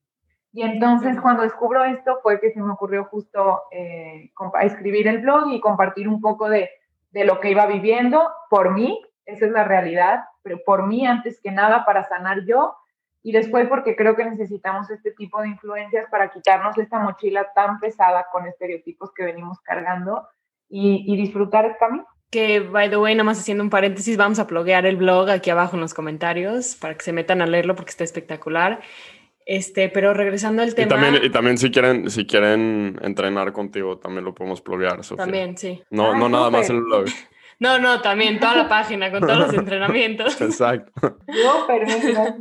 Y 0.53 0.63
entonces 0.63 1.19
cuando 1.21 1.43
descubro 1.43 1.85
esto 1.85 2.19
fue 2.23 2.41
que 2.41 2.53
se 2.53 2.61
me 2.61 2.73
ocurrió 2.73 3.05
justo 3.05 3.63
eh, 3.71 4.31
escribir 4.63 5.09
el 5.09 5.21
blog 5.21 5.49
y 5.51 5.61
compartir 5.61 6.09
un 6.09 6.21
poco 6.21 6.49
de, 6.49 6.69
de 7.11 7.25
lo 7.25 7.41
que 7.41 7.51
iba 7.51 7.67
viviendo 7.67 8.29
por 8.51 8.73
mí, 8.73 9.03
esa 9.25 9.47
es 9.47 9.53
la 9.53 9.65
realidad, 9.65 10.25
pero 10.43 10.59
por 10.65 10.87
mí 10.87 11.07
antes 11.07 11.41
que 11.41 11.51
nada 11.51 11.85
para 11.85 12.05
sanar 12.05 12.45
yo 12.45 12.77
y 13.23 13.33
después 13.33 13.69
porque 13.69 13.95
creo 13.95 14.17
que 14.17 14.25
necesitamos 14.25 14.91
este 14.91 15.13
tipo 15.13 15.41
de 15.41 15.49
influencias 15.49 16.07
para 16.11 16.31
quitarnos 16.31 16.77
esta 16.77 16.99
mochila 16.99 17.47
tan 17.55 17.79
pesada 17.79 18.27
con 18.33 18.47
estereotipos 18.47 19.13
que 19.15 19.25
venimos 19.25 19.61
cargando 19.61 20.27
y, 20.69 21.17
disfrutar 21.17 21.67
el 21.67 21.77
camino. 21.77 22.07
Que, 22.31 22.61
by 22.61 22.89
the 22.89 22.97
way, 22.97 23.15
nada 23.15 23.25
más 23.25 23.39
haciendo 23.39 23.63
un 23.63 23.69
paréntesis, 23.69 24.17
vamos 24.17 24.39
a 24.39 24.45
bloguear 24.45 24.87
el 24.87 24.97
blog 24.97 25.29
aquí 25.29 25.51
abajo 25.51 25.77
en 25.77 25.83
los 25.83 25.93
comentarios 25.93 26.77
para 26.77 26.95
que 26.95 27.05
se 27.05 27.13
metan 27.13 27.43
a 27.43 27.47
leerlo 27.47 27.77
porque 27.77 27.91
está 27.91 28.05
espectacular. 28.05 28.81
Este, 29.47 29.89
pero 29.89 30.15
regresando 30.15 30.63
al 30.63 30.75
tema. 30.75 30.87
Y 30.87 30.89
también, 30.89 31.25
y 31.25 31.31
también 31.31 31.59
si 31.59 31.71
quieren, 31.71 32.11
si 32.11 32.27
quieren 32.27 32.99
entrenar 33.03 33.53
contigo, 33.53 33.99
también 33.99 34.25
lo 34.25 34.35
podemos 34.35 34.63
bloguear, 34.63 35.03
Sofía. 35.03 35.25
También, 35.25 35.57
sí. 35.57 35.83
No, 35.91 36.15
no 36.17 36.29
nada 36.29 36.51
más 36.51 36.69
el 36.71 36.81
blog. 36.81 37.07
No, 37.59 37.79
no, 37.79 38.01
también 38.01 38.41
toda 38.41 38.57
la 38.57 38.69
página 38.69 39.13
con 39.13 39.21
todos 39.21 39.39
los 39.39 39.55
entrenamientos. 39.55 40.41
Exacto. 40.41 40.91
No, 41.01 41.65
pero 41.69 41.87
gracias. 41.87 42.35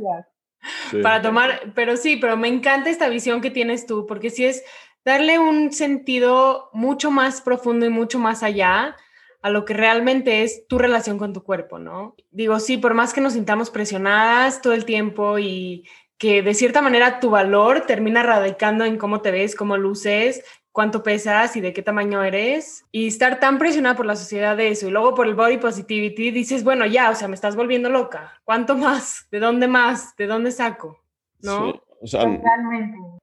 Para 1.00 1.22
tomar, 1.22 1.72
pero 1.76 1.96
sí, 1.96 2.16
pero 2.16 2.36
me 2.36 2.48
encanta 2.48 2.90
esta 2.90 3.08
visión 3.08 3.40
que 3.40 3.52
tienes 3.52 3.86
tú, 3.86 4.04
porque 4.06 4.30
sí 4.30 4.44
es 4.44 4.64
darle 5.04 5.38
un 5.38 5.72
sentido 5.72 6.70
mucho 6.72 7.12
más 7.12 7.40
profundo 7.40 7.86
y 7.86 7.90
mucho 7.90 8.18
más 8.18 8.42
allá 8.42 8.96
a 9.42 9.50
lo 9.50 9.64
que 9.64 9.74
realmente 9.74 10.42
es 10.42 10.66
tu 10.68 10.78
relación 10.78 11.18
con 11.18 11.32
tu 11.32 11.42
cuerpo, 11.42 11.78
¿no? 11.78 12.14
Digo, 12.30 12.60
sí, 12.60 12.76
por 12.76 12.94
más 12.94 13.12
que 13.12 13.20
nos 13.20 13.32
sintamos 13.32 13.70
presionadas 13.70 14.62
todo 14.62 14.72
el 14.72 14.84
tiempo 14.84 15.38
y 15.38 15.84
que 16.22 16.40
de 16.40 16.54
cierta 16.54 16.82
manera 16.82 17.18
tu 17.18 17.30
valor 17.30 17.80
termina 17.80 18.22
radicando 18.22 18.84
en 18.84 18.96
cómo 18.96 19.22
te 19.22 19.32
ves, 19.32 19.56
cómo 19.56 19.76
luces, 19.76 20.44
cuánto 20.70 21.02
pesas 21.02 21.56
y 21.56 21.60
de 21.60 21.72
qué 21.72 21.82
tamaño 21.82 22.22
eres. 22.22 22.84
Y 22.92 23.08
estar 23.08 23.40
tan 23.40 23.58
presionada 23.58 23.96
por 23.96 24.06
la 24.06 24.14
sociedad 24.14 24.56
de 24.56 24.68
eso 24.68 24.86
y 24.86 24.92
luego 24.92 25.16
por 25.16 25.26
el 25.26 25.34
body 25.34 25.56
positivity, 25.56 26.30
dices, 26.30 26.62
bueno, 26.62 26.86
ya, 26.86 27.10
o 27.10 27.16
sea, 27.16 27.26
me 27.26 27.34
estás 27.34 27.56
volviendo 27.56 27.88
loca. 27.88 28.40
¿Cuánto 28.44 28.76
más? 28.76 29.26
¿De 29.32 29.40
dónde 29.40 29.66
más? 29.66 30.14
¿De 30.16 30.28
dónde 30.28 30.52
saco? 30.52 30.96
¿No? 31.40 31.72
Sí, 31.72 31.80
o 32.02 32.06
sea, 32.06 32.40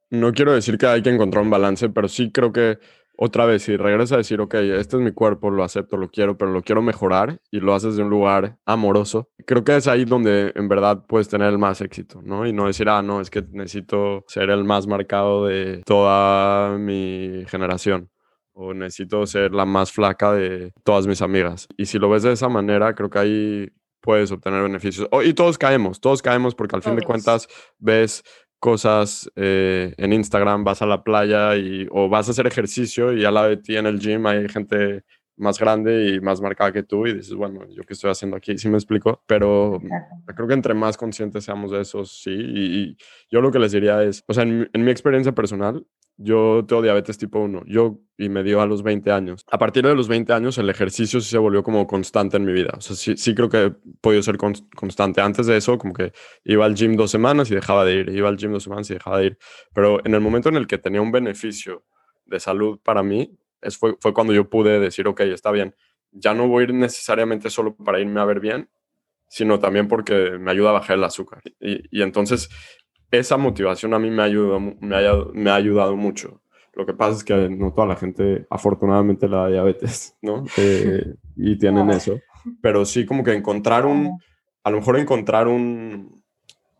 no 0.10 0.34
quiero 0.34 0.52
decir 0.52 0.78
que 0.78 0.88
hay 0.88 1.02
que 1.02 1.10
encontrar 1.10 1.42
un 1.42 1.52
balance, 1.52 1.88
pero 1.88 2.10
sí 2.10 2.34
creo 2.34 2.52
que 2.52 2.80
otra 3.22 3.46
vez, 3.46 3.64
si 3.64 3.76
regresas 3.76 4.14
a 4.14 4.18
decir, 4.18 4.40
ok, 4.40 4.54
este 4.54 4.96
es 4.96 5.04
mi 5.04 5.12
cuerpo, 5.12 5.52
lo 5.52 5.66
acepto, 5.66 5.98
lo 5.98 6.10
quiero, 6.10 6.38
pero 6.38 6.52
lo 6.52 6.62
quiero 6.62 6.82
mejorar 6.82 7.42
y 7.52 7.60
lo 7.60 7.76
haces 7.76 7.98
de 7.98 8.04
un 8.04 8.10
lugar 8.10 8.58
amoroso, 8.66 9.28
creo 9.46 9.66
que 9.66 9.76
es 9.76 9.90
ahí 9.90 10.06
donde 10.06 10.54
en 10.56 10.70
verdad 10.70 11.04
puedes 11.06 11.28
tener 11.28 11.50
el 11.50 11.58
más 11.58 11.82
éxito, 11.82 12.22
¿no? 12.24 12.48
Y 12.48 12.54
no 12.54 12.68
decir, 12.68 12.88
ah, 12.88 13.02
no, 13.02 13.20
es 13.20 13.30
que 13.30 13.44
necesito 13.52 14.24
ser 14.28 14.50
el 14.50 14.64
más 14.64 14.88
marcado 14.88 15.48
de 15.48 15.84
toda 15.86 16.78
mi 16.78 17.44
generación 17.48 18.10
o 18.54 18.74
necesito 18.74 19.26
ser 19.26 19.54
la 19.54 19.66
más 19.66 19.92
flaca 19.92 20.32
de 20.32 20.72
todas 20.86 21.06
mis 21.06 21.22
amigas. 21.22 21.68
Y 21.76 21.88
si 21.88 22.00
lo 22.00 22.10
ves 22.10 22.24
de 22.24 22.32
esa 22.32 22.48
manera, 22.48 22.96
creo 22.96 23.10
que 23.10 23.20
ahí 23.20 23.70
puedes 24.00 24.32
obtener 24.32 24.64
beneficios. 24.64 25.10
y 25.26 25.34
todos 25.34 25.58
caemos, 25.58 26.00
todos 26.00 26.22
caemos 26.22 26.56
porque 26.56 26.78
al 26.78 26.82
fin 26.82 26.96
de 26.96 27.04
cuentas 27.04 27.50
ves 27.80 28.24
cosas 28.60 29.32
eh, 29.36 29.94
en 29.98 30.14
Instagram, 30.14 30.64
vas 30.64 30.82
a 30.82 30.86
la 30.86 31.04
playa 31.04 31.56
y, 31.56 31.88
o 31.92 32.10
vas 32.10 32.28
a 32.28 32.32
hacer 32.32 32.48
ejercicio 32.48 33.14
y 33.14 33.26
al 33.26 33.34
lado 33.34 33.50
de 33.50 33.58
ti 33.58 33.78
en 33.78 33.86
el 33.86 34.00
gym 34.00 34.26
hay 34.28 34.48
gente 34.50 35.04
más 35.38 35.58
grande 35.58 36.10
y 36.10 36.20
más 36.20 36.42
marcada 36.42 36.72
que 36.74 36.84
tú 36.84 37.08
y 37.08 37.14
dices, 37.14 37.34
bueno, 37.34 37.62
¿yo 37.70 37.84
qué 37.84 37.94
estoy 37.94 38.12
haciendo 38.12 38.36
aquí? 38.36 38.58
Sí 38.58 38.68
me 38.68 38.78
explico, 38.78 39.24
pero 39.26 39.80
creo 40.36 40.48
que 40.48 40.54
entre 40.54 40.74
más 40.74 40.98
conscientes 40.98 41.46
seamos 41.46 41.72
de 41.72 41.82
eso, 41.82 42.04
sí. 42.04 42.32
Y, 42.32 42.98
yo 43.32 43.40
lo 43.42 43.52
que 43.52 43.60
les 43.60 43.72
diría 43.72 44.04
es, 44.04 44.24
o 44.28 44.34
sea, 44.34 44.44
en, 44.44 44.70
en 44.74 44.84
mi 44.84 44.92
experiencia 44.92 45.32
personal, 45.32 45.86
yo 46.22 46.66
tengo 46.68 46.82
diabetes 46.82 47.18
tipo 47.18 47.40
1, 47.40 47.64
yo 47.66 48.02
y 48.18 48.28
me 48.28 48.44
dio 48.44 48.62
a 48.62 48.66
los 48.66 48.84
20 48.84 49.10
años. 49.10 49.46
A 49.50 49.58
partir 49.58 49.86
de 49.88 49.96
los 49.96 50.10
20 50.10 50.34
años 50.34 50.58
el 50.58 50.70
ejercicio 50.70 51.22
sí 51.22 51.30
se 51.30 51.38
volvió 51.38 51.64
como 51.64 51.88
constante 51.88 52.36
en 52.36 52.44
mi 52.44 52.52
vida. 52.52 52.74
O 52.78 52.82
sea, 52.82 52.98
sí, 52.98 53.16
sí 53.16 53.34
creo 53.34 53.48
que 53.48 53.64
he 53.64 53.72
podido 54.02 54.22
ser 54.22 54.38
constante. 54.38 55.22
Antes 55.22 55.48
de 55.48 55.56
eso, 55.56 55.78
como 55.78 55.94
que 55.94 56.12
iba 56.44 56.66
al 56.66 56.76
gym 56.76 56.98
dos 56.98 57.10
semanas 57.10 57.50
y 57.50 57.56
dejaba 57.56 57.86
de 57.86 57.96
ir, 57.96 58.10
iba 58.10 58.28
al 58.28 58.36
gym 58.36 58.52
dos 58.52 58.64
semanas 58.64 58.90
y 58.90 58.96
dejaba 58.96 59.20
de 59.20 59.28
ir. 59.28 59.38
Pero 59.74 60.06
en 60.06 60.14
el 60.14 60.20
momento 60.20 60.50
en 60.50 60.58
el 60.58 60.68
que 60.68 60.78
tenía 60.78 61.02
un 61.02 61.14
beneficio 61.14 61.86
de 62.26 62.42
salud 62.42 62.82
para 62.84 63.02
mí, 63.02 63.40
es, 63.62 63.78
fue, 63.78 63.96
fue 64.02 64.14
cuando 64.14 64.34
yo 64.34 64.50
pude 64.50 64.78
decir, 64.78 65.08
ok, 65.08 65.22
está 65.22 65.52
bien, 65.52 65.74
ya 66.12 66.34
no 66.34 66.50
voy 66.50 66.62
a 66.62 66.64
ir 66.66 66.74
necesariamente 66.74 67.50
solo 67.50 67.78
para 67.78 68.02
irme 68.02 68.20
a 68.20 68.26
ver 68.26 68.42
bien, 68.42 68.70
sino 69.30 69.60
también 69.60 69.88
porque 69.88 70.32
me 70.38 70.52
ayuda 70.52 70.72
a 70.72 70.74
bajar 70.74 70.98
el 70.98 71.04
azúcar. 71.06 71.42
Y, 71.62 71.84
y 71.98 72.02
entonces 72.02 72.50
esa 73.12 73.38
motivación 73.38 73.94
a 73.94 74.00
mí 74.00 74.10
me, 74.10 74.24
ayuda, 74.24 74.60
me, 74.60 74.96
ha, 74.96 75.14
me 75.34 75.50
ha 75.50 75.56
ayudado 75.56 75.96
mucho. 75.96 76.42
Lo 76.74 76.86
que 76.86 76.94
pasa 76.94 77.18
es 77.18 77.24
que 77.24 77.50
no 77.50 77.74
toda 77.74 77.88
la 77.88 77.96
gente, 77.96 78.46
afortunadamente, 78.50 79.28
la 79.28 79.48
diabetes, 79.48 80.18
¿no? 80.22 80.46
Eh, 80.58 81.16
y 81.36 81.58
tienen 81.58 81.90
eso. 81.90 82.20
Pero 82.62 82.86
sí, 82.86 83.06
como 83.06 83.24
que 83.24 83.34
encontrar 83.34 83.86
un, 83.86 84.20
a 84.64 84.72
lo 84.72 84.78
mejor 84.78 84.98
encontrar 84.98 85.48
un, 85.48 86.24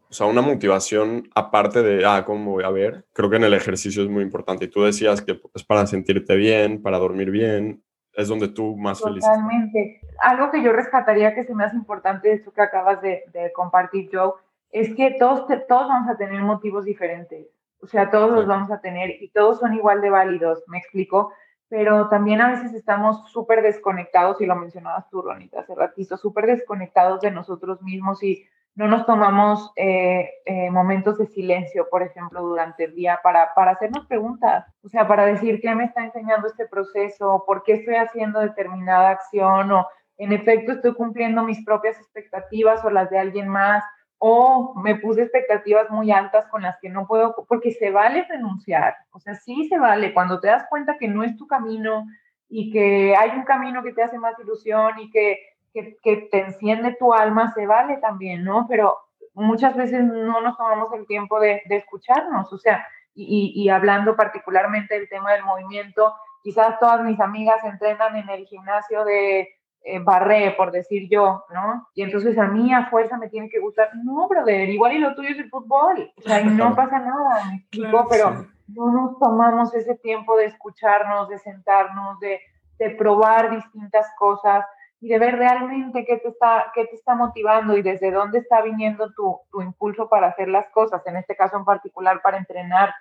o 0.10 0.14
sea, 0.14 0.28
una 0.28 0.42
motivación 0.42 1.30
aparte 1.36 1.84
de, 1.84 2.06
ah, 2.06 2.24
¿cómo 2.26 2.52
voy 2.52 2.64
a 2.64 2.70
ver? 2.70 3.06
Creo 3.14 3.30
que 3.30 3.36
en 3.36 3.44
el 3.44 3.54
ejercicio 3.54 4.04
es 4.04 4.10
muy 4.10 4.24
importante. 4.24 4.66
Y 4.66 4.70
tú 4.70 4.84
decías 4.84 5.22
que 5.22 5.42
es 5.54 5.64
para 5.64 5.86
sentirte 5.86 6.36
bien, 6.36 6.82
para 6.82 6.98
dormir 6.98 7.30
bien, 7.30 7.84
es 8.14 8.28
donde 8.28 8.48
tú 8.48 8.76
más 8.76 9.02
feliz 9.02 9.24
Totalmente. 9.24 10.02
Algo 10.20 10.50
que 10.50 10.64
yo 10.64 10.74
rescataría 10.74 11.36
que 11.36 11.44
se 11.44 11.54
me 11.54 11.64
hace 11.64 11.76
importante 11.76 12.30
de 12.30 12.36
esto 12.36 12.52
que 12.52 12.62
acabas 12.62 13.02
de, 13.02 13.24
de 13.34 13.52
compartir, 13.54 14.10
Joe, 14.12 14.34
es 14.72 14.94
que 14.96 15.16
todos, 15.20 15.46
todos 15.68 15.88
vamos 15.88 16.10
a 16.10 16.18
tener 16.18 16.42
motivos 16.42 16.86
diferentes, 16.86 17.48
o 17.82 17.88
sea, 17.88 18.10
todos 18.12 18.32
los 18.32 18.46
vamos 18.46 18.72
a 18.72 18.82
tener 18.82 19.22
y 19.22 19.30
todos 19.30 19.60
son 19.60 19.74
igual 19.74 20.02
de 20.02 20.10
válidos, 20.10 20.64
me 20.68 20.78
explico, 20.78 21.32
pero 21.70 22.10
también 22.10 22.42
a 22.42 22.50
veces 22.50 22.74
estamos 22.74 23.30
súper 23.32 23.62
desconectados, 23.62 24.42
y 24.42 24.46
lo 24.46 24.56
mencionabas 24.56 25.10
tú, 25.10 25.22
Ronita, 25.22 25.62
hace 25.62 25.76
ratito, 25.76 26.18
súper 26.18 26.48
desconectados 26.48 27.22
de 27.22 27.32
nosotros 27.32 27.82
mismos 27.82 28.24
y 28.24 28.46
no 28.76 28.88
nos 28.88 29.06
tomamos 29.06 29.72
eh, 29.76 30.30
eh, 30.46 30.70
momentos 30.72 31.18
de 31.18 31.28
silencio, 31.28 31.88
por 31.90 32.02
ejemplo, 32.02 32.42
durante 32.42 32.86
el 32.86 32.96
día 32.96 33.20
para, 33.22 33.54
para 33.54 33.72
hacernos 33.72 34.06
preguntas, 34.08 34.66
o 34.84 34.90
sea, 34.90 35.08
para 35.08 35.26
decir 35.26 35.60
qué 35.62 35.76
me 35.76 35.86
está 35.86 36.06
enseñando 36.06 36.48
este 36.48 36.68
proceso, 36.68 37.44
por 37.46 37.64
qué 37.64 37.74
estoy 37.74 37.96
haciendo 37.96 38.40
determinada 38.40 39.10
acción 39.10 39.72
o 39.72 39.88
en 40.18 40.32
efecto 40.32 40.74
estoy 40.74 40.94
cumpliendo 40.94 41.44
mis 41.44 41.64
propias 41.66 41.98
expectativas 41.98 42.84
o 42.86 42.90
las 42.90 43.10
de 43.10 43.20
alguien 43.20 43.48
más 43.48 43.84
o 44.20 44.74
me 44.76 44.96
puse 44.96 45.22
expectativas 45.24 45.90
muy 45.90 46.12
altas 46.12 46.46
con 46.48 46.62
las 46.62 46.78
que 46.80 46.90
no 46.90 47.08
puedo, 47.08 47.46
porque 47.48 47.72
se 47.72 47.90
vale 47.90 48.26
renunciar, 48.30 48.96
o 49.12 49.20
sea, 49.20 49.34
sí 49.36 49.68
se 49.70 49.80
vale, 49.80 50.14
cuando 50.14 50.40
te 50.40 50.48
das 50.48 50.66
cuenta 50.70 50.98
que 50.98 51.08
no 51.08 51.24
es 51.24 51.38
tu 51.38 51.48
camino 51.48 52.06
y 52.50 52.70
que 52.72 53.16
hay 53.16 53.30
un 53.32 53.44
camino 53.44 53.82
que 53.82 53.94
te 53.94 54.04
hace 54.04 54.20
más 54.20 54.38
ilusión 54.40 55.00
y 55.00 55.10
que, 55.10 55.40
que, 55.74 56.28
te 56.30 56.40
enciende 56.42 56.98
tu 57.00 57.14
alma, 57.14 57.54
se 57.54 57.66
vale 57.66 57.98
también, 57.98 58.44
¿no? 58.44 58.66
Pero 58.68 58.98
muchas 59.34 59.76
veces 59.78 60.04
no 60.04 60.42
nos 60.42 60.58
tomamos 60.58 60.92
el 60.94 61.08
tiempo 61.08 61.40
de, 61.40 61.62
de 61.66 61.78
escucharnos, 61.78 62.52
o 62.52 62.58
sea, 62.58 62.86
y, 63.16 63.54
y, 63.56 63.70
hablando 63.70 64.16
particularmente 64.16 64.96
del 64.96 65.10
tema 65.10 65.34
del 65.34 65.44
movimiento, 65.44 66.14
quizás 66.42 66.80
todas 66.80 67.02
mis 67.04 67.20
amigas 67.20 67.64
entrenan 67.64 68.16
en 68.16 68.30
el 68.30 68.46
gimnasio 68.46 69.04
de 69.04 69.50
eh, 69.84 70.00
barré, 70.00 70.52
por 70.52 70.72
decir 70.72 71.08
yo, 71.10 71.46
¿no? 71.54 71.88
Y 71.96 72.04
entonces 72.04 72.38
a 72.38 72.48
mí 72.48 72.74
a 72.74 72.90
fuerza 72.90 73.18
me 73.18 73.30
tiene 73.30 73.50
que 73.50 73.60
gustar. 73.60 73.90
No, 74.04 74.28
brother, 74.28 74.70
igual 74.70 74.94
y 74.94 75.00
lo 75.00 75.16
tuyo 75.16 75.30
es 75.30 75.40
el 75.40 75.50
fútbol. 75.50 76.12
O 76.18 76.22
sea, 76.22 76.42
y 76.42 76.46
no 76.46 76.76
pasa 76.76 77.00
nada, 77.00 77.46
me 77.46 77.56
explico, 77.56 78.08
pero 78.10 78.46
no 78.68 78.92
nos 78.92 79.20
tomamos 79.20 79.74
ese 79.74 79.96
tiempo 79.96 80.38
de 80.38 80.46
escucharnos, 80.46 81.30
de 81.30 81.40
sentarnos, 81.40 82.20
de, 82.20 82.40
de 82.78 82.90
probar 82.92 83.52
distintas 83.52 84.08
cosas 84.18 84.66
y 85.02 85.08
de 85.08 85.18
ver 85.18 85.38
realmente 85.38 86.06
qué 86.06 86.18
te 86.18 86.28
está, 86.28 86.72
qué 86.74 86.86
te 86.86 86.96
está 86.96 87.16
motivando 87.16 87.78
y 87.78 87.82
desde 87.82 88.12
dónde 88.12 88.40
está 88.40 88.62
viniendo 88.62 89.12
tu, 89.14 89.40
tu 89.50 89.62
impulso 89.62 90.10
para 90.10 90.28
hacer 90.28 90.50
las 90.50 90.70
cosas, 90.72 91.06
en 91.08 91.16
este 91.16 91.36
caso 91.36 91.58
en 91.58 91.66
particular 91.66 92.22
para 92.22 92.38
entrenar, 92.38 92.94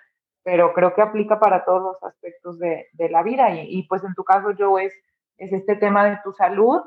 pero 0.43 0.73
creo 0.73 0.93
que 0.93 1.01
aplica 1.01 1.39
para 1.39 1.65
todos 1.65 1.81
los 1.81 2.03
aspectos 2.03 2.57
de, 2.57 2.87
de 2.93 3.09
la 3.09 3.21
vida 3.21 3.49
y, 3.51 3.79
y, 3.79 3.83
pues 3.83 4.03
en 4.03 4.13
tu 4.13 4.23
caso 4.23 4.51
yo 4.51 4.79
es 4.79 4.93
es 5.39 5.51
este 5.51 5.75
tema 5.75 6.05
de 6.05 6.19
tu 6.23 6.33
salud 6.33 6.81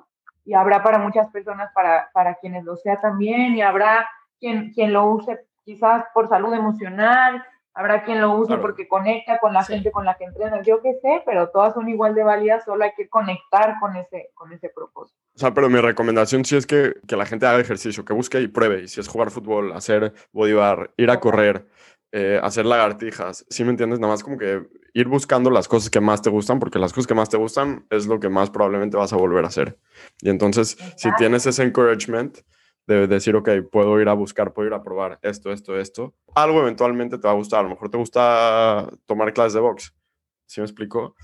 y 0.45 0.55
habrá 0.55 0.83
para 0.83 0.99
muchas 0.99 1.29
personas, 1.31 1.71
para, 1.75 2.11
para 2.13 2.35
quienes 2.37 2.65
lo 2.65 2.77
sea 2.77 3.01
también, 3.01 3.57
y 3.57 3.63
habrá 3.63 4.09
quien, 4.39 4.73
quien 4.73 4.93
lo 4.93 5.07
use 5.07 5.41
quizás 5.65 6.05
por 6.13 6.29
salud 6.29 6.53
emocional, 6.53 7.43
Habrá 7.75 8.05
quien 8.05 8.21
lo 8.21 8.37
use 8.37 8.59
porque 8.59 8.87
conecta 8.87 9.39
con 9.39 9.55
la 9.55 9.65
gente 9.65 9.91
con 9.91 10.05
la 10.05 10.15
que 10.15 10.25
entrena, 10.25 10.61
yo 10.61 10.83
qué 10.83 10.93
sé, 11.01 11.23
pero 11.25 11.49
todas 11.49 11.73
son 11.73 11.89
igual 11.89 12.15
de 12.15 12.23
válidas, 12.23 12.65
solo 12.65 12.85
hay 12.85 12.93
que 12.95 13.09
conectar 13.09 13.77
con 13.81 13.97
ese, 13.97 14.31
con 14.35 14.53
ese 14.53 14.69
propósito. 14.69 15.19
O 15.35 15.39
sea, 15.39 15.55
pero 15.55 15.71
mi 15.71 15.81
recomendación 15.81 16.45
sí 16.45 16.55
es 16.57 16.67
que, 16.67 16.93
que 17.09 17.17
la 17.17 17.25
gente 17.25 17.47
haga 17.47 17.61
ejercicio, 17.61 18.05
que 18.05 18.13
busque 18.13 18.41
y 18.41 18.49
pruebe, 18.49 18.83
y 18.83 18.89
si 18.89 19.01
es 19.01 19.09
jugar 19.09 19.31
fútbol, 19.31 19.73
hacer 19.73 20.13
bodybar, 20.33 20.91
ir 20.99 21.11
a 21.11 21.19
correr, 21.19 21.67
eh, 22.13 22.39
hacer 22.43 22.67
lagartijas, 22.67 23.45
¿sí 23.49 23.65
me 23.65 23.71
entiendes? 23.71 23.99
Nada 23.99 24.13
más 24.13 24.23
como 24.23 24.39
que 24.39 24.63
ir 24.95 25.09
buscando 25.09 25.51
las 25.51 25.67
cosas 25.67 25.91
que 25.91 26.01
más 26.01 26.23
te 26.23 26.31
gustan, 26.31 26.59
porque 26.59 26.79
las 26.79 26.93
cosas 26.93 27.07
que 27.07 27.15
más 27.15 27.31
te 27.31 27.39
gustan 27.39 27.87
es 27.91 28.07
lo 28.07 28.21
que 28.21 28.29
más 28.29 28.51
probablemente 28.51 28.97
vas 28.97 29.13
a 29.13 29.17
volver 29.17 29.45
a 29.45 29.49
hacer. 29.49 29.79
Y 30.21 30.29
entonces, 30.29 30.77
si 30.97 31.11
tienes 31.17 31.47
ese 31.47 31.63
encouragement, 31.63 32.39
de 32.87 33.07
decir, 33.07 33.37
ok, 33.37 33.49
puedo 33.71 34.01
ir 34.01 34.09
a 34.09 34.13
buscar, 34.13 34.53
puedo 34.53 34.69
ir 34.69 34.75
a 34.75 34.83
probar 34.83 35.19
esto, 35.23 35.53
esto, 35.53 35.79
esto. 35.79 36.15
Algo 36.35 36.61
eventualmente 36.61 37.19
te 37.19 37.27
va 37.27 37.33
a 37.33 37.37
gustar. 37.37 37.61
A 37.61 37.63
lo 37.65 37.71
mejor 37.71 37.91
te 37.91 37.99
gusta 37.99 38.89
tomar 39.07 39.33
clases 39.33 39.55
de 39.55 39.61
box. 39.61 39.95
¿Sí 40.47 40.61
me 40.61 40.67
explico? 40.67 41.15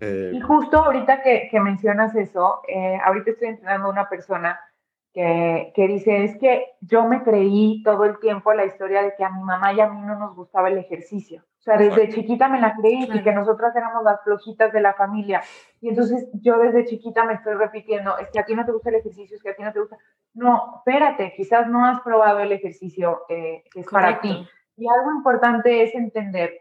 Eh, 0.00 0.32
y 0.34 0.40
justo 0.40 0.78
ahorita 0.78 1.22
que, 1.22 1.48
que 1.50 1.60
mencionas 1.60 2.14
eso, 2.16 2.62
eh, 2.68 2.98
ahorita 3.04 3.30
estoy 3.30 3.48
entrenando 3.48 3.86
a 3.86 3.90
una 3.90 4.08
persona 4.08 4.58
que, 5.14 5.72
que, 5.74 5.88
dice, 5.88 6.24
es 6.24 6.36
que 6.38 6.72
yo 6.80 7.04
me 7.04 7.22
creí 7.22 7.82
todo 7.84 8.04
el 8.04 8.18
tiempo 8.18 8.52
la 8.52 8.66
historia 8.66 9.02
de 9.02 9.14
que 9.16 9.24
a 9.24 9.30
mi 9.30 9.42
mamá 9.42 9.72
y 9.72 9.80
a 9.80 9.88
mí 9.88 10.00
no 10.00 10.18
nos 10.18 10.34
gustaba 10.34 10.68
el 10.68 10.78
ejercicio. 10.78 11.44
O 11.60 11.62
sea, 11.64 11.78
desde 11.78 12.10
chiquita 12.10 12.46
me 12.46 12.60
la 12.60 12.76
creí 12.76 13.08
y 13.10 13.22
que 13.22 13.32
nosotras 13.32 13.74
éramos 13.74 14.04
las 14.04 14.22
flojitas 14.22 14.70
de 14.70 14.82
la 14.82 14.92
familia. 14.92 15.40
Y 15.80 15.88
entonces 15.88 16.28
yo 16.34 16.58
desde 16.58 16.84
chiquita 16.84 17.24
me 17.24 17.34
estoy 17.34 17.54
repitiendo, 17.54 18.18
es 18.18 18.28
que 18.30 18.38
a 18.38 18.44
ti 18.44 18.54
no 18.54 18.66
te 18.66 18.72
gusta 18.72 18.90
el 18.90 18.96
ejercicio, 18.96 19.34
es 19.34 19.42
que 19.42 19.48
a 19.48 19.56
ti 19.56 19.62
no 19.62 19.72
te 19.72 19.80
gusta. 19.80 19.96
No, 20.34 20.74
espérate, 20.76 21.32
quizás 21.34 21.66
no 21.68 21.86
has 21.86 22.02
probado 22.02 22.40
el 22.40 22.52
ejercicio 22.52 23.22
eh, 23.30 23.64
que 23.72 23.80
es 23.80 23.86
para 23.86 24.20
ti. 24.20 24.46
Y 24.76 24.86
algo 24.88 25.12
importante 25.12 25.84
es 25.84 25.94
entender 25.94 26.52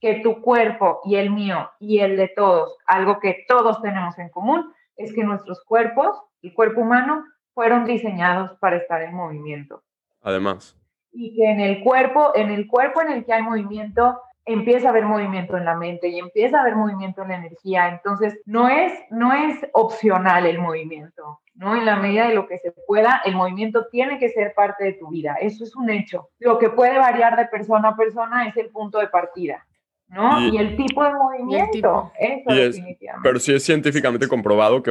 que 0.00 0.20
tu 0.20 0.40
cuerpo 0.40 1.00
y 1.04 1.16
el 1.16 1.30
mío 1.30 1.70
y 1.80 1.98
el 1.98 2.16
de 2.16 2.28
todos, 2.28 2.76
algo 2.86 3.18
que 3.18 3.44
todos 3.48 3.82
tenemos 3.82 4.16
en 4.20 4.28
común, 4.28 4.72
es 4.96 5.12
que 5.12 5.24
nuestros 5.24 5.64
cuerpos, 5.64 6.22
el 6.42 6.54
cuerpo 6.54 6.82
humano, 6.82 7.24
fueron 7.54 7.84
diseñados 7.84 8.58
para 8.58 8.76
estar 8.76 9.02
en 9.02 9.14
movimiento. 9.14 9.82
Además. 10.22 10.76
Y 11.12 11.34
que 11.36 11.50
en 11.50 11.60
el 11.60 11.82
cuerpo, 11.82 12.32
en 12.34 12.50
el 12.50 12.66
cuerpo 12.66 13.02
en 13.02 13.12
el 13.12 13.24
que 13.24 13.32
hay 13.32 13.42
movimiento, 13.42 14.20
empieza 14.44 14.88
a 14.88 14.90
haber 14.90 15.04
movimiento 15.04 15.56
en 15.56 15.64
la 15.64 15.76
mente 15.76 16.08
y 16.08 16.18
empieza 16.18 16.58
a 16.58 16.60
haber 16.62 16.74
movimiento 16.74 17.22
en 17.22 17.28
la 17.28 17.36
energía. 17.36 17.88
Entonces, 17.88 18.40
no 18.44 18.68
es, 18.68 18.92
no 19.10 19.32
es 19.32 19.66
opcional 19.72 20.46
el 20.46 20.58
movimiento, 20.58 21.40
¿no? 21.54 21.76
En 21.76 21.84
la 21.84 21.96
medida 21.96 22.28
de 22.28 22.34
lo 22.34 22.46
que 22.46 22.58
se 22.58 22.72
pueda, 22.86 23.22
el 23.24 23.36
movimiento 23.36 23.86
tiene 23.90 24.18
que 24.18 24.30
ser 24.30 24.54
parte 24.54 24.84
de 24.84 24.92
tu 24.94 25.08
vida. 25.08 25.36
Eso 25.40 25.64
es 25.64 25.76
un 25.76 25.90
hecho. 25.90 26.30
Lo 26.38 26.58
que 26.58 26.70
puede 26.70 26.98
variar 26.98 27.36
de 27.36 27.46
persona 27.46 27.90
a 27.90 27.96
persona 27.96 28.48
es 28.48 28.56
el 28.56 28.70
punto 28.70 28.98
de 28.98 29.08
partida. 29.08 29.64
¿No? 30.12 30.46
Y, 30.46 30.58
el 30.58 30.76
tipo 30.76 31.02
de 31.02 31.10
movimiento, 31.14 32.12
eso 32.18 32.54
definitivamente. 32.54 33.20
Pero 33.22 33.40
sí 33.40 33.54
es 33.54 33.64
científicamente 33.64 34.28
comprobado 34.28 34.82
que 34.82 34.90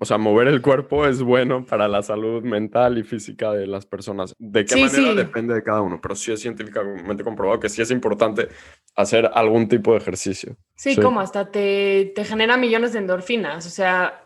o 0.00 0.04
sea, 0.04 0.16
mover 0.16 0.48
el 0.48 0.62
cuerpo 0.62 1.06
es 1.06 1.22
bueno 1.22 1.64
para 1.66 1.88
la 1.88 2.02
salud 2.02 2.42
mental 2.42 2.96
y 2.96 3.02
física 3.02 3.52
de 3.52 3.66
las 3.66 3.84
personas. 3.84 4.34
¿De 4.38 4.64
qué 4.64 4.76
manera 4.76 5.14
depende 5.14 5.54
de 5.54 5.62
cada 5.62 5.82
uno? 5.82 6.00
Pero 6.00 6.16
sí 6.16 6.32
es 6.32 6.40
científicamente 6.40 7.22
comprobado 7.22 7.60
que 7.60 7.68
sí 7.68 7.82
es 7.82 7.90
importante 7.90 8.48
hacer 8.96 9.30
algún 9.34 9.68
tipo 9.68 9.92
de 9.92 9.98
ejercicio. 9.98 10.56
Sí, 10.74 10.96
como 10.96 11.20
hasta 11.20 11.50
te, 11.50 12.12
te 12.14 12.24
genera 12.24 12.56
millones 12.56 12.94
de 12.94 13.00
endorfinas, 13.00 13.66
o 13.66 13.70
sea... 13.70 14.18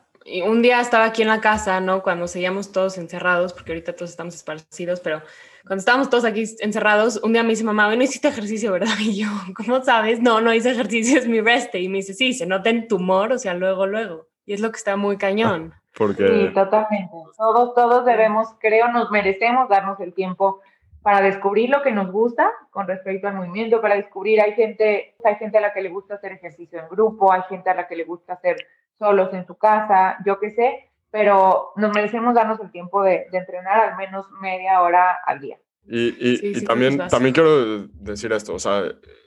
Un 0.45 0.61
día 0.61 0.81
estaba 0.81 1.05
aquí 1.05 1.23
en 1.23 1.29
la 1.29 1.41
casa, 1.41 1.81
¿no? 1.81 2.03
Cuando 2.03 2.27
seguíamos 2.27 2.73
todos 2.73 2.99
encerrados, 2.99 3.53
porque 3.53 3.71
ahorita 3.71 3.95
todos 3.95 4.11
estamos 4.11 4.35
esparcidos, 4.35 4.99
pero 4.99 5.23
cuando 5.67 5.81
estábamos 5.81 6.09
todos 6.09 6.25
aquí 6.25 6.45
encerrados, 6.61 7.21
un 7.25 7.33
día 7.33 7.43
me 7.43 7.51
dice 7.51 7.65
mamá, 7.65 7.89
bueno, 7.89 8.05
hiciste 8.05 8.29
ejercicio, 8.29 8.73
¿verdad? 8.73 8.95
Y 9.01 9.23
yo, 9.23 9.29
¿cómo 9.57 9.83
sabes? 9.83 10.21
No, 10.21 10.41
no 10.41 10.55
hice 10.55 10.71
ejercicio, 10.71 11.19
es 11.19 11.27
mi 11.27 11.41
reste. 11.41 11.81
Y 11.81 11.89
me 11.89 11.99
dice, 11.99 12.15
sí, 12.15 12.33
se 12.33 12.47
nota 12.47 12.71
en 12.71 12.87
tumor, 12.87 13.33
o 13.33 13.39
sea, 13.39 13.55
luego, 13.55 13.87
luego. 13.87 14.29
Y 14.45 14.55
es 14.55 14.61
lo 14.61 14.71
que 14.71 14.77
está 14.77 14.97
muy 14.97 15.17
cañón. 15.17 15.75
Porque... 15.97 16.29
Sí, 16.29 16.55
totalmente. 16.55 17.13
Todos, 17.37 17.75
todos 17.75 18.05
debemos, 18.05 18.49
creo, 18.61 18.89
nos 18.93 19.11
merecemos 19.11 19.69
darnos 19.69 19.99
el 19.99 20.15
tiempo 20.15 20.61
para 21.03 21.21
descubrir 21.21 21.71
lo 21.71 21.83
que 21.83 21.93
nos 21.93 22.11
gusta 22.13 22.51
con 22.71 22.87
respecto 22.87 23.27
al 23.27 23.35
movimiento, 23.35 23.81
para 23.81 23.95
descubrir, 23.97 24.41
hay 24.41 24.55
gente, 24.55 25.15
hay 25.25 25.37
gente 25.37 25.59
a 25.59 25.61
la 25.61 25.73
que 25.73 25.81
le 25.81 25.89
gusta 25.89 26.15
hacer 26.15 26.33
ejercicio 26.33 26.81
en 26.81 26.89
grupo, 26.89 27.33
hay 27.33 27.43
gente 27.49 27.71
a 27.71 27.75
la 27.75 27.87
que 27.87 27.95
le 27.95 28.05
gusta 28.05 28.33
hacer 28.33 28.57
solos 28.99 29.33
en 29.33 29.47
su 29.47 29.57
casa, 29.57 30.17
yo 30.25 30.41
qué 30.41 30.51
sé, 30.51 30.91
pero 31.17 31.73
nos 31.77 31.95
merecemos 31.95 32.35
darnos 32.35 32.61
el 32.61 32.71
tiempo 32.71 33.03
de, 33.03 33.25
entrenar 33.33 33.89
al 33.89 33.97
menos 33.97 34.27
media 34.43 34.83
hora 34.83 35.17
al 35.25 35.41
día. 35.41 35.59
Y, 35.89 36.13
y, 36.21 36.63
también, 36.63 36.99
también 37.09 37.33
quiero 37.33 37.87
decir 37.89 38.33
esto, 38.33 38.53
o 38.53 38.59
sea, 38.59 38.83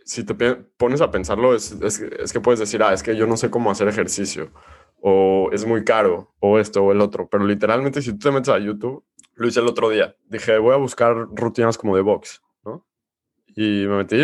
si 0.05 0.23
te 0.23 0.35
pones 0.77 1.01
a 1.01 1.09
pensarlo, 1.09 1.55
es, 1.55 1.71
es, 1.71 1.99
es, 1.99 2.31
que 2.31 2.41
puedes 2.41 2.59
decir, 2.59 2.83
ah, 2.83 2.93
es 2.93 3.01
que 3.01 3.15
yo 3.15 3.25
no 3.25 3.37
sé 3.37 3.49
cómo 3.49 3.71
hacer 3.71 3.87
ejercicio, 3.87 4.51
o 5.01 5.49
es 5.51 5.65
muy 5.65 5.83
caro, 5.83 6.31
o 6.39 6.59
esto 6.59 6.83
o 6.83 6.91
el 6.91 7.01
otro, 7.01 7.27
pero 7.27 7.43
literalmente 7.43 8.03
si 8.03 8.11
tú 8.11 8.19
te 8.19 8.31
metes 8.31 8.49
a 8.49 8.59
YouTube, 8.59 9.03
lo 9.33 9.47
hice 9.47 9.59
el 9.59 9.67
otro 9.67 9.89
día, 9.89 10.15
dije, 10.27 10.59
voy 10.59 10.75
a 10.75 10.77
buscar 10.77 11.15
rutinas 11.15 11.75
como 11.75 11.95
de 11.95 12.03
box, 12.03 12.43
¿no? 12.63 12.85
Y 13.47 13.87
me 13.87 13.97
metí, 13.97 14.17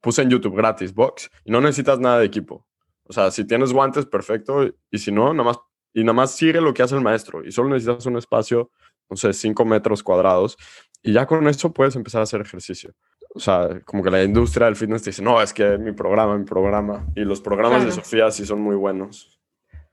puse 0.00 0.22
en 0.22 0.30
YouTube 0.30 0.56
gratis 0.56 0.92
box, 0.92 1.30
y 1.44 1.52
no 1.52 1.60
necesitas 1.60 2.00
nada 2.00 2.18
de 2.18 2.24
equipo. 2.24 2.66
O 3.04 3.12
sea, 3.12 3.30
si 3.30 3.46
tienes 3.46 3.72
guantes, 3.72 4.06
perfecto, 4.06 4.68
y 4.90 4.98
si 4.98 5.12
no, 5.12 5.32
nada 5.32 5.44
más 5.44 5.58
y 5.94 6.02
nada 6.02 6.14
más 6.14 6.32
sigue 6.32 6.60
lo 6.60 6.72
que 6.74 6.82
hace 6.82 6.94
el 6.94 7.02
maestro 7.02 7.44
y 7.44 7.52
solo 7.52 7.70
necesitas 7.70 8.06
un 8.06 8.16
espacio, 8.16 8.70
no 9.08 9.16
sé, 9.16 9.32
5 9.32 9.64
metros 9.64 10.02
cuadrados 10.02 10.56
y 11.02 11.12
ya 11.12 11.26
con 11.26 11.46
eso 11.48 11.72
puedes 11.72 11.96
empezar 11.96 12.20
a 12.20 12.24
hacer 12.24 12.40
ejercicio. 12.40 12.94
O 13.34 13.40
sea, 13.40 13.80
como 13.84 14.02
que 14.02 14.10
la 14.10 14.22
industria 14.22 14.66
del 14.66 14.76
fitness 14.76 15.02
te 15.02 15.10
dice, 15.10 15.22
no, 15.22 15.40
es 15.40 15.52
que 15.52 15.78
mi 15.78 15.92
programa, 15.92 16.36
mi 16.36 16.44
programa. 16.44 17.06
Y 17.16 17.22
los 17.22 17.40
programas 17.40 17.84
de 17.84 17.90
Sofía 17.90 18.30
sí 18.30 18.44
son 18.44 18.60
muy 18.60 18.76
buenos, 18.76 19.40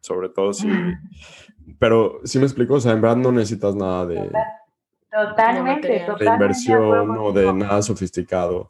sobre 0.02 0.30
todo 0.30 0.54
si... 0.54 0.70
Pero 1.80 2.20
sí 2.26 2.40
me 2.40 2.46
explico, 2.46 2.76
o 2.76 2.80
sea, 2.80 2.92
en 2.92 3.02
verdad 3.02 3.18
no 3.18 3.32
necesitas 3.32 3.76
nada 3.76 4.06
de... 4.06 4.30
Totalmente, 5.10 6.06
de 6.20 6.26
inversión 6.26 7.18
o 7.18 7.32
de 7.32 7.52
nada 7.54 7.82
sofisticado 7.82 8.68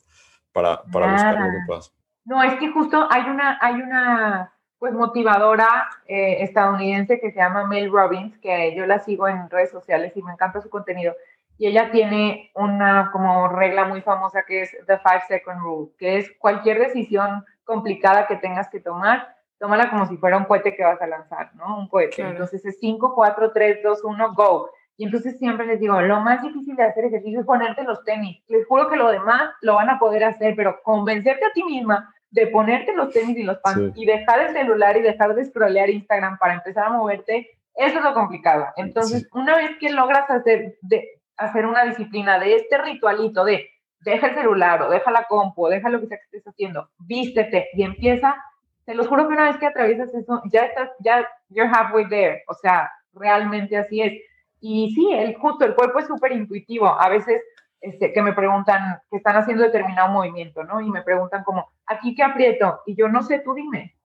para, 0.53 0.83
para 0.83 1.11
buscar 1.11 1.39
lo 1.39 1.51
que 1.51 1.59
puedas. 1.67 1.93
No, 2.23 2.41
es 2.43 2.57
que 2.59 2.71
justo 2.71 3.07
hay 3.09 3.23
una, 3.23 3.57
hay 3.59 3.73
una 3.73 4.53
pues 4.79 4.93
motivadora 4.93 5.89
eh, 6.07 6.37
estadounidense 6.41 7.19
que 7.19 7.31
se 7.31 7.37
llama 7.37 7.67
Mel 7.67 7.91
Robbins, 7.91 8.37
que 8.39 8.73
yo 8.75 8.85
la 8.85 8.99
sigo 8.99 9.27
en 9.27 9.49
redes 9.49 9.71
sociales 9.71 10.13
y 10.15 10.23
me 10.23 10.31
encanta 10.31 10.61
su 10.61 10.69
contenido. 10.69 11.13
Y 11.57 11.67
ella 11.67 11.91
tiene 11.91 12.51
una 12.55 13.09
como 13.11 13.49
regla 13.49 13.83
muy 13.83 14.01
famosa 14.01 14.43
que 14.47 14.61
es 14.61 14.71
The 14.87 14.97
Five 14.99 15.23
Second 15.27 15.59
Rule, 15.59 15.91
que 15.97 16.17
es 16.17 16.31
cualquier 16.39 16.79
decisión 16.79 17.43
complicada 17.65 18.25
que 18.25 18.37
tengas 18.37 18.69
que 18.69 18.79
tomar, 18.79 19.35
tómala 19.59 19.89
como 19.89 20.05
si 20.05 20.15
fuera 20.15 20.37
un 20.37 20.45
cohete 20.45 20.73
que 20.73 20.85
vas 20.85 21.01
a 21.01 21.07
lanzar, 21.07 21.53
¿no? 21.55 21.77
Un 21.77 21.89
cohete. 21.89 22.21
Entonces 22.21 22.65
es 22.65 22.79
5, 22.79 23.13
4, 23.13 23.51
3, 23.51 23.83
2, 23.83 24.03
1, 24.05 24.33
go. 24.33 24.71
Y 24.95 25.03
entonces 25.03 25.37
siempre 25.37 25.65
les 25.65 25.81
digo, 25.81 25.99
lo 26.01 26.21
más 26.21 26.41
difícil 26.41 26.77
de 26.77 26.83
hacer 26.83 27.05
ejercicio 27.05 27.41
es 27.41 27.45
ponerte 27.45 27.83
los 27.83 28.03
tenis. 28.05 28.41
Les 28.47 28.65
juro 28.65 28.89
que 28.89 28.95
lo 28.95 29.11
demás 29.11 29.51
lo 29.61 29.75
van 29.75 29.89
a 29.89 29.99
poder 29.99 30.23
hacer, 30.23 30.55
pero 30.55 30.81
convencerte 30.83 31.45
a 31.45 31.53
ti 31.53 31.63
misma 31.63 32.13
de 32.31 32.47
ponerte 32.47 32.93
los 32.93 33.11
tenis 33.11 33.37
y 33.37 33.43
los 33.43 33.57
pants 33.59 33.97
y 33.97 34.05
dejar 34.05 34.41
el 34.41 34.53
celular 34.53 34.97
y 34.97 35.01
dejar 35.01 35.33
de 35.35 35.45
scrollear 35.45 35.89
Instagram 35.89 36.37
para 36.37 36.55
empezar 36.55 36.85
a 36.85 36.89
moverte, 36.89 37.49
eso 37.75 37.97
es 37.97 38.03
lo 38.03 38.13
complicado. 38.13 38.67
Entonces, 38.77 39.27
una 39.33 39.55
vez 39.55 39.71
que 39.79 39.89
logras 39.89 40.29
hacer, 40.29 40.77
de, 40.81 41.21
hacer 41.37 41.65
una 41.65 41.85
disciplina 41.85 42.39
de 42.39 42.55
este 42.55 42.77
ritualito 42.77 43.43
de 43.43 43.69
deja 44.01 44.27
el 44.27 44.35
celular 44.35 44.81
o 44.81 44.89
deja 44.89 45.11
la 45.11 45.25
compu, 45.25 45.65
o 45.65 45.69
deja 45.69 45.89
lo 45.89 45.99
que 45.99 46.07
sea 46.07 46.17
que 46.17 46.37
estés 46.37 46.47
haciendo, 46.47 46.89
vístete 46.99 47.67
y 47.73 47.83
empieza, 47.83 48.35
te 48.85 48.93
lo 48.93 49.05
juro 49.05 49.27
que 49.27 49.33
una 49.33 49.45
vez 49.45 49.57
que 49.57 49.65
atraviesas 49.65 50.13
eso, 50.13 50.41
ya 50.51 50.65
estás, 50.65 50.89
ya, 50.99 51.27
you're 51.49 51.69
halfway 51.69 52.07
there, 52.07 52.43
o 52.47 52.53
sea, 52.53 52.89
realmente 53.13 53.77
así 53.77 54.01
es. 54.01 54.13
Y 54.61 54.91
sí, 54.93 55.11
el, 55.13 55.35
justo 55.35 55.65
el 55.65 55.75
cuerpo 55.75 55.99
es 55.99 56.07
súper 56.07 56.31
intuitivo. 56.33 56.87
A 56.87 57.09
veces 57.09 57.41
este, 57.81 58.11
que 58.13 58.21
me 58.21 58.33
preguntan, 58.33 59.01
que 59.09 59.17
están 59.17 59.37
haciendo 59.37 59.63
determinado 59.63 60.09
movimiento, 60.09 60.63
¿no? 60.63 60.81
Y 60.81 60.89
me 60.89 61.01
preguntan 61.01 61.43
como, 61.43 61.71
¿aquí 61.85 62.15
qué 62.15 62.23
aprieto? 62.23 62.81
Y 62.85 62.95
yo 62.95 63.07
no 63.07 63.21
sé, 63.23 63.39
tú 63.39 63.53
dime. 63.53 63.95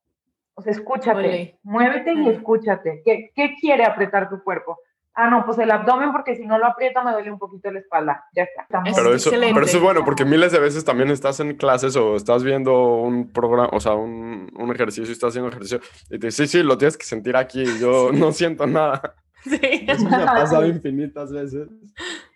O 0.55 0.62
sea, 0.62 0.72
escúchate, 0.72 1.59
muévete 1.64 2.12
y 2.12 2.29
escúchate. 2.29 3.03
¿Qué, 3.05 3.33
¿Qué 3.35 3.55
quiere 3.61 3.85
apretar 3.85 4.29
tu 4.29 4.43
cuerpo? 4.45 4.79
Ah, 5.16 5.31
no, 5.31 5.45
pues 5.47 5.59
el 5.59 5.70
abdomen, 5.70 6.11
porque 6.11 6.35
si 6.35 6.45
no 6.45 6.59
lo 6.59 6.66
aprieto 6.66 7.03
me 7.05 7.12
duele 7.12 7.31
un 7.31 7.39
poquito 7.39 7.70
la 7.70 7.79
espalda. 7.79 8.25
Ya 8.35 8.43
está. 8.43 8.66
Pero 8.68 9.14
eso, 9.14 9.31
pero 9.31 9.64
eso, 9.64 9.77
es 9.77 9.83
bueno, 9.83 10.05
porque 10.05 10.25
miles 10.25 10.51
de 10.51 10.59
veces 10.59 10.85
también 10.85 11.09
estás 11.11 11.39
en 11.39 11.55
clases 11.57 11.95
o 11.95 12.16
estás 12.16 12.43
viendo 12.43 12.97
un 12.97 13.33
programa, 13.33 13.70
o 13.72 13.79
sea, 13.79 13.95
un, 13.95 14.51
un 14.57 14.72
ejercicio 14.72 15.09
y 15.09 15.12
estás 15.12 15.29
haciendo 15.29 15.51
ejercicio 15.51 15.81
y 16.11 16.18
te 16.18 16.27
dices, 16.27 16.51
sí, 16.51 16.59
sí, 16.59 16.64
lo 16.64 16.77
tienes 16.79 16.97
que 16.97 17.05
sentir 17.05 17.37
aquí. 17.37 17.64
yo 17.81 18.11
no 18.12 18.33
siento 18.33 18.66
nada. 18.66 19.01
Sí. 19.45 19.59
Eso 19.87 20.09
me 20.09 20.16
ha 20.16 20.25
pasado 20.25 20.66
infinitas 20.68 21.31
veces. 21.31 21.68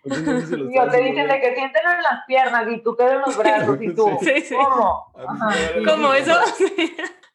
Yo 0.03 0.89
te 0.89 0.97
dicen 1.01 1.27
de 1.27 1.41
que 1.41 1.55
sienten 1.55 1.81
en 1.85 2.01
las 2.01 2.25
piernas 2.25 2.65
y 2.69 2.81
tú 2.81 2.95
te 2.95 3.03
en 3.05 3.19
los 3.19 3.37
brazos 3.37 3.81
y 3.81 3.93
tú, 3.95 4.17
sí, 4.21 4.41
sí. 4.41 4.55
¿cómo? 4.55 5.13
¿Cómo 5.85 6.13
eso? 6.13 6.33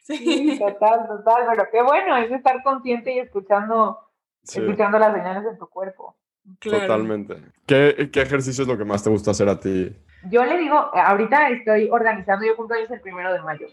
Sí. 0.06 0.58
total, 0.58 1.06
total, 1.06 1.46
pero 1.48 1.66
qué 1.72 1.82
bueno 1.82 2.14
es 2.18 2.30
estar 2.30 2.62
consciente 2.62 3.14
y 3.14 3.20
escuchando, 3.20 4.00
escuchando 4.42 4.98
las 4.98 5.14
señales 5.14 5.50
en 5.50 5.56
tu 5.56 5.66
cuerpo. 5.66 6.14
Totalmente. 6.60 7.38
¿Qué, 7.66 8.10
¿Qué 8.12 8.20
ejercicio 8.20 8.64
es 8.64 8.68
lo 8.68 8.76
que 8.76 8.84
más 8.84 9.02
te 9.02 9.08
gusta 9.08 9.30
hacer 9.30 9.48
a 9.48 9.58
ti? 9.58 9.96
yo 10.30 10.44
le 10.44 10.58
digo, 10.58 10.76
ahorita 10.76 11.50
estoy 11.50 11.88
organizando, 11.90 12.46
yo 12.46 12.56
cumpleaños 12.56 12.90
el 12.90 13.00
primero 13.00 13.32
de 13.32 13.42
mayo 13.42 13.66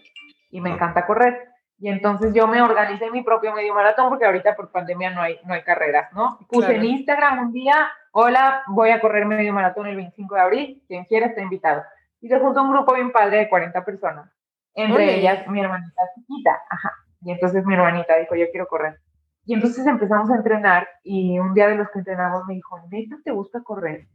y 0.50 0.62
me 0.62 0.72
ah. 0.72 0.74
encanta 0.74 1.06
correr. 1.06 1.48
Y 1.80 1.90
entonces 1.90 2.32
yo 2.34 2.48
me 2.48 2.62
organicé 2.62 3.10
mi 3.10 3.24
propio 3.24 3.54
medio 3.54 3.74
maratón 3.74 4.10
porque 4.10 4.26
ahorita 4.26 4.56
por 4.56 4.72
pandemia 4.72 5.10
no 5.10 5.22
hay, 5.22 5.40
no 5.46 5.56
hay 5.56 5.64
carreras, 5.64 6.14
¿no? 6.14 6.38
Puse 6.48 6.76
en 6.76 6.86
Instagram 6.86 7.48
un 7.48 7.52
día, 7.52 7.92
hola, 8.12 8.64
voy 8.68 8.90
a 8.90 9.00
correr 9.00 9.26
medio 9.26 9.54
maratón 9.54 9.88
el 9.88 9.96
25 9.96 10.36
de 10.36 10.42
abril, 10.42 10.84
quien 10.88 11.06
quiera 11.06 11.28
está 11.28 11.42
invitado. 11.42 11.84
Y 12.20 12.28
se 12.28 12.40
juntó 12.40 12.62
un 12.62 12.72
grupo 12.72 12.94
bien 12.94 13.12
padre 13.12 13.38
de 13.38 13.50
40 13.50 13.84
personas, 13.84 14.30
entre 14.76 15.16
ellas 15.16 15.48
mi 15.48 15.60
hermanita 15.60 16.02
chiquita, 16.16 16.62
ajá. 16.70 16.94
Y 17.22 17.32
entonces 17.32 17.66
mi 17.66 17.74
hermanita 17.74 18.18
dijo, 18.18 18.36
yo 18.36 18.46
quiero 18.52 18.68
correr. 18.68 19.00
Y 19.46 19.56
entonces 19.56 19.86
empezamos 19.88 20.30
a 20.30 20.36
entrenar 20.36 20.88
y 21.04 21.40
un 21.40 21.54
día 21.54 21.68
de 21.68 21.76
los 21.76 21.90
que 21.90 22.00
entrenamos 22.00 22.46
me 22.46 22.54
dijo, 22.56 22.80
¿neta 22.92 23.18
te 23.24 23.32
gusta 23.32 23.62
correr? 23.64 24.08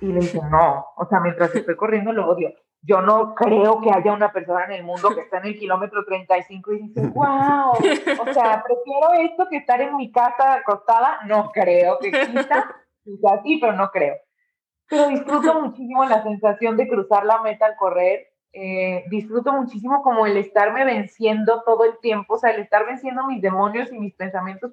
Y 0.00 0.06
le 0.06 0.20
dije, 0.20 0.40
no, 0.48 0.86
o 0.96 1.06
sea, 1.06 1.20
mientras 1.20 1.54
estoy 1.54 1.76
corriendo 1.76 2.12
lo 2.12 2.28
odio. 2.28 2.50
Yo 2.82 3.00
no 3.00 3.34
creo 3.34 3.80
que 3.80 3.90
haya 3.90 4.12
una 4.12 4.30
persona 4.30 4.66
en 4.66 4.72
el 4.72 4.84
mundo 4.84 5.08
que 5.14 5.22
está 5.22 5.38
en 5.38 5.46
el 5.46 5.58
kilómetro 5.58 6.04
35 6.04 6.72
y 6.72 6.82
dice, 6.82 7.00
wow, 7.08 7.70
o 7.70 8.32
sea, 8.32 8.62
prefiero 8.62 9.12
esto 9.20 9.48
que 9.48 9.56
estar 9.56 9.80
en 9.80 9.96
mi 9.96 10.12
casa 10.12 10.54
acostada, 10.54 11.20
no 11.24 11.50
creo 11.50 11.98
que 11.98 12.08
exista, 12.08 12.76
quizás 13.04 13.40
sí, 13.44 13.58
pero 13.60 13.72
no 13.74 13.90
creo. 13.90 14.16
Pero 14.88 15.08
disfruto 15.08 15.54
muchísimo 15.62 16.04
la 16.04 16.22
sensación 16.22 16.76
de 16.76 16.88
cruzar 16.88 17.24
la 17.24 17.40
meta 17.42 17.66
al 17.66 17.76
correr, 17.76 18.28
eh, 18.52 19.04
disfruto 19.08 19.52
muchísimo 19.52 20.02
como 20.02 20.26
el 20.26 20.36
estarme 20.36 20.84
venciendo 20.84 21.62
todo 21.64 21.84
el 21.84 21.98
tiempo, 21.98 22.34
o 22.34 22.38
sea, 22.38 22.50
el 22.50 22.62
estar 22.62 22.86
venciendo 22.86 23.26
mis 23.26 23.42
demonios 23.42 23.92
y 23.92 23.98
mis 23.98 24.14
pensamientos 24.14 24.72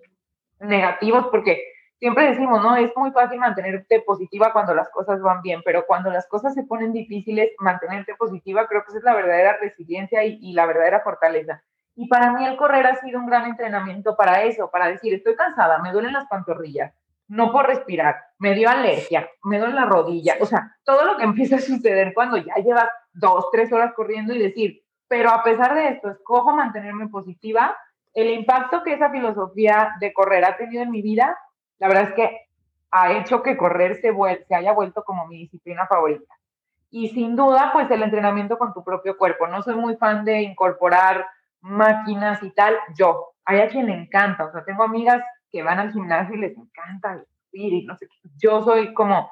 negativos, 0.60 1.28
porque 1.32 1.64
siempre 2.02 2.30
decimos, 2.30 2.62
¿no? 2.62 2.76
Es 2.76 2.92
muy 2.96 3.12
fácil 3.12 3.40
mantenerte 3.40 4.02
positiva 4.02 4.54
cuando 4.54 4.74
las 4.74 4.90
cosas 4.90 5.22
van 5.22 5.42
bien, 5.42 5.62
pero 5.64 5.86
cuando 5.86 6.10
las 6.10 6.28
cosas 6.28 6.54
se 6.54 6.64
ponen 6.64 6.94
difíciles, 6.94 7.52
mantenerte 7.60 8.16
positiva 8.16 8.68
creo 8.68 8.84
que 8.84 8.90
esa 8.90 8.98
es 8.98 9.04
la 9.04 9.16
verdadera 9.16 9.58
resiliencia 9.62 10.24
y, 10.24 10.54
la 10.54 10.66
verdadera 10.66 11.02
fortaleza. 11.02 11.64
Y 11.96 12.08
para 12.08 12.34
mí 12.34 12.46
el 12.46 12.58
correr 12.58 12.88
ha 12.88 12.96
sido 12.96 13.20
un 13.20 13.28
gran 13.28 13.46
entrenamiento 13.46 14.16
para 14.16 14.44
eso, 14.44 14.70
para 14.72 14.88
decir, 14.88 15.14
estoy 15.14 15.36
cansada, 15.36 15.80
me 15.80 15.92
duelen 15.92 16.14
las 16.14 16.28
pantorrillas, 16.28 16.94
no 17.32 17.52
puedo 17.52 17.68
respirar, 17.68 18.16
me 18.40 18.54
dio 18.54 18.70
alergia, 18.70 19.30
me 19.44 19.60
duele 19.60 19.74
la 19.74 19.86
rodilla, 19.86 20.36
o 20.40 20.46
sea, 20.46 20.76
todo 20.84 21.06
lo 21.06 21.18
que 21.18 21.24
empieza 21.32 21.58
a 21.58 21.62
suceder 21.62 22.14
cuando 22.14 22.38
ya 22.38 22.56
llevas 22.56 22.90
dos, 23.14 23.50
tres 23.52 23.72
horas 23.72 23.94
corriendo 23.94 24.34
y 24.34 24.40
decir, 24.40 24.84
pero 25.08 25.30
a 25.30 25.44
pesar 25.44 25.76
de 25.76 25.90
esto, 25.90 26.10
escojo 26.10 26.56
mantenerme 26.56 27.08
positiva, 27.08 27.78
el 28.14 28.30
impacto 28.30 28.84
que 28.84 28.94
esa 28.94 29.10
filosofía 29.10 29.96
de 30.00 30.14
correr 30.14 30.46
ha 30.46 30.58
tenido 30.58 30.84
en 30.84 30.92
mi 30.92 31.02
vida 31.02 31.38
la 31.82 31.88
verdad 31.88 32.04
es 32.10 32.14
que 32.14 32.48
ha 32.92 33.12
hecho 33.14 33.42
que 33.42 33.58
correr 33.58 33.96
se, 33.96 34.14
se 34.48 34.56
haya 34.56 34.72
vuelto 34.72 35.04
como 35.04 35.26
mi 35.26 35.40
disciplina 35.40 35.88
favorita. 35.88 36.36
Y 36.92 37.10
sin 37.10 37.36
duda, 37.36 37.72
pues 37.74 37.90
el 37.90 38.04
entrenamiento 38.04 38.60
con 38.60 38.72
tu 38.72 38.84
propio 38.84 39.18
cuerpo. 39.18 39.48
No 39.48 39.64
soy 39.64 39.76
muy 39.76 39.96
fan 39.96 40.24
de 40.24 40.42
incorporar 40.44 41.26
máquinas 41.62 42.44
y 42.44 42.52
tal. 42.52 42.76
Yo, 42.96 43.34
hay 43.46 43.62
a 43.62 43.70
quien 43.70 43.88
le 43.88 43.96
encanta. 43.96 44.46
O 44.46 44.52
sea, 44.52 44.64
tengo 44.64 44.84
amigas 44.84 45.24
que 45.52 45.64
van 45.64 45.80
al 45.80 45.92
gimnasio 45.92 46.36
y 46.36 46.40
les 46.40 46.58
encanta 46.58 47.24
y 47.52 47.86
no 47.86 47.96
sé 47.98 48.08
Yo 48.38 48.64
soy 48.64 48.94
como 48.94 49.30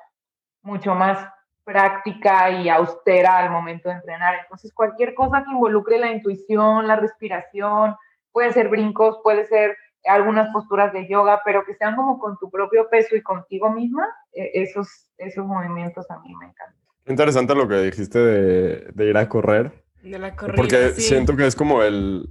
mucho 0.62 0.94
más 0.94 1.26
práctica 1.64 2.50
y 2.50 2.68
austera 2.68 3.38
al 3.38 3.52
momento 3.52 3.90
de 3.90 3.96
entrenar. 3.96 4.36
Entonces, 4.42 4.74
cualquier 4.74 5.14
cosa 5.14 5.44
que 5.44 5.52
involucre 5.52 6.00
la 6.00 6.12
intuición, 6.12 6.88
la 6.88 6.96
respiración, 6.96 7.96
puede 8.32 8.52
ser 8.54 8.70
brincos, 8.70 9.20
puede 9.24 9.46
ser 9.46 9.78
algunas 10.06 10.52
posturas 10.52 10.92
de 10.94 11.08
yoga, 11.08 11.42
pero 11.46 11.64
que 11.66 11.76
sean 11.76 11.96
como 11.96 12.20
con 12.20 12.38
tu 12.38 12.50
propio 12.50 12.90
peso 12.90 13.16
y 13.16 13.22
contigo 13.22 13.72
misma, 13.72 14.08
e, 14.34 14.50
esos, 14.54 15.12
esos 15.18 15.46
movimientos 15.46 16.10
a 16.10 16.20
mí 16.20 16.34
me 16.36 16.48
encantan. 16.48 16.76
Interesante 17.06 17.56
lo 17.56 17.68
que 17.68 17.82
dijiste 17.82 18.20
de, 18.20 18.92
de 18.94 19.06
ir 19.06 19.18
a 19.18 19.30
correr. 19.30 19.84
De 20.02 20.18
la 20.18 20.36
corrida, 20.36 20.56
Porque 20.56 20.90
siento 20.92 21.36
que 21.36 21.46
es 21.46 21.56
como 21.56 21.84
el, 21.84 22.30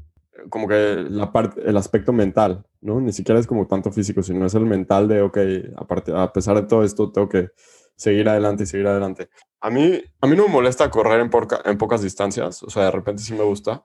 como 0.49 0.69
que 0.69 1.07
la 1.09 1.33
parte, 1.33 1.61
el 1.65 1.77
aspecto 1.77 2.13
mental, 2.13 2.65
¿no? 2.81 3.01
Ni 3.01 3.13
siquiera 3.13 3.41
es 3.41 3.47
como 3.47 3.67
tanto 3.67 3.91
físico, 3.91 4.23
sino 4.23 4.47
es 4.47 4.55
el 4.55 4.67
mental 4.67 5.09
de, 5.09 5.23
ok, 5.23 5.39
aparte, 5.77 6.13
a 6.15 6.33
pesar 6.33 6.57
de 6.57 6.63
todo 6.63 6.85
esto, 6.85 7.11
tengo 7.13 7.29
que 7.29 7.51
seguir 7.97 8.29
adelante 8.29 8.63
y 8.63 8.67
seguir 8.67 8.87
adelante. 8.87 9.29
A 9.61 9.71
mí, 9.71 10.01
a 10.21 10.27
mí 10.27 10.37
no 10.37 10.47
me 10.47 10.53
molesta 10.53 10.91
correr 10.91 11.21
en, 11.21 11.31
en 11.65 11.79
pocas 11.79 12.03
distancias, 12.03 12.63
o 12.63 12.71
sea, 12.71 12.85
de 12.85 12.91
repente 12.93 13.23
sí 13.23 13.35
me 13.35 13.43
gusta, 13.43 13.85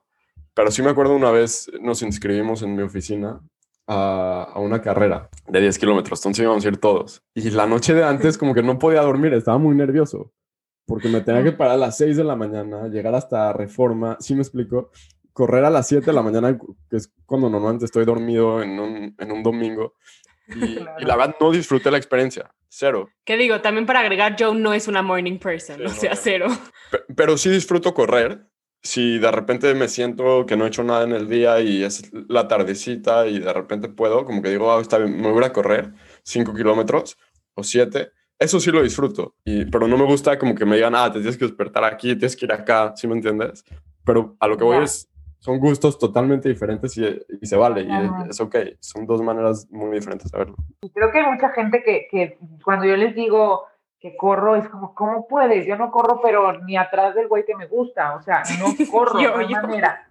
pero 0.54 0.70
sí 0.70 0.82
me 0.82 0.90
acuerdo 0.90 1.16
una 1.16 1.30
vez 1.30 1.70
nos 1.80 2.02
inscribimos 2.02 2.62
en 2.62 2.76
mi 2.76 2.82
oficina 2.82 3.40
a, 3.86 4.54
una 4.56 4.80
carrera 4.80 5.28
de 5.48 5.60
10 5.60 5.78
kilómetros, 5.78 6.20
entonces 6.20 6.42
íbamos 6.42 6.64
a 6.64 6.68
ir 6.68 6.78
todos. 6.78 7.22
Y 7.34 7.50
la 7.50 7.66
noche 7.66 7.92
de 7.94 8.04
antes 8.04 8.38
como 8.38 8.54
que 8.54 8.62
no 8.62 8.78
podía 8.78 9.02
dormir, 9.02 9.34
estaba 9.34 9.58
muy 9.58 9.74
nervioso, 9.74 10.32
porque 10.86 11.08
me 11.08 11.20
tenía 11.20 11.42
que 11.42 11.52
parar 11.52 11.74
a 11.74 11.78
las 11.78 11.96
6 11.98 12.16
de 12.16 12.24
la 12.24 12.36
mañana, 12.36 12.88
llegar 12.88 13.14
hasta 13.14 13.52
Reforma, 13.52 14.16
¿sí 14.20 14.34
me 14.34 14.42
explico? 14.42 14.90
Correr 15.34 15.64
a 15.66 15.70
las 15.70 15.88
7 15.88 16.06
de 16.06 16.12
la 16.14 16.22
mañana, 16.22 16.56
que 16.88 16.96
es 16.96 17.12
cuando 17.26 17.50
normalmente 17.50 17.84
estoy 17.84 18.06
dormido 18.06 18.62
en 18.62 18.80
un, 18.80 19.14
en 19.18 19.32
un 19.32 19.42
domingo. 19.42 19.94
Y, 20.48 20.78
la 21.04 21.16
verdad 21.16 21.36
no 21.40 21.50
disfruté 21.50 21.90
la 21.90 21.98
experiencia, 21.98 22.54
cero. 22.68 23.10
¿Qué 23.24 23.36
digo? 23.36 23.60
También 23.60 23.84
para 23.84 24.00
agregar, 24.00 24.36
Joe 24.38 24.54
no 24.54 24.72
es 24.72 24.88
una 24.88 25.02
morning 25.02 25.38
person, 25.38 25.84
o 25.86 25.88
sea, 25.90 26.16
cero. 26.16 26.46
pero 27.16 27.36
sí 27.36 27.50
disfruto 27.50 27.94
correr, 27.94 28.46
si 28.82 29.18
de 29.18 29.30
repente 29.30 29.74
me 29.74 29.88
siento 29.88 30.44
que 30.44 30.56
no 30.56 30.64
he 30.64 30.68
hecho 30.68 30.84
nada 30.84 31.04
en 31.04 31.12
el 31.12 31.28
día 31.28 31.60
y 31.60 31.82
es 31.82 32.12
la 32.28 32.46
tardecita 32.46 33.26
y 33.26 33.38
de 33.38 33.52
repente 33.52 33.88
puedo, 33.88 34.26
como 34.26 34.42
que 34.42 34.50
digo, 34.50 34.70
ah, 34.70 34.80
está 34.80 34.98
bien, 34.98 35.20
me 35.20 35.32
voy 35.32 35.44
a 35.44 35.52
correr 35.52 35.92
5 36.22 36.54
kilómetros 36.54 37.16
o 37.54 37.64
7, 37.64 38.10
eso 38.38 38.60
sí 38.60 38.70
lo 38.70 38.82
disfruto, 38.82 39.36
y, 39.44 39.64
pero 39.64 39.88
no 39.88 39.96
me 39.96 40.04
gusta 40.04 40.38
como 40.38 40.54
que 40.54 40.66
me 40.66 40.76
digan, 40.76 40.94
ah, 40.94 41.10
te 41.10 41.20
tienes 41.20 41.38
que 41.38 41.46
despertar 41.46 41.84
aquí, 41.84 42.14
tienes 42.14 42.36
que 42.36 42.44
ir 42.44 42.52
acá, 42.52 42.92
¿sí 42.94 43.08
me 43.08 43.14
entiendes? 43.14 43.64
Pero 44.04 44.36
a 44.38 44.46
lo 44.46 44.58
que 44.58 44.64
voy 44.64 44.84
es, 44.84 45.08
son 45.44 45.58
gustos 45.58 45.98
totalmente 45.98 46.48
diferentes 46.48 46.96
y, 46.96 47.04
y 47.38 47.46
se 47.46 47.54
vale, 47.54 47.82
y 47.82 48.30
es, 48.30 48.40
ok, 48.40 48.56
son 48.80 49.04
dos 49.04 49.20
maneras 49.20 49.68
muy 49.70 49.90
diferentes 49.90 50.32
de 50.32 50.38
verlo. 50.38 50.56
Creo 50.94 51.12
que 51.12 51.18
hay 51.18 51.30
mucha 51.30 51.50
gente 51.50 51.82
que, 51.82 52.08
que 52.10 52.38
cuando 52.64 52.86
yo 52.86 52.96
les 52.96 53.14
digo, 53.14 53.66
que 54.00 54.16
corro, 54.16 54.56
es 54.56 54.66
como, 54.70 54.94
¿cómo 54.94 55.28
puedes? 55.28 55.66
Yo 55.66 55.76
no 55.76 55.90
corro, 55.90 56.22
pero 56.22 56.64
ni 56.64 56.78
atrás 56.78 57.14
del 57.14 57.28
güey 57.28 57.44
que 57.44 57.54
me 57.54 57.66
gusta, 57.66 58.14
o 58.14 58.22
sea, 58.22 58.42
no 58.58 58.68
corro, 58.90 59.18
de 59.18 59.28
no 59.28 59.60
manera. 59.60 60.08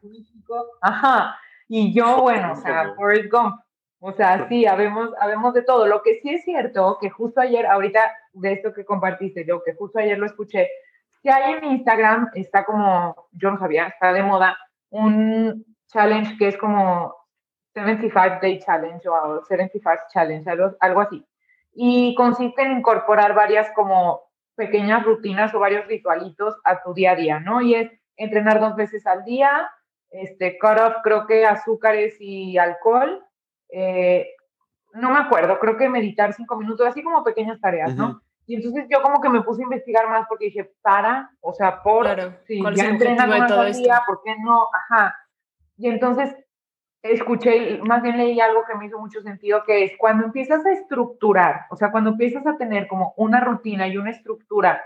Ajá, 0.81 1.35
y 1.67 1.91
yo, 1.95 2.21
bueno, 2.21 2.51
o 2.51 2.55
sea, 2.57 2.93
Forrest 2.95 3.31
Gump, 3.31 3.55
o 4.01 4.11
sea, 4.11 4.47
sí, 4.47 4.67
habemos, 4.67 5.09
habemos 5.19 5.55
de 5.55 5.63
todo. 5.63 5.87
Lo 5.87 6.03
que 6.03 6.19
sí 6.21 6.29
es 6.29 6.43
cierto, 6.43 6.99
que 7.01 7.09
justo 7.09 7.41
ayer, 7.41 7.65
ahorita 7.65 7.99
de 8.33 8.53
esto 8.53 8.71
que 8.71 8.85
compartiste, 8.85 9.45
yo 9.47 9.63
que 9.63 9.73
justo 9.73 9.97
ayer 9.97 10.19
lo 10.19 10.27
escuché, 10.27 10.69
que 11.23 11.31
hay 11.31 11.53
en 11.53 11.63
Instagram, 11.63 12.29
está 12.35 12.65
como, 12.65 13.29
yo 13.31 13.49
no 13.49 13.57
sabía, 13.57 13.87
está 13.87 14.13
de 14.13 14.21
moda, 14.21 14.55
un 14.93 15.65
challenge 15.87 16.37
que 16.37 16.47
es 16.47 16.57
como 16.57 17.13
75 17.73 18.39
Day 18.41 18.59
Challenge 18.59 19.07
o 19.09 19.43
75 19.45 20.03
Challenge, 20.13 20.49
algo 20.79 21.01
así 21.01 21.25
y 21.73 22.13
consiste 22.15 22.61
en 22.61 22.77
incorporar 22.79 23.33
varias 23.33 23.71
como 23.71 24.21
pequeñas 24.55 25.03
rutinas 25.03 25.53
o 25.53 25.59
varios 25.59 25.87
ritualitos 25.87 26.55
a 26.63 26.83
tu 26.83 26.93
día 26.93 27.11
a 27.11 27.15
día, 27.15 27.39
¿no? 27.39 27.61
Y 27.61 27.73
es 27.75 27.91
entrenar 28.15 28.59
dos 28.59 28.75
veces 28.75 29.05
al 29.07 29.25
día, 29.25 29.69
este, 30.11 30.59
cut 30.59 30.77
off 30.79 30.93
creo 31.03 31.25
que 31.25 31.45
azúcares 31.45 32.15
y 32.19 32.57
alcohol, 32.57 33.25
eh, 33.69 34.27
no 34.93 35.09
me 35.09 35.17
acuerdo, 35.17 35.57
creo 35.59 35.75
que 35.77 35.89
meditar 35.89 36.33
cinco 36.33 36.55
minutos, 36.55 36.85
así 36.85 37.01
como 37.01 37.23
pequeñas 37.23 37.59
tareas, 37.59 37.95
¿no? 37.95 38.21
Y 38.45 38.55
entonces 38.55 38.85
yo 38.89 39.01
como 39.01 39.21
que 39.21 39.29
me 39.29 39.41
puse 39.41 39.61
a 39.61 39.63
investigar 39.63 40.09
más 40.09 40.27
porque 40.27 40.45
dije, 40.45 40.71
para, 40.81 41.31
o 41.39 41.53
sea, 41.53 41.81
por, 41.81 42.07
si 42.45 42.61
ya 42.75 42.85
entrenas 42.85 43.27
más 43.27 43.51
al 43.51 43.73
día, 43.73 44.01
¿por 44.05 44.21
qué 44.23 44.35
no? 44.43 44.67
Ajá. 44.73 45.15
Y 45.77 45.87
entonces 45.87 46.35
escuché, 47.01 47.79
más 47.83 48.01
bien 48.01 48.17
leí 48.17 48.39
algo 48.39 48.63
que 48.65 48.75
me 48.75 48.85
hizo 48.85 48.99
mucho 48.99 49.21
sentido, 49.21 49.63
que 49.65 49.83
es 49.83 49.93
cuando 49.97 50.25
empiezas 50.25 50.65
a 50.65 50.71
estructurar, 50.71 51.65
o 51.69 51.75
sea, 51.75 51.91
cuando 51.91 52.11
empiezas 52.11 52.45
a 52.47 52.57
tener 52.57 52.87
como 52.87 53.13
una 53.17 53.41
rutina 53.41 53.87
y 53.87 53.97
una 53.97 54.11
estructura 54.11 54.81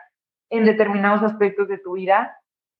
en 0.49 0.65
determinados 0.65 1.23
aspectos 1.23 1.67
de 1.67 1.77
tu 1.77 1.93
vida, 1.93 2.36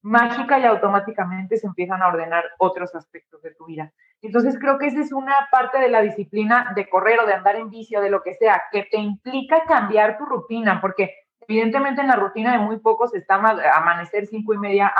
mágica 0.07 0.57
y 0.57 0.63
automáticamente 0.63 1.57
se 1.57 1.67
empiezan 1.67 2.01
a 2.01 2.07
ordenar 2.07 2.43
otros 2.57 2.95
aspectos 2.95 3.41
de 3.41 3.53
tu 3.55 3.65
vida. 3.65 3.91
Entonces 4.21 4.57
creo 4.57 4.77
que 4.77 4.87
esa 4.87 5.01
es 5.01 5.11
una 5.11 5.47
parte 5.51 5.79
de 5.79 5.89
la 5.89 6.01
disciplina 6.01 6.71
de 6.75 6.89
correr 6.89 7.19
o 7.19 7.25
de 7.25 7.33
andar 7.33 7.57
en 7.57 7.69
bici 7.69 7.95
o 7.95 8.01
de 8.01 8.09
lo 8.09 8.23
que 8.23 8.33
sea, 8.33 8.63
que 8.71 8.87
te 8.89 8.97
implica 8.97 9.65
cambiar 9.65 10.17
tu 10.17 10.25
rutina, 10.25 10.79
porque 10.79 11.13
evidentemente 11.41 12.01
en 12.01 12.07
la 12.07 12.15
rutina 12.15 12.53
de 12.53 12.59
muy 12.59 12.79
pocos 12.79 13.13
está 13.13 13.35
amanecer 13.35 14.27
cinco 14.27 14.53
y 14.53 14.57
media 14.57 14.93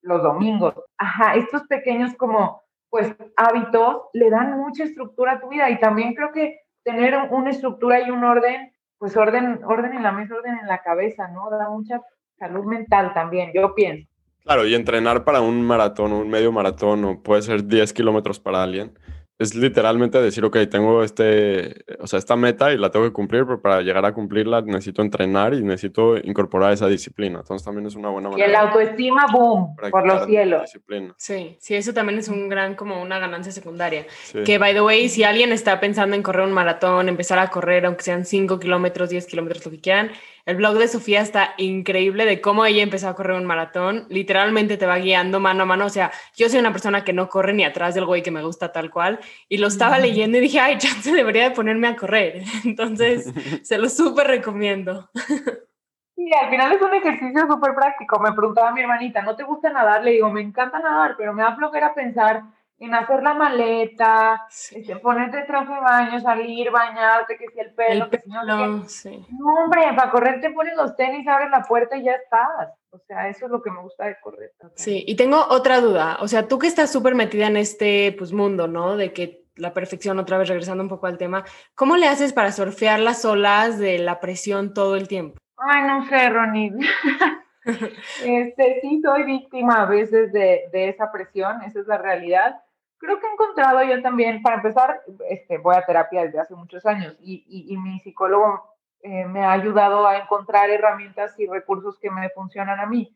los 0.00 0.22
domingos. 0.22 0.74
Ajá, 0.98 1.34
estos 1.34 1.66
pequeños 1.66 2.14
como 2.16 2.62
pues 2.88 3.14
hábitos 3.36 4.04
le 4.12 4.30
dan 4.30 4.56
mucha 4.56 4.84
estructura 4.84 5.32
a 5.32 5.40
tu 5.40 5.48
vida 5.48 5.68
y 5.68 5.78
también 5.78 6.14
creo 6.14 6.32
que 6.32 6.60
tener 6.84 7.16
una 7.30 7.50
estructura 7.50 8.00
y 8.00 8.10
un 8.10 8.24
orden, 8.24 8.72
pues 8.98 9.16
orden, 9.16 9.60
orden 9.64 9.94
en 9.94 10.02
la 10.02 10.12
mesa, 10.12 10.34
orden 10.34 10.58
en 10.58 10.68
la 10.68 10.78
cabeza, 10.82 11.28
¿no? 11.28 11.50
Da 11.50 11.68
mucha 11.68 12.00
salud 12.38 12.64
mental 12.64 13.12
también, 13.12 13.50
yo 13.52 13.74
pienso. 13.74 14.13
Claro, 14.44 14.66
y 14.66 14.74
entrenar 14.74 15.24
para 15.24 15.40
un 15.40 15.62
maratón, 15.62 16.12
un 16.12 16.28
medio 16.28 16.52
maratón, 16.52 17.04
o 17.04 17.22
puede 17.22 17.42
ser 17.42 17.64
10 17.64 17.92
kilómetros 17.94 18.38
para 18.38 18.62
alguien, 18.62 18.92
es 19.38 19.54
literalmente 19.54 20.20
decir, 20.20 20.44
ok, 20.44 20.56
tengo 20.70 21.02
este, 21.02 21.84
o 21.98 22.06
sea, 22.06 22.18
esta 22.18 22.36
meta 22.36 22.72
y 22.72 22.78
la 22.78 22.90
tengo 22.90 23.04
que 23.04 23.12
cumplir, 23.12 23.44
pero 23.44 23.60
para 23.60 23.82
llegar 23.82 24.04
a 24.04 24.14
cumplirla 24.14 24.62
necesito 24.62 25.02
entrenar 25.02 25.54
y 25.54 25.62
necesito 25.62 26.16
incorporar 26.18 26.72
esa 26.72 26.86
disciplina. 26.86 27.40
Entonces 27.40 27.64
también 27.64 27.86
es 27.86 27.96
una 27.96 28.10
buena 28.10 28.28
manera. 28.28 28.46
Y 28.46 28.50
el 28.50 28.54
autoestima, 28.54 29.26
boom, 29.32 29.74
por 29.90 30.06
los 30.06 30.26
cielos. 30.26 30.70
Sí, 31.16 31.56
sí, 31.58 31.74
eso 31.74 31.92
también 31.92 32.20
es 32.20 32.28
un 32.28 32.48
gran, 32.48 32.76
como 32.76 33.02
una 33.02 33.18
ganancia 33.18 33.50
secundaria. 33.50 34.06
Que, 34.44 34.58
by 34.58 34.72
the 34.72 34.82
way, 34.82 35.08
si 35.08 35.24
alguien 35.24 35.50
está 35.50 35.80
pensando 35.80 36.14
en 36.14 36.22
correr 36.22 36.46
un 36.46 36.52
maratón, 36.52 37.08
empezar 37.08 37.40
a 37.40 37.48
correr, 37.48 37.86
aunque 37.86 38.04
sean 38.04 38.24
5 38.24 38.60
kilómetros, 38.60 39.08
10 39.10 39.26
kilómetros, 39.26 39.64
lo 39.64 39.72
que 39.72 39.80
quieran, 39.80 40.10
el 40.46 40.56
blog 40.56 40.76
de 40.76 40.88
Sofía 40.88 41.22
está 41.22 41.54
increíble 41.56 42.26
de 42.26 42.40
cómo 42.40 42.66
ella 42.66 42.82
empezó 42.82 43.08
a 43.08 43.14
correr 43.14 43.36
un 43.36 43.46
maratón. 43.46 44.06
Literalmente 44.10 44.76
te 44.76 44.86
va 44.86 44.98
guiando 44.98 45.40
mano 45.40 45.62
a 45.62 45.66
mano. 45.66 45.86
O 45.86 45.90
sea, 45.90 46.12
yo 46.36 46.48
soy 46.48 46.60
una 46.60 46.72
persona 46.72 47.02
que 47.02 47.14
no 47.14 47.28
corre 47.28 47.54
ni 47.54 47.64
atrás 47.64 47.94
del 47.94 48.04
güey 48.04 48.22
que 48.22 48.30
me 48.30 48.42
gusta 48.42 48.70
tal 48.70 48.90
cual. 48.90 49.20
Y 49.48 49.56
lo 49.56 49.68
estaba 49.68 49.98
leyendo 49.98 50.36
y 50.36 50.42
dije, 50.42 50.60
ay, 50.60 50.76
chance 50.76 51.10
debería 51.12 51.44
de 51.44 51.54
ponerme 51.54 51.88
a 51.88 51.96
correr. 51.96 52.42
Entonces, 52.64 53.32
se 53.62 53.78
lo 53.78 53.88
súper 53.88 54.26
recomiendo. 54.26 55.08
Sí, 56.16 56.30
al 56.32 56.48
final 56.48 56.70
es 56.70 56.80
un 56.80 56.94
ejercicio 56.94 57.44
súper 57.48 57.74
práctico. 57.74 58.20
Me 58.20 58.32
preguntaba 58.32 58.70
mi 58.70 58.82
hermanita, 58.82 59.20
¿no 59.22 59.34
te 59.34 59.42
gusta 59.42 59.70
nadar? 59.70 60.04
Le 60.04 60.12
digo, 60.12 60.30
me 60.30 60.42
encanta 60.42 60.78
nadar, 60.78 61.16
pero 61.18 61.32
me 61.32 61.42
da 61.42 61.56
flojera 61.56 61.92
pensar 61.92 62.44
en 62.78 62.94
hacer 62.94 63.22
la 63.22 63.34
maleta, 63.34 64.46
este, 64.48 64.96
ponerte 64.96 65.42
traje 65.42 65.72
de 65.72 65.80
baño, 65.80 66.20
salir, 66.20 66.70
bañarte, 66.70 67.36
que 67.36 67.46
si 67.48 67.60
el 67.60 67.74
pelo, 67.74 68.10
que 68.10 68.18
si 68.18 68.28
no, 68.28 68.44
no, 68.44 68.88
sí. 68.88 69.24
no, 69.30 69.64
hombre, 69.64 69.82
para 69.96 70.10
correr 70.10 70.40
te 70.40 70.50
pones 70.50 70.76
los 70.76 70.96
tenis, 70.96 71.26
abres 71.26 71.50
la 71.50 71.62
puerta 71.62 71.96
y 71.96 72.04
ya 72.04 72.12
estás. 72.12 72.70
O 72.90 72.98
sea, 73.06 73.28
eso 73.28 73.46
es 73.46 73.50
lo 73.50 73.60
que 73.62 73.70
me 73.70 73.80
gusta 73.80 74.06
de 74.06 74.16
correr. 74.20 74.52
Sí, 74.76 75.04
y 75.06 75.16
tengo 75.16 75.44
otra 75.48 75.80
duda. 75.80 76.18
O 76.20 76.28
sea, 76.28 76.46
tú 76.46 76.58
que 76.58 76.68
estás 76.68 76.92
súper 76.92 77.14
metida 77.14 77.46
en 77.46 77.56
este 77.56 78.14
pues, 78.16 78.32
mundo, 78.32 78.68
¿no? 78.68 78.96
De 78.96 79.12
que 79.12 79.44
la 79.56 79.72
perfección, 79.72 80.18
otra 80.18 80.38
vez 80.38 80.48
regresando 80.48 80.82
un 80.82 80.88
poco 80.88 81.06
al 81.06 81.18
tema, 81.18 81.44
¿cómo 81.74 81.96
le 81.96 82.08
haces 82.08 82.32
para 82.32 82.52
surfear 82.52 83.00
las 83.00 83.24
olas 83.24 83.78
de 83.78 83.98
la 83.98 84.20
presión 84.20 84.74
todo 84.74 84.96
el 84.96 85.08
tiempo? 85.08 85.38
Ay, 85.56 85.82
no 85.86 86.08
sé, 86.08 86.28
Ronnie. 86.30 86.72
este, 88.24 88.80
sí, 88.80 89.00
soy 89.02 89.22
víctima 89.24 89.82
a 89.82 89.86
veces 89.86 90.32
de, 90.32 90.68
de 90.72 90.88
esa 90.88 91.10
presión, 91.10 91.62
esa 91.62 91.80
es 91.80 91.86
la 91.86 91.98
realidad 91.98 92.60
creo 93.04 93.20
que 93.20 93.26
he 93.26 93.32
encontrado 93.32 93.82
yo 93.82 94.00
también, 94.02 94.42
para 94.42 94.56
empezar, 94.56 95.02
este, 95.28 95.58
voy 95.58 95.76
a 95.76 95.84
terapia 95.84 96.24
desde 96.24 96.40
hace 96.40 96.54
muchos 96.54 96.84
años 96.86 97.16
y, 97.20 97.44
y, 97.68 97.76
mi 97.76 98.00
psicólogo 98.00 98.64
eh, 99.02 99.26
me 99.26 99.44
ha 99.44 99.52
ayudado 99.52 100.06
a 100.06 100.16
encontrar 100.18 100.70
herramientas 100.70 101.38
y 101.38 101.46
recursos 101.46 101.98
que 101.98 102.10
me 102.10 102.30
funcionan 102.30 102.80
a 102.80 102.86
mí. 102.86 103.14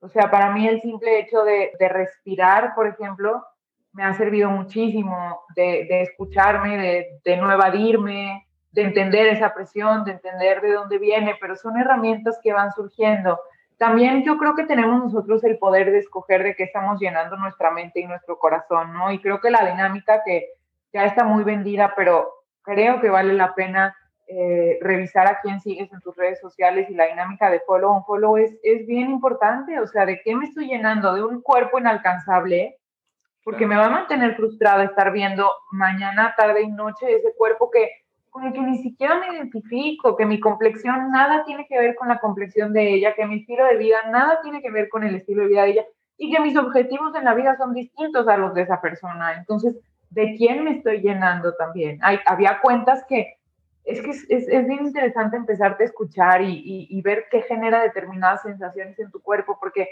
O 0.00 0.08
sea, 0.08 0.30
para 0.30 0.50
mí 0.50 0.66
el 0.66 0.80
simple 0.80 1.20
hecho 1.20 1.44
de, 1.44 1.72
de 1.78 1.88
respirar, 1.88 2.74
por 2.74 2.86
ejemplo, 2.86 3.44
me 3.92 4.04
ha 4.04 4.12
servido 4.14 4.50
muchísimo 4.50 5.40
de, 5.54 5.86
de 5.88 6.02
escucharme, 6.02 6.76
de, 6.76 7.20
de 7.24 7.36
no 7.36 7.50
evadirme, 7.50 8.46
de 8.70 8.82
entender 8.82 9.26
esa 9.28 9.54
presión, 9.54 10.04
de 10.04 10.12
entender 10.12 10.60
de 10.60 10.72
dónde 10.72 10.98
viene, 10.98 11.36
pero 11.40 11.56
son 11.56 11.78
herramientas 11.78 12.38
que 12.42 12.52
van 12.52 12.72
surgiendo 12.72 13.38
también 13.78 14.24
yo 14.24 14.36
creo 14.38 14.54
que 14.56 14.64
tenemos 14.64 15.04
nosotros 15.04 15.42
el 15.44 15.56
poder 15.56 15.92
de 15.92 15.98
escoger 15.98 16.42
de 16.42 16.56
qué 16.56 16.64
estamos 16.64 17.00
llenando 17.00 17.36
nuestra 17.36 17.70
mente 17.70 18.00
y 18.00 18.06
nuestro 18.06 18.38
corazón, 18.38 18.92
¿no? 18.92 19.12
Y 19.12 19.20
creo 19.20 19.40
que 19.40 19.50
la 19.50 19.64
dinámica 19.64 20.22
que 20.24 20.48
ya 20.92 21.04
está 21.04 21.22
muy 21.22 21.44
vendida, 21.44 21.94
pero 21.96 22.28
creo 22.62 23.00
que 23.00 23.08
vale 23.08 23.34
la 23.34 23.54
pena 23.54 23.96
eh, 24.26 24.78
revisar 24.82 25.28
a 25.28 25.40
quién 25.40 25.60
sigues 25.60 25.92
en 25.92 26.00
tus 26.00 26.16
redes 26.16 26.40
sociales 26.40 26.90
y 26.90 26.94
la 26.94 27.06
dinámica 27.06 27.50
de 27.50 27.60
follow 27.60 27.92
on 27.92 28.04
follow 28.04 28.36
es, 28.36 28.58
es 28.62 28.84
bien 28.86 29.10
importante, 29.10 29.78
o 29.78 29.86
sea, 29.86 30.04
¿de 30.04 30.20
qué 30.22 30.34
me 30.34 30.46
estoy 30.46 30.66
llenando? 30.66 31.14
¿De 31.14 31.22
un 31.22 31.40
cuerpo 31.40 31.78
inalcanzable? 31.78 32.78
Porque 33.44 33.66
me 33.66 33.76
va 33.76 33.86
a 33.86 33.90
mantener 33.90 34.34
frustrada 34.34 34.84
estar 34.84 35.12
viendo 35.12 35.50
mañana, 35.70 36.34
tarde 36.36 36.62
y 36.62 36.68
noche 36.68 37.14
ese 37.14 37.32
cuerpo 37.36 37.70
que 37.70 37.90
con 38.30 38.44
el 38.44 38.52
que 38.52 38.60
ni 38.60 38.78
siquiera 38.78 39.18
me 39.18 39.34
identifico, 39.34 40.16
que 40.16 40.26
mi 40.26 40.40
complexión 40.40 41.10
nada 41.10 41.44
tiene 41.44 41.66
que 41.66 41.78
ver 41.78 41.94
con 41.94 42.08
la 42.08 42.18
complexión 42.18 42.72
de 42.72 42.94
ella, 42.94 43.14
que 43.14 43.26
mi 43.26 43.40
estilo 43.40 43.64
de 43.66 43.76
vida 43.76 43.98
nada 44.10 44.40
tiene 44.42 44.62
que 44.62 44.70
ver 44.70 44.88
con 44.88 45.04
el 45.04 45.14
estilo 45.14 45.42
de 45.42 45.48
vida 45.48 45.62
de 45.62 45.70
ella 45.70 45.84
y 46.16 46.32
que 46.32 46.40
mis 46.40 46.56
objetivos 46.56 47.14
en 47.14 47.24
la 47.24 47.34
vida 47.34 47.56
son 47.56 47.74
distintos 47.74 48.26
a 48.28 48.36
los 48.36 48.54
de 48.54 48.62
esa 48.62 48.80
persona. 48.80 49.34
Entonces, 49.34 49.76
¿de 50.10 50.34
quién 50.36 50.64
me 50.64 50.72
estoy 50.72 51.00
llenando 51.00 51.54
también? 51.54 51.98
Hay, 52.02 52.18
había 52.26 52.60
cuentas 52.60 53.04
que 53.08 53.34
es 53.84 54.02
que 54.02 54.10
es, 54.10 54.26
es, 54.28 54.66
bien 54.66 54.84
interesante 54.84 55.38
empezarte 55.38 55.82
a 55.82 55.86
escuchar 55.86 56.42
y, 56.42 56.52
y, 56.52 56.88
y, 56.90 57.00
ver 57.00 57.24
qué 57.30 57.40
genera 57.42 57.80
determinadas 57.82 58.42
sensaciones 58.42 58.98
en 58.98 59.10
tu 59.10 59.22
cuerpo, 59.22 59.56
porque 59.58 59.88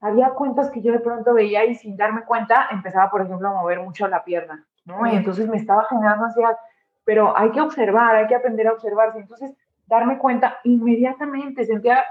había 0.00 0.30
cuentas 0.30 0.68
que 0.70 0.82
yo 0.82 0.92
de 0.92 0.98
pronto 0.98 1.32
veía 1.32 1.64
y 1.64 1.76
sin 1.76 1.96
darme 1.96 2.24
cuenta 2.24 2.66
empezaba, 2.72 3.08
por 3.08 3.22
ejemplo, 3.22 3.48
a 3.48 3.52
mover 3.52 3.80
mucho 3.80 4.08
la 4.08 4.24
pierna, 4.24 4.66
¿no? 4.84 5.06
Y 5.06 5.14
entonces 5.14 5.48
me 5.48 5.58
estaba 5.58 5.84
generando 5.88 6.24
ansiedad 6.24 6.56
pero 7.06 7.38
hay 7.38 7.50
que 7.52 7.60
observar, 7.60 8.16
hay 8.16 8.26
que 8.26 8.34
aprender 8.34 8.66
a 8.66 8.72
observarse. 8.72 9.20
Entonces, 9.20 9.54
darme 9.86 10.18
cuenta 10.18 10.58
inmediatamente, 10.64 11.64
sentía 11.64 12.04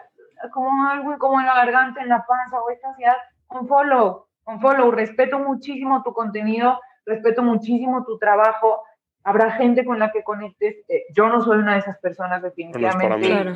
como 0.54 0.88
algo 0.88 1.18
como 1.20 1.39
en 1.39 1.46
la 1.46 1.54
garganta, 1.54 2.02
en 2.02 2.10
la 2.10 2.26
panza 2.26 2.62
o 2.62 2.70
esta 2.70 2.89
ansiedad, 2.89 3.18
un 3.50 3.68
follow, 3.68 4.26
un 4.46 4.62
follow, 4.62 4.89
respeto 4.91 5.38
muchísimo 5.38 6.02
tu 6.02 6.14
contenido, 6.14 6.80
respeto 7.06 7.43
muchísimo 7.43 8.06
tu 8.06 8.18
trabajo, 8.18 8.84
habrá 9.26 9.52
gente 9.52 9.84
con 9.84 10.00
la 10.00 10.12
que 10.12 10.24
conectes, 10.24 10.78
eh, 10.88 11.04
yo 11.14 11.28
no 11.28 11.41
soy 11.41 11.58
una 11.58 11.74
de 11.74 11.80
esas 11.80 11.98
personas 12.00 12.41
definitivamente. 12.41 13.28
Claro, 13.28 13.54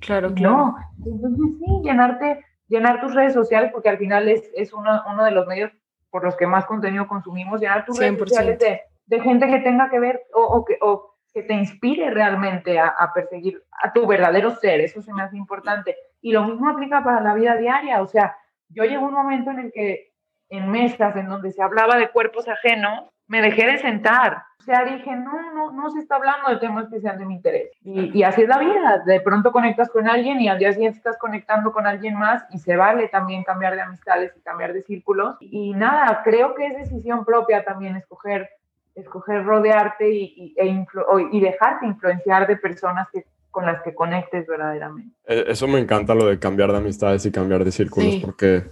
claro, 0.00 0.34
claro. 0.34 0.56
No, 0.56 0.76
entonces 1.04 1.58
sí, 1.58 1.80
llenarte, 1.82 2.44
llenar 2.68 3.00
tus 3.00 3.12
redes 3.12 3.32
sociales, 3.32 3.72
porque 3.72 3.88
al 3.88 3.98
final 3.98 4.28
es, 4.28 4.48
es 4.54 4.72
uno, 4.72 5.02
uno 5.10 5.24
de 5.24 5.32
los 5.32 5.48
medios 5.48 5.72
por 6.10 6.22
los 6.22 6.36
que 6.36 6.46
más 6.46 6.64
contenido 6.64 7.08
consumimos, 7.08 7.60
llenar 7.60 7.84
tus 7.84 7.98
redes 7.98 8.18
sociales 8.18 8.58
de 8.60 8.82
de 9.06 9.20
gente 9.20 9.46
que 9.46 9.60
tenga 9.60 9.88
que 9.88 10.00
ver 10.00 10.22
o, 10.32 10.64
que, 10.64 11.42
te 11.42 11.52
inspire 11.52 12.10
realmente 12.10 12.78
a, 12.78 13.12
perseguir 13.14 13.62
a 13.82 13.92
tu 13.92 14.06
verdadero 14.06 14.52
ser, 14.56 14.80
eso 14.80 15.02
se 15.02 15.12
me 15.12 15.22
hace 15.22 15.36
importante. 15.36 15.94
Y 16.22 16.32
lo 16.32 16.44
mismo 16.44 16.68
aplica 16.68 17.04
para 17.04 17.20
la 17.20 17.34
vida 17.34 17.56
diaria, 17.56 18.00
o 18.00 18.06
sea, 18.06 18.36
yo 18.70 18.84
llegó 18.84 19.06
un 19.06 19.14
momento 19.14 19.50
en 19.50 19.58
el 19.58 19.72
que 19.72 20.12
en 20.48 20.70
mesas 20.70 21.14
en 21.16 21.28
donde 21.28 21.50
se 21.50 21.62
hablaba 21.62 21.96
de 21.96 22.10
cuerpos 22.10 22.48
ajenos, 22.48 23.10
me 23.26 23.42
dejé 23.42 23.66
de 23.66 23.78
sentar. 23.78 24.42
O 24.60 24.62
sea, 24.62 24.84
dije, 24.84 25.14
no, 25.14 25.52
no, 25.52 25.72
no 25.72 25.90
se 25.90 26.00
está 26.00 26.16
hablando 26.16 26.48
de 26.48 26.56
temas 26.56 26.88
que 26.88 27.00
sean 27.00 27.18
de 27.18 27.24
mi 27.24 27.34
interés. 27.34 27.70
Y, 27.82 28.22
así 28.24 28.42
es 28.42 28.48
la 28.48 28.58
vida. 28.58 29.02
De 29.04 29.20
pronto 29.20 29.52
conectas 29.52 29.90
con 29.90 30.08
alguien 30.08 30.40
y 30.40 30.48
al 30.48 30.58
día 30.58 30.72
siguiente 30.72 30.98
estás 30.98 31.18
conectando 31.18 31.72
con 31.72 31.86
alguien 31.86 32.16
más 32.16 32.44
y 32.50 32.58
se 32.58 32.76
vale 32.76 33.08
también 33.08 33.44
cambiar 33.44 33.74
de 33.74 33.82
amistades 33.82 34.32
y 34.36 34.40
cambiar 34.40 34.72
de 34.72 34.82
círculos. 34.82 35.36
Y 35.40 35.72
nada, 35.74 36.22
creo 36.24 36.54
que 36.54 36.66
es 36.66 36.76
decisión 36.76 37.24
propia 37.24 37.64
también 37.64 37.96
escoger 37.96 38.48
escoger 38.96 39.44
rodearte 39.44 40.10
y, 40.10 40.54
e 40.56 40.86
y 41.32 41.40
dejarte 41.40 41.86
influenciar 41.86 42.46
de 42.46 42.56
personas 42.56 43.06
que, 43.12 43.24
con 43.50 43.66
las 43.66 43.82
que 43.82 43.94
conectes 43.94 44.46
verdaderamente. 44.46 45.14
E, 45.26 45.44
eso 45.48 45.68
me 45.68 45.78
encanta 45.78 46.14
lo 46.14 46.26
de 46.26 46.38
cambiar 46.38 46.72
de 46.72 46.78
amistades 46.78 47.24
y 47.26 47.30
cambiar 47.30 47.64
de 47.64 47.72
círculos, 47.72 48.16
porque 48.16 48.64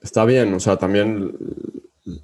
está 0.00 0.24
bien, 0.24 0.54
o 0.54 0.60
sea, 0.60 0.76
también 0.76 1.34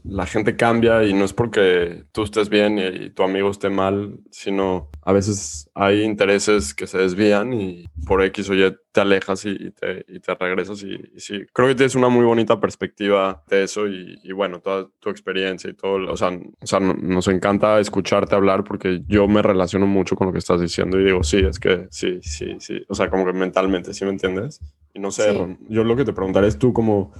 la 0.04 0.26
gente 0.26 0.56
cambia 0.56 1.04
y 1.04 1.12
no 1.12 1.24
es 1.24 1.32
porque 1.32 2.04
tú 2.12 2.22
estés 2.22 2.48
bien 2.48 2.78
y, 2.78 3.10
tu 3.10 3.22
amigo 3.22 3.50
esté 3.50 3.70
mal, 3.70 4.18
sino 4.30 4.90
a 5.02 5.12
veces 5.12 5.70
hay 5.74 6.02
intereses 6.02 6.74
que 6.74 6.86
se 6.86 6.98
desvían 6.98 7.52
y 7.52 7.86
por 8.06 8.22
X 8.24 8.50
o 8.50 8.54
Y 8.54 8.74
te 8.92 9.00
alejas 9.00 9.44
y, 9.44 9.70
te, 9.72 10.04
y 10.08 10.20
te, 10.20 10.34
regresas 10.34 10.82
y, 10.82 10.98
sí, 11.16 11.44
creo 11.52 11.68
que 11.68 11.74
tienes 11.74 11.94
una 11.94 12.08
muy 12.08 12.24
bonita 12.24 12.60
perspectiva 12.60 13.42
de 13.48 13.64
eso 13.64 13.86
y, 13.88 14.32
bueno, 14.32 14.60
toda 14.60 14.88
tu 15.00 15.10
experiencia 15.10 15.70
y 15.70 15.74
todo, 15.74 16.10
o 16.10 16.16
sea, 16.16 16.28
o 16.28 16.66
sea, 16.66 16.80
nos 16.80 17.28
encanta 17.28 17.78
escucharte 17.80 18.34
hablar 18.34 18.64
porque 18.64 19.02
yo 19.06 19.26
me 19.28 19.42
relaciono 19.42 19.86
mucho 19.86 20.16
con 20.16 20.28
lo 20.28 20.32
que 20.32 20.38
estás 20.38 20.60
diciendo 20.60 20.98
y 21.00 21.04
digo, 21.04 21.22
sí, 21.22 21.38
es 21.38 21.58
que 21.58 21.86
sí, 21.90 22.20
sí, 22.22 22.56
sí, 22.58 22.84
o 22.88 22.94
sea, 22.94 23.10
como 23.10 23.24
que 23.24 23.32
mentalmente, 23.32 23.92
¿sí 23.94 24.04
me 24.04 24.10
entiendes? 24.10 24.60
Y 24.94 25.00
no 25.00 25.10
sé, 25.10 25.36
yo 25.68 25.82
lo 25.82 25.96
que 25.96 26.04
te 26.04 26.12
preguntaré 26.12 26.46
es 26.46 26.56
tú 26.56 26.72
como 26.72 27.12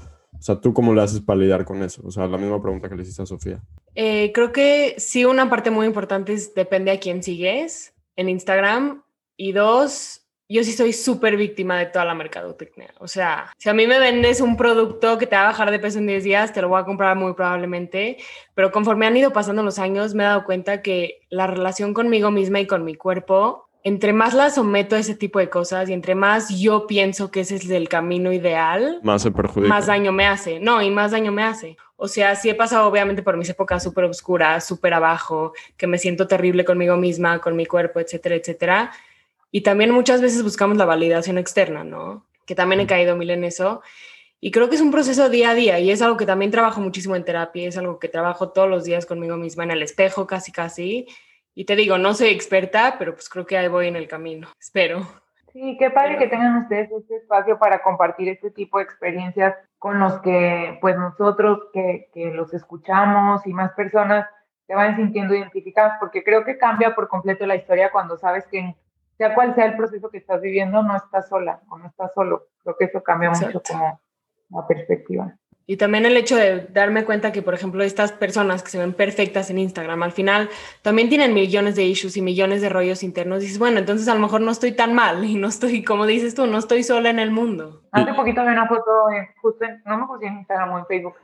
o 0.44 0.46
sea, 0.46 0.60
¿tú 0.60 0.74
cómo 0.74 0.92
le 0.92 1.00
haces 1.00 1.22
para 1.22 1.38
lidiar 1.38 1.64
con 1.64 1.82
eso? 1.82 2.02
O 2.04 2.10
sea, 2.10 2.26
la 2.26 2.36
misma 2.36 2.60
pregunta 2.60 2.86
que 2.86 2.94
le 2.94 3.02
hiciste 3.02 3.22
a 3.22 3.26
Sofía. 3.26 3.62
Eh, 3.94 4.30
creo 4.34 4.52
que 4.52 4.94
sí, 4.98 5.24
una 5.24 5.48
parte 5.48 5.70
muy 5.70 5.86
importante 5.86 6.34
es 6.34 6.54
depende 6.54 6.90
a 6.90 7.00
quién 7.00 7.22
sigues 7.22 7.94
en 8.14 8.28
Instagram. 8.28 9.02
Y 9.38 9.52
dos, 9.52 10.26
yo 10.46 10.62
sí 10.62 10.72
soy 10.72 10.92
súper 10.92 11.38
víctima 11.38 11.78
de 11.78 11.86
toda 11.86 12.04
la 12.04 12.14
mercadotecnia. 12.14 12.92
O 12.98 13.08
sea, 13.08 13.54
si 13.56 13.70
a 13.70 13.72
mí 13.72 13.86
me 13.86 13.98
vendes 13.98 14.42
un 14.42 14.58
producto 14.58 15.16
que 15.16 15.26
te 15.26 15.34
va 15.34 15.44
a 15.44 15.46
bajar 15.46 15.70
de 15.70 15.78
peso 15.78 15.98
en 15.98 16.08
10 16.08 16.24
días, 16.24 16.52
te 16.52 16.60
lo 16.60 16.68
voy 16.68 16.78
a 16.78 16.84
comprar 16.84 17.16
muy 17.16 17.32
probablemente. 17.32 18.18
Pero 18.52 18.70
conforme 18.70 19.06
han 19.06 19.16
ido 19.16 19.32
pasando 19.32 19.62
los 19.62 19.78
años, 19.78 20.12
me 20.12 20.24
he 20.24 20.26
dado 20.26 20.44
cuenta 20.44 20.82
que 20.82 21.22
la 21.30 21.46
relación 21.46 21.94
conmigo 21.94 22.30
misma 22.30 22.60
y 22.60 22.66
con 22.66 22.84
mi 22.84 22.96
cuerpo 22.96 23.70
entre 23.84 24.14
más 24.14 24.32
la 24.32 24.48
someto 24.48 24.96
a 24.96 24.98
ese 24.98 25.14
tipo 25.14 25.38
de 25.38 25.50
cosas 25.50 25.90
y 25.90 25.92
entre 25.92 26.14
más 26.14 26.48
yo 26.48 26.86
pienso 26.86 27.30
que 27.30 27.40
ese 27.40 27.56
es 27.56 27.68
el 27.68 27.90
camino 27.90 28.32
ideal, 28.32 28.98
más 29.02 29.20
se 29.22 29.30
perjudica. 29.30 29.68
Más 29.68 29.86
daño 29.86 30.10
me 30.10 30.26
hace. 30.26 30.58
No, 30.58 30.80
y 30.80 30.90
más 30.90 31.10
daño 31.10 31.30
me 31.30 31.44
hace. 31.44 31.76
O 31.96 32.08
sea, 32.08 32.34
sí 32.34 32.48
he 32.48 32.54
pasado 32.54 32.88
obviamente 32.88 33.22
por 33.22 33.36
mis 33.36 33.50
épocas 33.50 33.82
súper 33.82 34.04
oscuras, 34.04 34.66
súper 34.66 34.94
abajo, 34.94 35.52
que 35.76 35.86
me 35.86 35.98
siento 35.98 36.26
terrible 36.26 36.64
conmigo 36.64 36.96
misma, 36.96 37.40
con 37.40 37.56
mi 37.56 37.66
cuerpo, 37.66 38.00
etcétera, 38.00 38.36
etcétera. 38.36 38.92
Y 39.50 39.60
también 39.60 39.90
muchas 39.90 40.22
veces 40.22 40.42
buscamos 40.42 40.78
la 40.78 40.86
validación 40.86 41.36
externa, 41.36 41.84
¿no? 41.84 42.24
Que 42.46 42.54
también 42.54 42.80
he 42.80 42.86
caído 42.86 43.16
mil 43.16 43.30
en 43.30 43.44
eso. 43.44 43.82
Y 44.40 44.50
creo 44.50 44.70
que 44.70 44.76
es 44.76 44.82
un 44.82 44.92
proceso 44.92 45.28
día 45.28 45.50
a 45.50 45.54
día 45.54 45.78
y 45.78 45.90
es 45.90 46.00
algo 46.00 46.16
que 46.16 46.26
también 46.26 46.50
trabajo 46.50 46.80
muchísimo 46.80 47.16
en 47.16 47.24
terapia, 47.24 47.68
es 47.68 47.76
algo 47.76 47.98
que 47.98 48.08
trabajo 48.08 48.48
todos 48.48 48.68
los 48.68 48.84
días 48.84 49.04
conmigo 49.04 49.36
misma 49.36 49.64
en 49.64 49.72
el 49.72 49.82
espejo, 49.82 50.26
casi, 50.26 50.52
casi. 50.52 51.06
Y 51.54 51.64
te 51.66 51.76
digo, 51.76 51.98
no 51.98 52.14
soy 52.14 52.28
experta, 52.28 52.96
pero 52.98 53.14
pues 53.14 53.28
creo 53.28 53.46
que 53.46 53.56
ahí 53.56 53.68
voy 53.68 53.86
en 53.86 53.96
el 53.96 54.08
camino, 54.08 54.48
espero. 54.58 55.06
Sí, 55.52 55.76
qué 55.78 55.90
padre 55.90 56.18
que 56.18 56.26
tengan 56.26 56.56
ustedes 56.62 56.90
este 56.90 57.16
espacio 57.16 57.58
para 57.60 57.80
compartir 57.80 58.28
este 58.28 58.50
tipo 58.50 58.78
de 58.78 58.84
experiencias 58.84 59.54
con 59.78 60.00
los 60.00 60.20
que, 60.20 60.78
pues 60.80 60.96
nosotros 60.96 61.60
que, 61.72 62.08
que 62.12 62.32
los 62.32 62.52
escuchamos 62.52 63.46
y 63.46 63.52
más 63.52 63.70
personas 63.72 64.26
se 64.66 64.74
van 64.74 64.96
sintiendo 64.96 65.34
identificadas, 65.34 65.96
porque 66.00 66.24
creo 66.24 66.44
que 66.44 66.58
cambia 66.58 66.94
por 66.94 67.06
completo 67.06 67.46
la 67.46 67.54
historia 67.54 67.92
cuando 67.92 68.16
sabes 68.16 68.46
que 68.48 68.74
sea 69.16 69.34
cual 69.34 69.54
sea 69.54 69.66
el 69.66 69.76
proceso 69.76 70.10
que 70.10 70.18
estás 70.18 70.40
viviendo, 70.40 70.82
no 70.82 70.96
estás 70.96 71.28
sola 71.28 71.60
o 71.68 71.78
no 71.78 71.86
estás 71.86 72.12
solo. 72.14 72.48
Creo 72.62 72.76
que 72.76 72.86
eso 72.86 73.02
cambia 73.02 73.30
mucho 73.30 73.62
como 73.62 74.00
la 74.50 74.66
perspectiva. 74.66 75.36
Y 75.66 75.78
también 75.78 76.04
el 76.04 76.16
hecho 76.16 76.36
de 76.36 76.66
darme 76.70 77.06
cuenta 77.06 77.32
que, 77.32 77.40
por 77.40 77.54
ejemplo, 77.54 77.82
estas 77.82 78.12
personas 78.12 78.62
que 78.62 78.68
se 78.68 78.78
ven 78.78 78.92
perfectas 78.92 79.48
en 79.48 79.58
Instagram, 79.58 80.02
al 80.02 80.12
final 80.12 80.50
también 80.82 81.08
tienen 81.08 81.32
millones 81.32 81.74
de 81.74 81.84
issues 81.84 82.18
y 82.18 82.22
millones 82.22 82.60
de 82.60 82.68
rollos 82.68 83.02
internos. 83.02 83.38
Y 83.38 83.46
dices, 83.46 83.58
bueno, 83.58 83.78
entonces 83.78 84.06
a 84.08 84.14
lo 84.14 84.20
mejor 84.20 84.42
no 84.42 84.50
estoy 84.50 84.72
tan 84.72 84.92
mal 84.92 85.24
y 85.24 85.36
no 85.36 85.48
estoy, 85.48 85.82
como 85.82 86.04
dices 86.04 86.34
tú, 86.34 86.46
no 86.46 86.58
estoy 86.58 86.82
sola 86.82 87.08
en 87.08 87.18
el 87.18 87.30
mundo. 87.30 87.82
Hace 87.92 88.12
poquito 88.12 88.42
vi 88.42 88.48
una 88.48 88.68
foto, 88.68 89.06
justo 89.40 89.64
no 89.86 89.98
me 89.98 90.06
puse 90.06 90.26
en 90.26 90.38
Instagram 90.38 90.72
o 90.72 90.78
en 90.80 90.86
Facebook, 90.86 91.14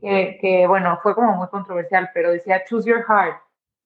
que, 0.00 0.38
que, 0.40 0.66
bueno, 0.66 0.98
fue 1.00 1.14
como 1.14 1.36
muy 1.36 1.46
controversial, 1.48 2.10
pero 2.12 2.32
decía, 2.32 2.64
choose 2.68 2.88
your 2.88 3.04
heart. 3.06 3.36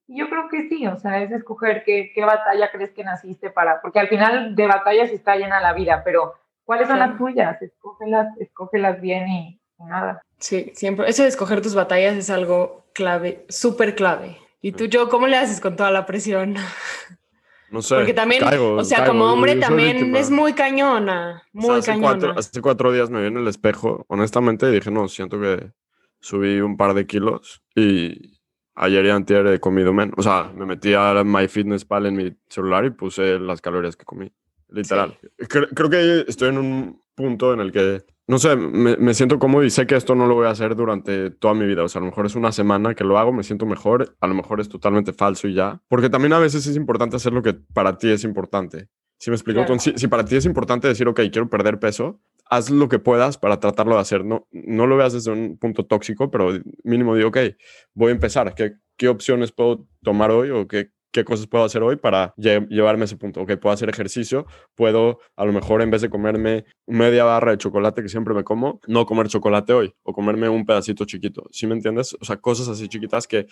Y 0.06 0.20
yo 0.20 0.30
creo 0.30 0.48
que 0.48 0.70
sí, 0.70 0.86
o 0.86 0.96
sea, 0.96 1.22
es 1.22 1.30
escoger 1.32 1.84
qué, 1.84 2.12
qué 2.14 2.24
batalla 2.24 2.70
crees 2.72 2.92
que 2.92 3.04
naciste 3.04 3.50
para, 3.50 3.82
porque 3.82 4.00
al 4.00 4.08
final 4.08 4.54
de 4.56 4.66
batallas 4.66 5.10
está 5.10 5.36
llena 5.36 5.60
la 5.60 5.74
vida, 5.74 6.00
pero 6.02 6.32
¿cuáles 6.64 6.88
son 6.88 6.98
las 6.98 7.18
tuyas? 7.18 7.60
Escógelas, 7.60 8.26
escógelas 8.38 9.02
bien 9.02 9.28
y 9.28 9.60
nada. 9.78 10.22
Sí, 10.38 10.72
siempre. 10.74 11.08
Eso 11.08 11.22
de 11.22 11.28
escoger 11.28 11.60
tus 11.60 11.74
batallas 11.74 12.16
es 12.16 12.30
algo 12.30 12.86
clave, 12.92 13.44
súper 13.48 13.94
clave. 13.94 14.38
¿Y 14.60 14.72
tú, 14.72 14.86
yo, 14.86 15.08
cómo 15.08 15.26
le 15.26 15.36
haces 15.36 15.60
con 15.60 15.76
toda 15.76 15.90
la 15.90 16.06
presión? 16.06 16.56
No 17.70 17.82
sé. 17.82 17.96
Porque 17.96 18.14
también, 18.14 18.42
o 18.42 18.82
sea, 18.82 19.04
como 19.04 19.30
hombre 19.30 19.54
también 19.56 20.16
es 20.16 20.30
muy 20.30 20.54
cañona, 20.54 21.42
muy 21.52 21.82
cañona. 21.82 22.32
hace 22.34 22.62
cuatro 22.62 22.90
días 22.92 23.10
me 23.10 23.20
vi 23.20 23.26
en 23.26 23.36
el 23.36 23.46
espejo, 23.46 24.06
honestamente, 24.08 24.66
y 24.70 24.72
dije, 24.72 24.90
no, 24.90 25.06
siento 25.06 25.38
que 25.38 25.70
subí 26.18 26.62
un 26.62 26.78
par 26.78 26.94
de 26.94 27.06
kilos 27.06 27.62
y 27.74 28.40
ayer 28.74 29.04
y 29.04 29.10
antier 29.10 29.46
he 29.48 29.60
comido 29.60 29.92
menos. 29.92 30.14
O 30.16 30.22
sea, 30.22 30.50
me 30.54 30.64
metí 30.64 30.94
a 30.94 31.22
MyFitnessPal 31.22 32.06
en 32.06 32.16
mi 32.16 32.36
celular 32.48 32.86
y 32.86 32.90
puse 32.90 33.38
las 33.38 33.60
calorías 33.60 33.96
que 33.96 34.06
comí, 34.06 34.32
literal. 34.70 35.18
creo 35.36 35.90
que 35.90 36.24
estoy 36.26 36.48
en 36.48 36.56
un 36.56 37.02
punto 37.14 37.52
en 37.52 37.60
el 37.60 37.70
que 37.70 38.02
no 38.28 38.38
sé, 38.38 38.56
me, 38.56 39.14
siento 39.14 39.38
cómodo 39.38 39.64
y 39.64 39.70
sé 39.70 39.86
que 39.86 39.96
esto 39.96 40.14
no 40.14 40.26
lo 40.26 40.34
voy 40.34 40.46
a 40.46 40.50
hacer 40.50 40.76
durante 40.76 41.30
toda 41.30 41.54
mi 41.54 41.64
vida. 41.64 41.82
O 41.82 41.88
sea, 41.88 42.00
a 42.00 42.02
lo 42.02 42.10
mejor 42.10 42.26
es 42.26 42.36
una 42.36 42.52
semana 42.52 42.94
que 42.94 43.02
lo 43.02 43.18
hago, 43.18 43.32
me 43.32 43.42
siento 43.42 43.64
mejor, 43.64 44.16
a 44.20 44.26
lo 44.26 44.34
mejor 44.34 44.60
es 44.60 44.68
totalmente 44.68 45.14
falso 45.14 45.48
y 45.48 45.54
ya. 45.54 45.80
Porque 45.88 46.10
también 46.10 46.34
a 46.34 46.38
veces 46.38 46.66
es 46.66 46.76
importante 46.76 47.16
hacer 47.16 47.32
lo 47.32 47.42
que 47.42 47.54
para 47.54 47.96
ti 47.96 48.10
es 48.10 48.24
importante. 48.24 48.90
¿Sí 49.18 49.30
me 49.30 49.36
explico? 49.36 49.64
si, 49.78 50.08
para 50.08 50.26
ti 50.26 50.36
es 50.36 50.44
importante 50.44 50.86
decir, 50.86 51.08
ok, 51.08 51.20
quiero 51.32 51.48
perder 51.48 51.80
peso, 51.80 52.20
haz 52.50 52.68
lo 52.68 52.90
que 52.90 52.98
puedas 52.98 53.38
para 53.38 53.60
tratarlo 53.60 53.94
de 53.94 54.02
hacer. 54.02 54.26
No, 54.26 54.46
no 54.52 54.86
lo 54.86 54.98
veas 54.98 55.14
desde 55.14 55.32
un 55.32 55.56
punto 55.56 55.86
tóxico, 55.86 56.30
pero 56.30 56.50
mínimo 56.84 57.16
digo, 57.16 57.30
ok, 57.30 57.38
voy 57.94 58.10
a 58.10 58.12
empezar. 58.12 58.54
¿Qué, 58.54 58.74
qué 58.98 59.08
opciones 59.08 59.52
puedo 59.52 59.88
tomar 60.02 60.32
hoy 60.32 60.50
o 60.50 60.68
qué, 60.68 60.90
qué 61.10 61.24
cosas 61.24 61.46
puedo 61.46 61.64
hacer 61.64 61.82
hoy 61.82 61.96
para 61.96 62.34
llevarme 62.36 63.02
a 63.02 63.04
ese 63.06 63.16
punto. 63.16 63.40
Ok, 63.42 63.56
puedo 63.56 63.72
hacer 63.72 63.88
ejercicio, 63.88 64.46
puedo 64.74 65.20
a 65.36 65.44
lo 65.44 65.52
mejor 65.52 65.82
en 65.82 65.90
vez 65.90 66.02
de 66.02 66.10
comerme 66.10 66.64
media 66.86 67.24
barra 67.24 67.52
de 67.52 67.58
chocolate 67.58 68.02
que 68.02 68.08
siempre 68.08 68.34
me 68.34 68.44
como, 68.44 68.80
no 68.86 69.06
comer 69.06 69.28
chocolate 69.28 69.72
hoy 69.72 69.94
o 70.02 70.12
comerme 70.12 70.48
un 70.48 70.66
pedacito 70.66 71.04
chiquito. 71.04 71.44
¿Sí 71.50 71.66
me 71.66 71.74
entiendes? 71.74 72.16
O 72.20 72.24
sea, 72.24 72.36
cosas 72.36 72.68
así 72.68 72.88
chiquitas 72.88 73.26
que 73.26 73.46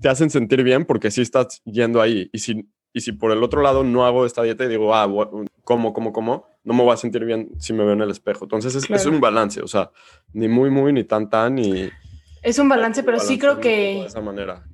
te 0.00 0.08
hacen 0.08 0.30
sentir 0.30 0.62
bien 0.62 0.84
porque 0.84 1.10
sí 1.10 1.22
estás 1.22 1.62
yendo 1.64 2.00
ahí. 2.00 2.28
Y 2.32 2.38
si, 2.38 2.68
y 2.92 3.00
si 3.00 3.12
por 3.12 3.32
el 3.32 3.42
otro 3.42 3.62
lado 3.62 3.84
no 3.84 4.04
hago 4.04 4.26
esta 4.26 4.42
dieta 4.42 4.64
y 4.64 4.68
digo, 4.68 4.94
ah, 4.94 5.08
como, 5.64 5.92
como, 5.92 6.12
como, 6.12 6.46
no 6.64 6.74
me 6.74 6.82
voy 6.82 6.92
a 6.92 6.96
sentir 6.96 7.24
bien 7.24 7.50
si 7.58 7.72
me 7.72 7.84
veo 7.84 7.94
en 7.94 8.02
el 8.02 8.10
espejo. 8.10 8.44
Entonces 8.44 8.74
es, 8.74 8.90
es 8.90 9.06
un 9.06 9.20
balance, 9.20 9.62
o 9.62 9.68
sea, 9.68 9.90
ni 10.32 10.48
muy, 10.48 10.70
muy, 10.70 10.92
ni 10.92 11.04
tan, 11.04 11.30
tan, 11.30 11.54
ni... 11.54 11.88
Es 12.42 12.58
un 12.58 12.68
balance, 12.68 13.02
pero 13.02 13.18
sí 13.18 13.38
creo 13.38 13.58
que... 13.58 13.68
De 13.68 14.06
esa 14.06 14.20
manera 14.20 14.64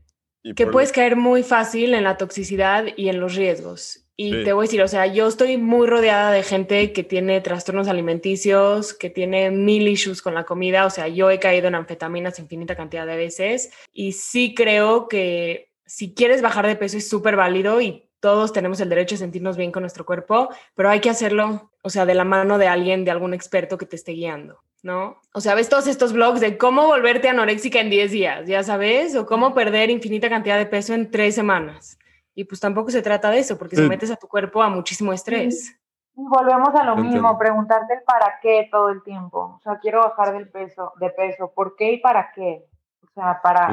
que 0.57 0.67
puedes 0.67 0.93
caer 0.93 1.17
muy 1.17 1.43
fácil 1.43 1.95
en 1.95 2.05
la 2.05 2.17
toxicidad 2.17 2.87
y 2.97 3.09
en 3.09 3.21
los 3.21 3.35
riesgos. 3.35 4.05
Y 4.17 4.45
te 4.45 4.53
voy 4.53 4.65
a 4.65 4.67
decir, 4.69 4.83
o 4.83 4.87
sea, 4.87 5.07
yo 5.07 5.27
estoy 5.27 5.57
muy 5.57 5.89
rodeada 5.89 6.31
de 6.31 6.45
gente 6.45 6.93
que 6.93 7.03
tiene 7.03 7.41
trastornos 7.41 7.89
alimenticios, 7.89 8.95
que 8.95 9.11
tiene 9.11 9.51
mil 9.51 9.89
issues 9.89 10.23
con 10.23 10.35
la 10.35 10.45
comida. 10.45 10.87
O 10.87 10.91
sea, 10.91 11.09
yo 11.09 11.31
he 11.31 11.41
caído 11.41 11.67
en 11.67 11.75
anfetaminas 11.75 12.39
infinita 12.39 12.77
cantidad 12.77 13.07
de 13.07 13.17
veces. 13.17 13.73
Y 13.93 14.13
sí 14.13 14.55
creo 14.55 15.09
que 15.09 15.73
si 15.85 16.15
quieres 16.15 16.43
bajar 16.43 16.67
de 16.67 16.77
peso 16.77 16.97
es 16.97 17.09
súper 17.09 17.35
válido 17.35 17.81
y 17.81 18.09
todos 18.21 18.53
tenemos 18.53 18.81
el 18.81 18.89
derecho 18.89 19.17
a 19.17 19.19
sentirnos 19.19 19.57
bien 19.57 19.73
con 19.73 19.83
nuestro 19.83 20.07
cuerpo, 20.07 20.49
pero 20.75 20.91
hay 20.91 21.01
que 21.01 21.11
hacerlo, 21.11 21.73
o 21.83 21.91
sea, 21.91 22.07
de 22.07 22.15
la 22.15 22.25
mano 22.25 22.57
de 22.57 22.69
alguien, 22.69 23.05
de 23.05 23.11
algún 23.11 23.35
experto 23.35 23.77
que 23.79 23.87
te 23.87 23.97
esté 23.97 24.13
guiando. 24.13 24.61
¿No? 24.85 25.17
O 25.33 25.41
sea, 25.41 25.55
ves 25.55 25.71
todos 25.71 25.87
estos 25.87 26.13
blogs 26.13 26.41
de 26.41 26.59
cómo 26.59 26.87
volverte 26.87 27.31
anoréxica 27.31 27.81
en 27.81 27.89
10 27.89 28.11
días, 28.11 28.47
ya 28.47 28.63
sabes, 28.63 29.17
o 29.17 29.25
cómo 29.25 29.55
perder 29.55 29.89
infinita 29.89 30.29
cantidad 30.29 30.59
de 30.59 30.67
peso 30.67 30.93
en 30.93 31.11
3 31.11 31.35
semanas. 31.35 31.99
Y 32.35 32.45
pues 32.45 32.61
tampoco 32.61 32.91
se 32.91 33.01
trata 33.01 33.31
de 33.31 33.39
eso, 33.39 33.57
porque 33.59 33.77
sometes 33.77 34.11
a 34.11 34.17
tu 34.17 34.29
cuerpo 34.29 34.63
a 34.63 34.69
muchísimo 34.69 35.13
estrés. 35.13 35.75
Y 36.15 36.23
volvemos 36.23 36.75
a 36.75 36.85
lo 36.85 36.97
mismo, 36.97 37.39
preguntarte 37.39 37.95
el 37.95 38.03
para 38.03 38.39
qué 38.43 38.69
todo 38.71 38.91
el 38.91 39.03
tiempo. 39.03 39.57
O 39.57 39.61
sea, 39.63 39.79
quiero 39.79 40.01
bajar 40.01 40.35
del 40.35 40.51
peso, 40.51 40.93
de 41.01 41.11
peso, 41.11 41.51
¿por 41.55 41.77
qué 41.77 41.93
y 41.93 42.01
para 42.01 42.31
qué? 42.33 42.67
O 43.03 43.07
sea, 43.15 43.41
para, 43.43 43.69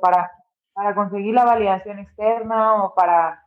para, 0.00 0.32
para 0.72 0.94
conseguir 0.94 1.34
la 1.34 1.44
validación 1.44 1.98
externa 1.98 2.82
o 2.82 2.94
para 2.94 3.45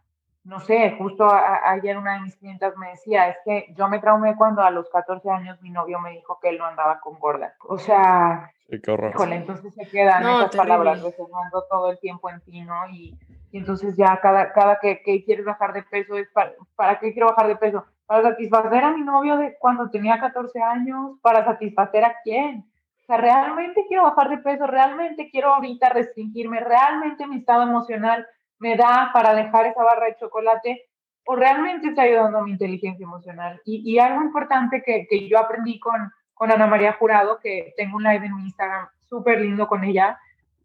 no 0.50 0.60
sé, 0.60 0.96
justo 0.98 1.30
ayer 1.32 1.96
una 1.96 2.16
de 2.16 2.22
mis 2.22 2.36
clientas 2.36 2.76
me 2.76 2.90
decía, 2.90 3.30
es 3.30 3.38
que 3.46 3.72
yo 3.78 3.88
me 3.88 4.00
traumé 4.00 4.36
cuando 4.36 4.64
a 4.64 4.72
los 4.72 4.90
14 4.90 5.30
años 5.30 5.62
mi 5.62 5.70
novio 5.70 6.00
me 6.00 6.10
dijo 6.10 6.40
que 6.42 6.50
él 6.50 6.58
no 6.58 6.66
andaba 6.66 7.00
con 7.02 7.20
gorda. 7.20 7.54
O 7.68 7.78
sea, 7.78 8.52
sí, 8.68 8.82
qué 8.82 8.96
entonces 9.32 9.76
se 9.76 9.88
quedan 9.88 10.24
esas 10.24 10.56
palabras 10.56 11.04
resonando 11.04 11.66
todo 11.70 11.92
el 11.92 12.00
tiempo 12.00 12.32
en 12.32 12.42
ti, 12.42 12.62
¿no? 12.62 12.90
Y, 12.90 13.16
entonces 13.52 13.96
ya 13.96 14.20
cada, 14.22 14.52
cada 14.52 14.80
que, 14.80 15.04
que, 15.04 15.24
quieres 15.24 15.46
bajar 15.46 15.72
de 15.74 15.84
peso 15.84 16.16
es 16.16 16.28
para, 16.30 16.54
¿para 16.76 17.00
qué 17.00 17.14
quiero 17.14 17.28
bajar 17.28 17.48
de 17.48 17.56
peso? 17.56 17.86
Para 18.08 18.24
satisfacer 18.24 18.84
a 18.84 18.92
mi 18.92 19.02
novio 19.02 19.38
de 19.38 19.56
cuando 19.60 19.92
tenía 19.92 20.20
14 20.20 20.62
años, 20.64 21.20
para 21.22 21.46
satisfacer 21.46 22.06
a 22.06 22.16
quién. 22.24 22.66
O 23.04 23.06
sea, 23.06 23.18
realmente 23.18 23.86
quiero 23.88 24.04
bajar 24.04 24.30
de 24.30 24.40
peso, 24.40 24.66
realmente 24.66 25.30
quiero 25.30 25.54
ahorita 25.54 25.90
restringirme, 25.90 26.60
realmente 26.60 27.28
mi 27.28 27.38
estado 27.38 27.64
emocional 27.64 28.28
me 28.60 28.76
da 28.76 29.10
para 29.14 29.34
dejar 29.34 29.66
esa 29.66 29.84
barra 29.84 30.08
de 30.08 30.18
chocolate 30.18 30.90
o 31.26 31.36
realmente 31.36 31.90
está 31.90 32.04
ayudando 32.04 32.40
a 32.40 32.44
mi 32.44 32.52
inteligencia 32.52 33.04
emocional. 33.04 33.62
Y, 33.66 33.82
y 33.90 34.00
algo 34.00 34.22
importante 34.22 34.82
que, 34.84 35.08
que, 35.08 35.28
yo 35.28 35.40
aprendí 35.40 35.80
con, 35.80 36.12
con 36.34 36.52
Ana 36.52 36.68
María 36.68 36.94
Jurado, 36.94 37.40
que 37.40 37.74
tengo 37.78 37.98
un 37.98 38.04
live 38.04 38.26
en 38.26 38.36
mi 38.36 38.44
Instagram 38.44 38.88
súper 39.08 39.42
lindo 39.42 39.68
con 39.68 39.84
ella, 39.84 40.20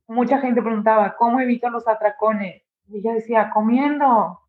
mucha 0.07 0.39
gente 0.39 0.63
preguntaba, 0.63 1.17
¿cómo 1.17 1.41
evito 1.41 1.69
los 1.71 1.87
atracones? 1.89 2.63
Y 2.89 2.99
ella 2.99 3.15
decía, 3.15 3.51
comiendo, 3.51 4.41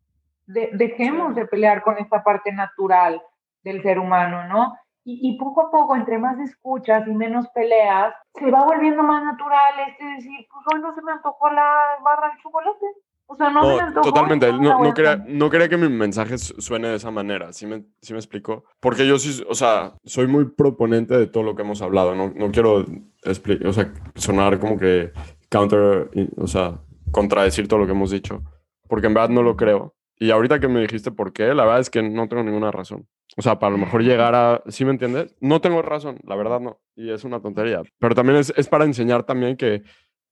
dejemos 0.46 1.34
de 1.34 1.46
pelear 1.46 1.82
con 1.82 1.98
esta 1.98 2.22
parte 2.22 2.52
natural 2.52 3.22
del 3.62 3.82
ser 3.82 3.98
humano, 3.98 4.44
¿no? 4.44 4.76
Y, 5.04 5.20
y, 5.22 5.38
poco 5.38 5.62
a 5.62 5.70
poco, 5.70 5.94
entre 5.94 6.18
más 6.18 6.38
escuchas 6.40 7.06
y 7.06 7.14
menos 7.14 7.46
peleas, 7.50 8.12
se 8.34 8.50
va 8.50 8.64
volviendo 8.64 9.04
más 9.04 9.22
natural 9.22 9.74
este 9.88 10.04
decir, 10.04 10.46
pues 10.50 10.64
hoy 10.74 10.80
no 10.80 10.94
se 10.94 11.02
me 11.02 11.12
antojó 11.12 11.48
la 11.50 11.98
barra 12.02 12.30
de 12.30 12.42
chocolate, 12.42 12.86
o 13.28 13.36
sea, 13.36 13.50
no, 13.50 14.02
Totalmente. 14.02 14.52
No, 14.52 14.82
no, 14.82 14.94
quería, 14.94 15.24
no 15.28 15.50
quería 15.50 15.68
que 15.68 15.76
mi 15.76 15.88
mensaje 15.88 16.38
suene 16.38 16.88
de 16.88 16.96
esa 16.96 17.10
manera. 17.10 17.52
¿Sí 17.52 17.66
me, 17.66 17.84
¿Sí 18.00 18.12
me 18.12 18.18
explico? 18.18 18.64
Porque 18.80 19.06
yo 19.06 19.18
sí, 19.18 19.42
o 19.48 19.54
sea, 19.54 19.94
soy 20.04 20.26
muy 20.26 20.44
proponente 20.44 21.16
de 21.16 21.26
todo 21.26 21.42
lo 21.42 21.56
que 21.56 21.62
hemos 21.62 21.82
hablado. 21.82 22.14
No, 22.14 22.32
no 22.34 22.50
quiero 22.52 22.84
o 22.84 23.72
sea, 23.72 23.92
sonar 24.14 24.60
como 24.60 24.78
que 24.78 25.12
counter, 25.48 26.10
o 26.36 26.46
sea, 26.46 26.80
contradecir 27.10 27.66
todo 27.66 27.80
lo 27.80 27.86
que 27.86 27.92
hemos 27.92 28.10
dicho. 28.10 28.42
Porque 28.88 29.08
en 29.08 29.14
verdad 29.14 29.30
no 29.30 29.42
lo 29.42 29.56
creo. 29.56 29.96
Y 30.18 30.30
ahorita 30.30 30.60
que 30.60 30.68
me 30.68 30.80
dijiste 30.80 31.10
por 31.10 31.32
qué, 31.32 31.52
la 31.52 31.64
verdad 31.64 31.80
es 31.80 31.90
que 31.90 32.02
no 32.02 32.28
tengo 32.28 32.44
ninguna 32.44 32.70
razón. 32.70 33.08
O 33.36 33.42
sea, 33.42 33.58
para 33.58 33.72
lo 33.72 33.78
mejor 33.78 34.02
llegar 34.02 34.34
a... 34.34 34.62
¿Sí 34.68 34.84
me 34.84 34.92
entiendes? 34.92 35.34
No 35.40 35.60
tengo 35.60 35.82
razón, 35.82 36.18
la 36.22 36.36
verdad 36.36 36.60
no. 36.60 36.80
Y 36.94 37.10
es 37.10 37.24
una 37.24 37.40
tontería. 37.40 37.82
Pero 37.98 38.14
también 38.14 38.38
es, 38.38 38.52
es 38.56 38.68
para 38.68 38.84
enseñar 38.84 39.24
también 39.24 39.56
que 39.56 39.82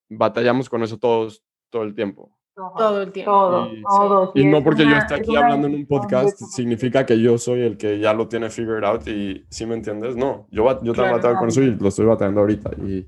batallamos 0.09 0.71
con 0.71 0.83
eso 0.83 0.99
todos 0.99 1.43
todo 1.71 1.83
el 1.83 1.95
tiempo. 1.95 2.39
Todo 2.55 3.03
el 3.03 3.13
tiempo. 3.13 3.33
Todo, 3.33 3.67
y, 3.73 3.83
todo. 3.83 4.33
Y, 4.35 4.45
no 4.47 4.63
porque 4.63 4.85
yo 4.85 4.97
esté 4.97 5.17
aquí 5.17 5.35
hablando 5.37 5.67
en 5.67 5.75
un 5.75 5.87
podcast 5.87 6.39
significa 6.39 7.05
que 7.05 7.21
yo 7.21 7.37
soy 7.37 7.63
el 7.63 7.77
que 7.77 7.99
ya 7.99 8.13
lo 8.13 8.29
tiene 8.29 8.49
figured 8.49 8.85
out 8.85 9.07
y 9.09 9.45
¿sí 9.51 9.67
me 9.67 9.75
entiendes? 9.75 10.15
No, 10.15 10.47
yo, 10.51 10.81
yo 10.83 10.93
claro, 10.93 11.17
batallado 11.17 11.41
con 11.41 11.49
eso 11.49 11.63
y 11.63 11.75
lo 11.75 11.89
estoy 11.89 12.07
batallando 12.07 12.43
ahorita. 12.43 12.71
Y... 12.79 13.07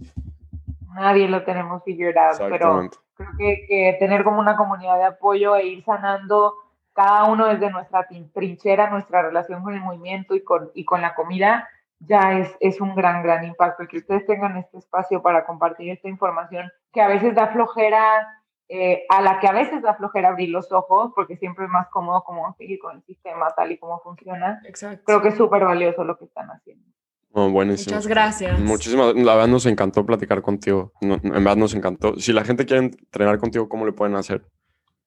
Nadie 0.95 1.29
lo 1.29 1.45
tenemos 1.45 1.85
figured 1.85 2.17
out, 2.17 2.39
pero 2.51 2.91
creo 3.15 3.31
que, 3.39 3.67
que, 3.69 3.97
tener 4.01 4.25
como 4.25 4.41
una 4.41 4.57
comunidad 4.57 4.97
de 4.97 5.05
apoyo 5.05 5.55
e 5.55 5.67
ir 5.67 5.85
sanando 5.85 6.55
cada 6.97 7.25
uno 7.25 7.47
desde 7.47 7.71
nuestra 7.71 8.07
trinchera, 8.33 8.91
nuestra 8.91 9.23
relación 9.23 9.63
con 9.63 9.75
el 9.75 9.81
movimiento 9.81 10.35
y 10.35 10.43
con, 10.43 10.71
y 10.75 10.85
con 10.85 11.03
la 11.03 11.15
comida, 11.15 11.69
ya 12.01 12.39
es, 12.39 12.57
es 12.59 12.81
un 12.81 12.95
gran, 12.95 13.23
gran 13.23 13.45
impacto. 13.45 13.83
El 13.83 13.89
que 13.89 13.99
ustedes 13.99 14.27
tengan 14.27 14.57
este 14.57 14.79
espacio 14.79 15.23
para 15.23 15.45
compartir 15.45 15.91
esta 15.91 16.09
información 16.09 16.71
que 16.93 17.03
a 17.03 17.09
veces 17.09 17.35
da 17.35 17.49
flojera, 17.49 18.36
eh, 18.69 19.05
a 19.09 19.23
la 19.23 19.39
que 19.39 19.47
a 19.47 19.53
veces 19.53 19.83
da 19.83 19.95
flojera 19.95 20.29
abrir 20.29 20.49
los 20.49 20.73
ojos, 20.73 21.13
porque 21.15 21.37
siempre 21.37 21.67
es 21.67 21.71
más 21.71 21.89
cómodo 21.89 22.25
como 22.25 22.55
seguir 22.57 22.79
con 22.79 22.97
el 22.97 23.03
sistema 23.05 23.49
tal 23.55 23.73
y 23.73 23.79
como 23.79 24.01
funciona. 24.01 24.61
Exacto. 24.65 25.03
Creo 25.05 25.23
que 25.23 25.29
es 25.29 25.37
súper 25.37 25.65
valioso 25.65 26.05
lo 26.05 26.19
que 26.19 26.25
están 26.25 26.49
haciendo. 26.51 26.85
buenísimo. 27.31 27.95
Muchas 27.95 28.07
gracias. 28.07 28.59
Muchísimas, 28.59 29.15
la 29.15 29.35
verdad 29.35 29.49
nos 29.49 29.67
encantó 29.67 30.05
platicar 30.05 30.43
contigo. 30.43 30.93
en 31.01 31.21
verdad 31.23 31.57
nos 31.57 31.75
encantó. 31.75 32.19
Si 32.19 32.33
la 32.33 32.45
gente 32.45 32.67
quiere 32.67 32.87
entrenar 32.87 33.39
contigo, 33.39 33.69
¿cómo 33.69 33.87
le 33.87 33.93
pueden 33.93 34.17
hacer? 34.17 34.43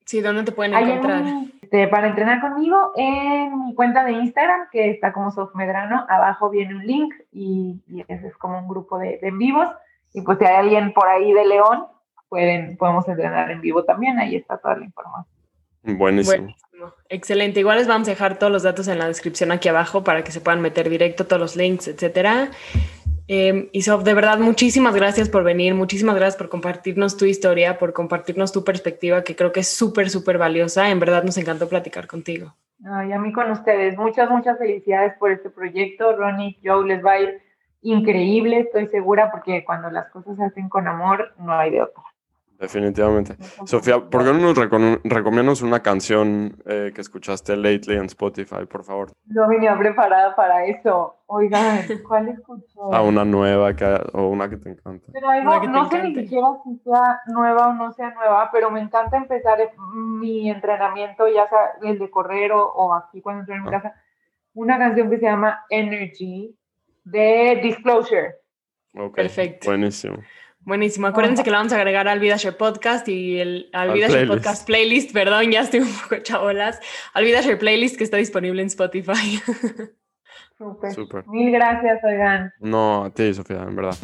Sí, 0.05 0.22
¿dónde 0.22 0.43
te 0.43 0.51
pueden 0.51 0.74
encontrar? 0.74 1.24
Este, 1.62 1.88
para 1.88 2.07
entrenar 2.07 2.41
conmigo 2.41 2.93
en 2.95 3.66
mi 3.66 3.76
cuenta 3.76 4.03
de 4.03 4.14
Instagram, 4.14 4.70
que 4.72 4.89
está 4.89 5.14
como 5.14 5.30
Sofmedrano, 5.30 6.03
abajo 6.10 6.49
viene 6.49 6.74
un 6.74 6.84
link 6.84 7.14
y, 7.32 7.80
ese 8.07 8.30
es 8.30 8.38
como 8.38 8.57
un 8.57 8.68
grupo 8.68 8.97
de, 8.97 9.20
en 9.22 9.38
vivos. 9.38 9.68
Y 10.12 10.22
pues 10.22 10.39
si 10.39 10.45
hay 10.45 10.55
alguien 10.55 10.93
por 10.93 11.07
ahí 11.07 11.32
de 11.32 11.45
León, 11.45 11.86
pueden, 12.30 12.78
podemos 12.78 13.08
entrenar 13.08 13.52
en 13.52 13.62
vivo 13.62 13.84
también, 13.84 14.20
ahí 14.20 14.36
está 14.36 14.58
toda 14.58 14.78
la 14.78 14.86
información. 14.86 15.36
Buenísimo. 15.84 16.38
Buenísimo. 16.38 16.94
Excelente. 17.10 17.60
Igual 17.60 17.80
les 17.80 17.88
vamos 17.88 18.08
a 18.08 18.12
dejar 18.12 18.38
todos 18.38 18.52
los 18.52 18.64
datos 18.64 18.88
en 18.88 19.00
la 19.00 19.08
descripción 19.08 19.52
aquí 19.52 19.68
abajo 19.68 20.04
para 20.04 20.24
que 20.24 20.32
se 20.32 20.42
puedan 20.42 20.62
meter 20.62 20.90
directo, 20.90 21.26
todos 21.26 21.42
los 21.42 21.56
links, 21.56 21.88
etcétera. 21.88 22.52
Eh, 23.28 23.70
Isof, 23.74 24.04
de 24.04 24.14
verdad, 24.14 24.40
muchísimas 24.40 24.96
gracias 24.96 25.30
por 25.30 25.44
venir, 25.44 25.76
muchísimas 25.76 26.16
gracias 26.16 26.36
por 26.36 26.50
compartirnos 26.50 27.16
tu 27.16 27.26
historia, 27.26 27.78
por 27.78 27.94
compartirnos 27.94 28.52
tu 28.52 28.64
perspectiva, 28.64 29.24
que 29.24 29.36
creo 29.36 29.52
que 29.52 29.60
es 29.60 29.68
súper, 29.68 30.10
súper 30.10 30.38
valiosa. 30.38 30.90
En 30.90 31.00
verdad 31.00 31.24
nos 31.24 31.38
encantó 31.38 31.70
platicar 31.70 32.08
contigo. 32.08 32.56
Ay, 32.86 33.12
a 33.12 33.20
mí 33.20 33.32
con 33.34 33.52
ustedes. 33.52 33.98
Muchas, 33.98 34.30
muchas 34.30 34.58
felicidades 34.58 35.14
por 35.20 35.32
este 35.32 35.50
proyecto. 35.50 36.16
Ronnie, 36.16 36.58
Joe, 36.64 36.88
les 36.88 37.06
va 37.06 37.12
a 37.14 37.20
ir 37.20 37.42
increíble, 37.82 38.62
estoy 38.62 38.88
segura, 38.88 39.30
porque 39.32 39.64
cuando 39.64 39.90
las 39.90 40.10
cosas 40.10 40.36
se 40.38 40.44
hacen 40.44 40.70
con 40.70 40.88
amor, 40.88 41.34
no 41.38 41.54
hay 41.54 41.72
de 41.72 41.84
otra. 41.84 42.04
Definitivamente. 42.60 43.38
Sofía, 43.66 43.99
¿por 43.99 44.26
qué 44.26 44.34
no 44.34 44.53
nos 44.53 44.57
recomiendas 44.57 45.62
una 45.62 45.82
canción 45.82 46.57
eh, 46.66 46.91
que 46.93 46.99
escuchaste 46.99 47.55
lately 47.55 47.95
en 47.95 48.05
Spotify, 48.05 48.66
por 48.70 48.84
favor? 48.84 49.14
No 49.28 49.47
venía 49.47 49.78
preparada 49.78 50.36
para 50.36 50.66
eso. 50.66 51.16
Oigan, 51.28 51.86
¿cuál 52.07 52.28
escuchó? 52.28 52.93
Ah, 52.93 53.01
una 53.01 53.24
nueva 53.24 53.74
que, 53.78 53.86
o 54.12 54.28
una 54.28 54.49
que 54.49 54.57
te 54.57 54.72
encanta. 54.72 55.10
Pero 55.14 55.30
algo, 55.30 55.68
no 55.68 55.89
sé 55.89 56.03
ni 56.03 56.14
siquiera 56.14 56.47
si 56.66 56.78
sea 56.80 57.22
nueva 57.28 57.70
o 57.70 57.74
no 57.74 57.93
sea 57.93 58.14
nueva, 58.14 58.49
pero 58.51 58.70
me 58.70 58.82
encanta 58.82 59.16
empezar 59.16 59.57
mi 59.93 60.49
entrenamiento, 60.49 61.30
ya 61.30 61.47
sea 61.47 61.60
el 61.82 61.97
de 61.97 62.10
correr 62.10 62.51
o, 62.51 62.93
aquí 62.93 63.22
cuando 63.22 63.43
estoy 63.43 63.55
en 63.55 63.64
mi 63.64 63.70
ah. 63.70 63.72
casa, 63.72 63.95
una 64.53 64.78
canción 64.78 65.10
que 65.10 65.18
se 65.18 65.26
llama 65.26 65.66
Energy 65.70 66.53
de 67.05 67.60
Disclosure. 67.64 68.36
Ok, 68.95 69.16
Perfecto. 69.16 69.70
Buenísimo. 69.70 70.18
Buenísimo. 70.70 71.08
Acuérdense 71.08 71.44
que 71.44 71.50
lo 71.50 71.58
vamos 71.58 71.74
a 71.74 71.78
agregar 71.78 72.08
al 72.08 72.20
VidaShare 72.20 72.56
Podcast 72.56 73.08
y 73.08 73.40
el, 73.40 73.72
al, 73.74 73.92
VidaShare 73.92 74.28
Podcast 74.28 74.68
Playlist. 74.68 75.12
Perdón, 75.14 75.50
ya 75.50 75.62
estoy 75.62 75.80
un 75.80 75.92
poco 75.92 76.22
chabolas. 76.22 76.80
Al 77.16 77.24
VidaShare 77.24 77.58
Playlist 77.58 77.98
que 77.98 78.04
está 78.04 78.18
disponible 78.18 78.62
en 78.62 78.68
Spotify. 78.68 79.42
Súper. 80.94 81.28
Mil 81.28 81.52
gracias, 81.52 82.04
oigan. 82.04 82.54
No, 82.60 83.06
a 83.06 83.10
ti, 83.10 83.34
Sofía, 83.34 83.64
en 83.64 83.76
verdad. 83.76 83.98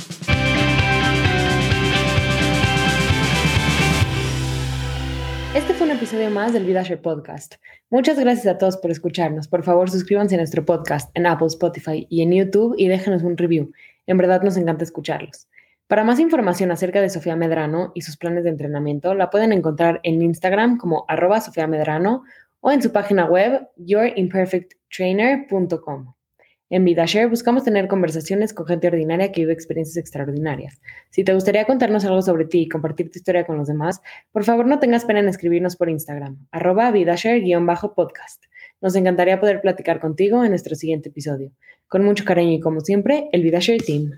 Este 5.54 5.76
fue 5.76 5.86
un 5.86 5.92
episodio 5.92 6.32
más 6.32 6.52
del 6.52 6.66
VidaShare 6.66 6.98
Podcast. 7.00 7.58
Muchas 7.92 8.20
gracias 8.20 8.48
a 8.48 8.58
todos 8.58 8.78
por 8.78 8.90
escucharnos. 8.90 9.48
Por 9.48 9.62
favor, 9.62 9.92
suscríbanse 9.92 10.34
a 10.34 10.40
nuestro 10.40 10.66
podcast 10.66 11.16
en 11.16 11.28
Apple, 11.28 11.46
Spotify 11.46 12.08
y 12.10 12.24
en 12.24 12.32
YouTube 12.32 12.74
y 12.76 12.88
déjenos 12.88 13.22
un 13.22 13.38
review. 13.38 13.72
En 14.08 14.18
verdad 14.18 14.42
nos 14.42 14.58
encanta 14.58 14.84
escucharlos. 14.84 15.48
Para 15.88 16.04
más 16.04 16.20
información 16.20 16.72
acerca 16.72 17.00
de 17.00 17.12
Sofía 17.12 17.36
Medrano 17.36 17.92
y 17.94 18.02
sus 18.02 18.18
planes 18.18 18.44
de 18.44 18.50
entrenamiento, 18.50 19.14
la 19.14 19.30
pueden 19.30 19.54
encontrar 19.54 20.00
en 20.02 20.20
Instagram 20.20 20.78
como 20.78 21.06
arroba 21.08 21.42
Sofía 21.42 21.68
Medrano 21.68 22.24
o 22.60 22.72
en 22.72 22.82
su 22.82 22.92
página 22.92 23.26
web 23.26 23.68
yourimperfecttrainer.com. 23.76 26.16
En 26.72 26.84
VidaShare 26.84 27.28
buscamos 27.28 27.64
tener 27.64 27.88
conversaciones 27.88 28.52
con 28.52 28.66
gente 28.66 28.88
ordinaria 28.88 29.32
que 29.32 29.42
vive 29.42 29.54
experiencias 29.54 29.98
extraordinarias. 29.98 30.82
Si 31.12 31.24
te 31.24 31.36
gustaría 31.36 31.66
contarnos 31.66 32.04
algo 32.06 32.24
sobre 32.24 32.46
ti 32.46 32.62
y 32.62 32.70
compartir 32.70 33.12
tu 33.12 33.20
historia 33.20 33.46
con 33.46 33.58
los 33.58 33.68
demás, 33.68 34.02
por 34.32 34.44
favor 34.44 34.66
no 34.66 34.80
tengas 34.80 35.06
pena 35.06 35.20
en 35.20 35.30
escribirnos 35.30 35.76
por 35.76 35.90
Instagram, 35.90 36.48
arroba 36.52 36.90
VidaShare-podcast. 36.90 38.46
Nos 38.82 38.96
encantaría 38.96 39.40
poder 39.40 39.62
platicar 39.62 40.00
contigo 40.00 40.44
en 40.44 40.50
nuestro 40.50 40.74
siguiente 40.74 41.10
episodio. 41.10 41.52
Con 41.88 42.04
mucho 42.04 42.26
cariño 42.26 42.54
y 42.54 42.60
como 42.60 42.82
siempre, 42.82 43.30
el 43.32 43.44
VidaShare 43.44 43.78
Team. 43.78 44.18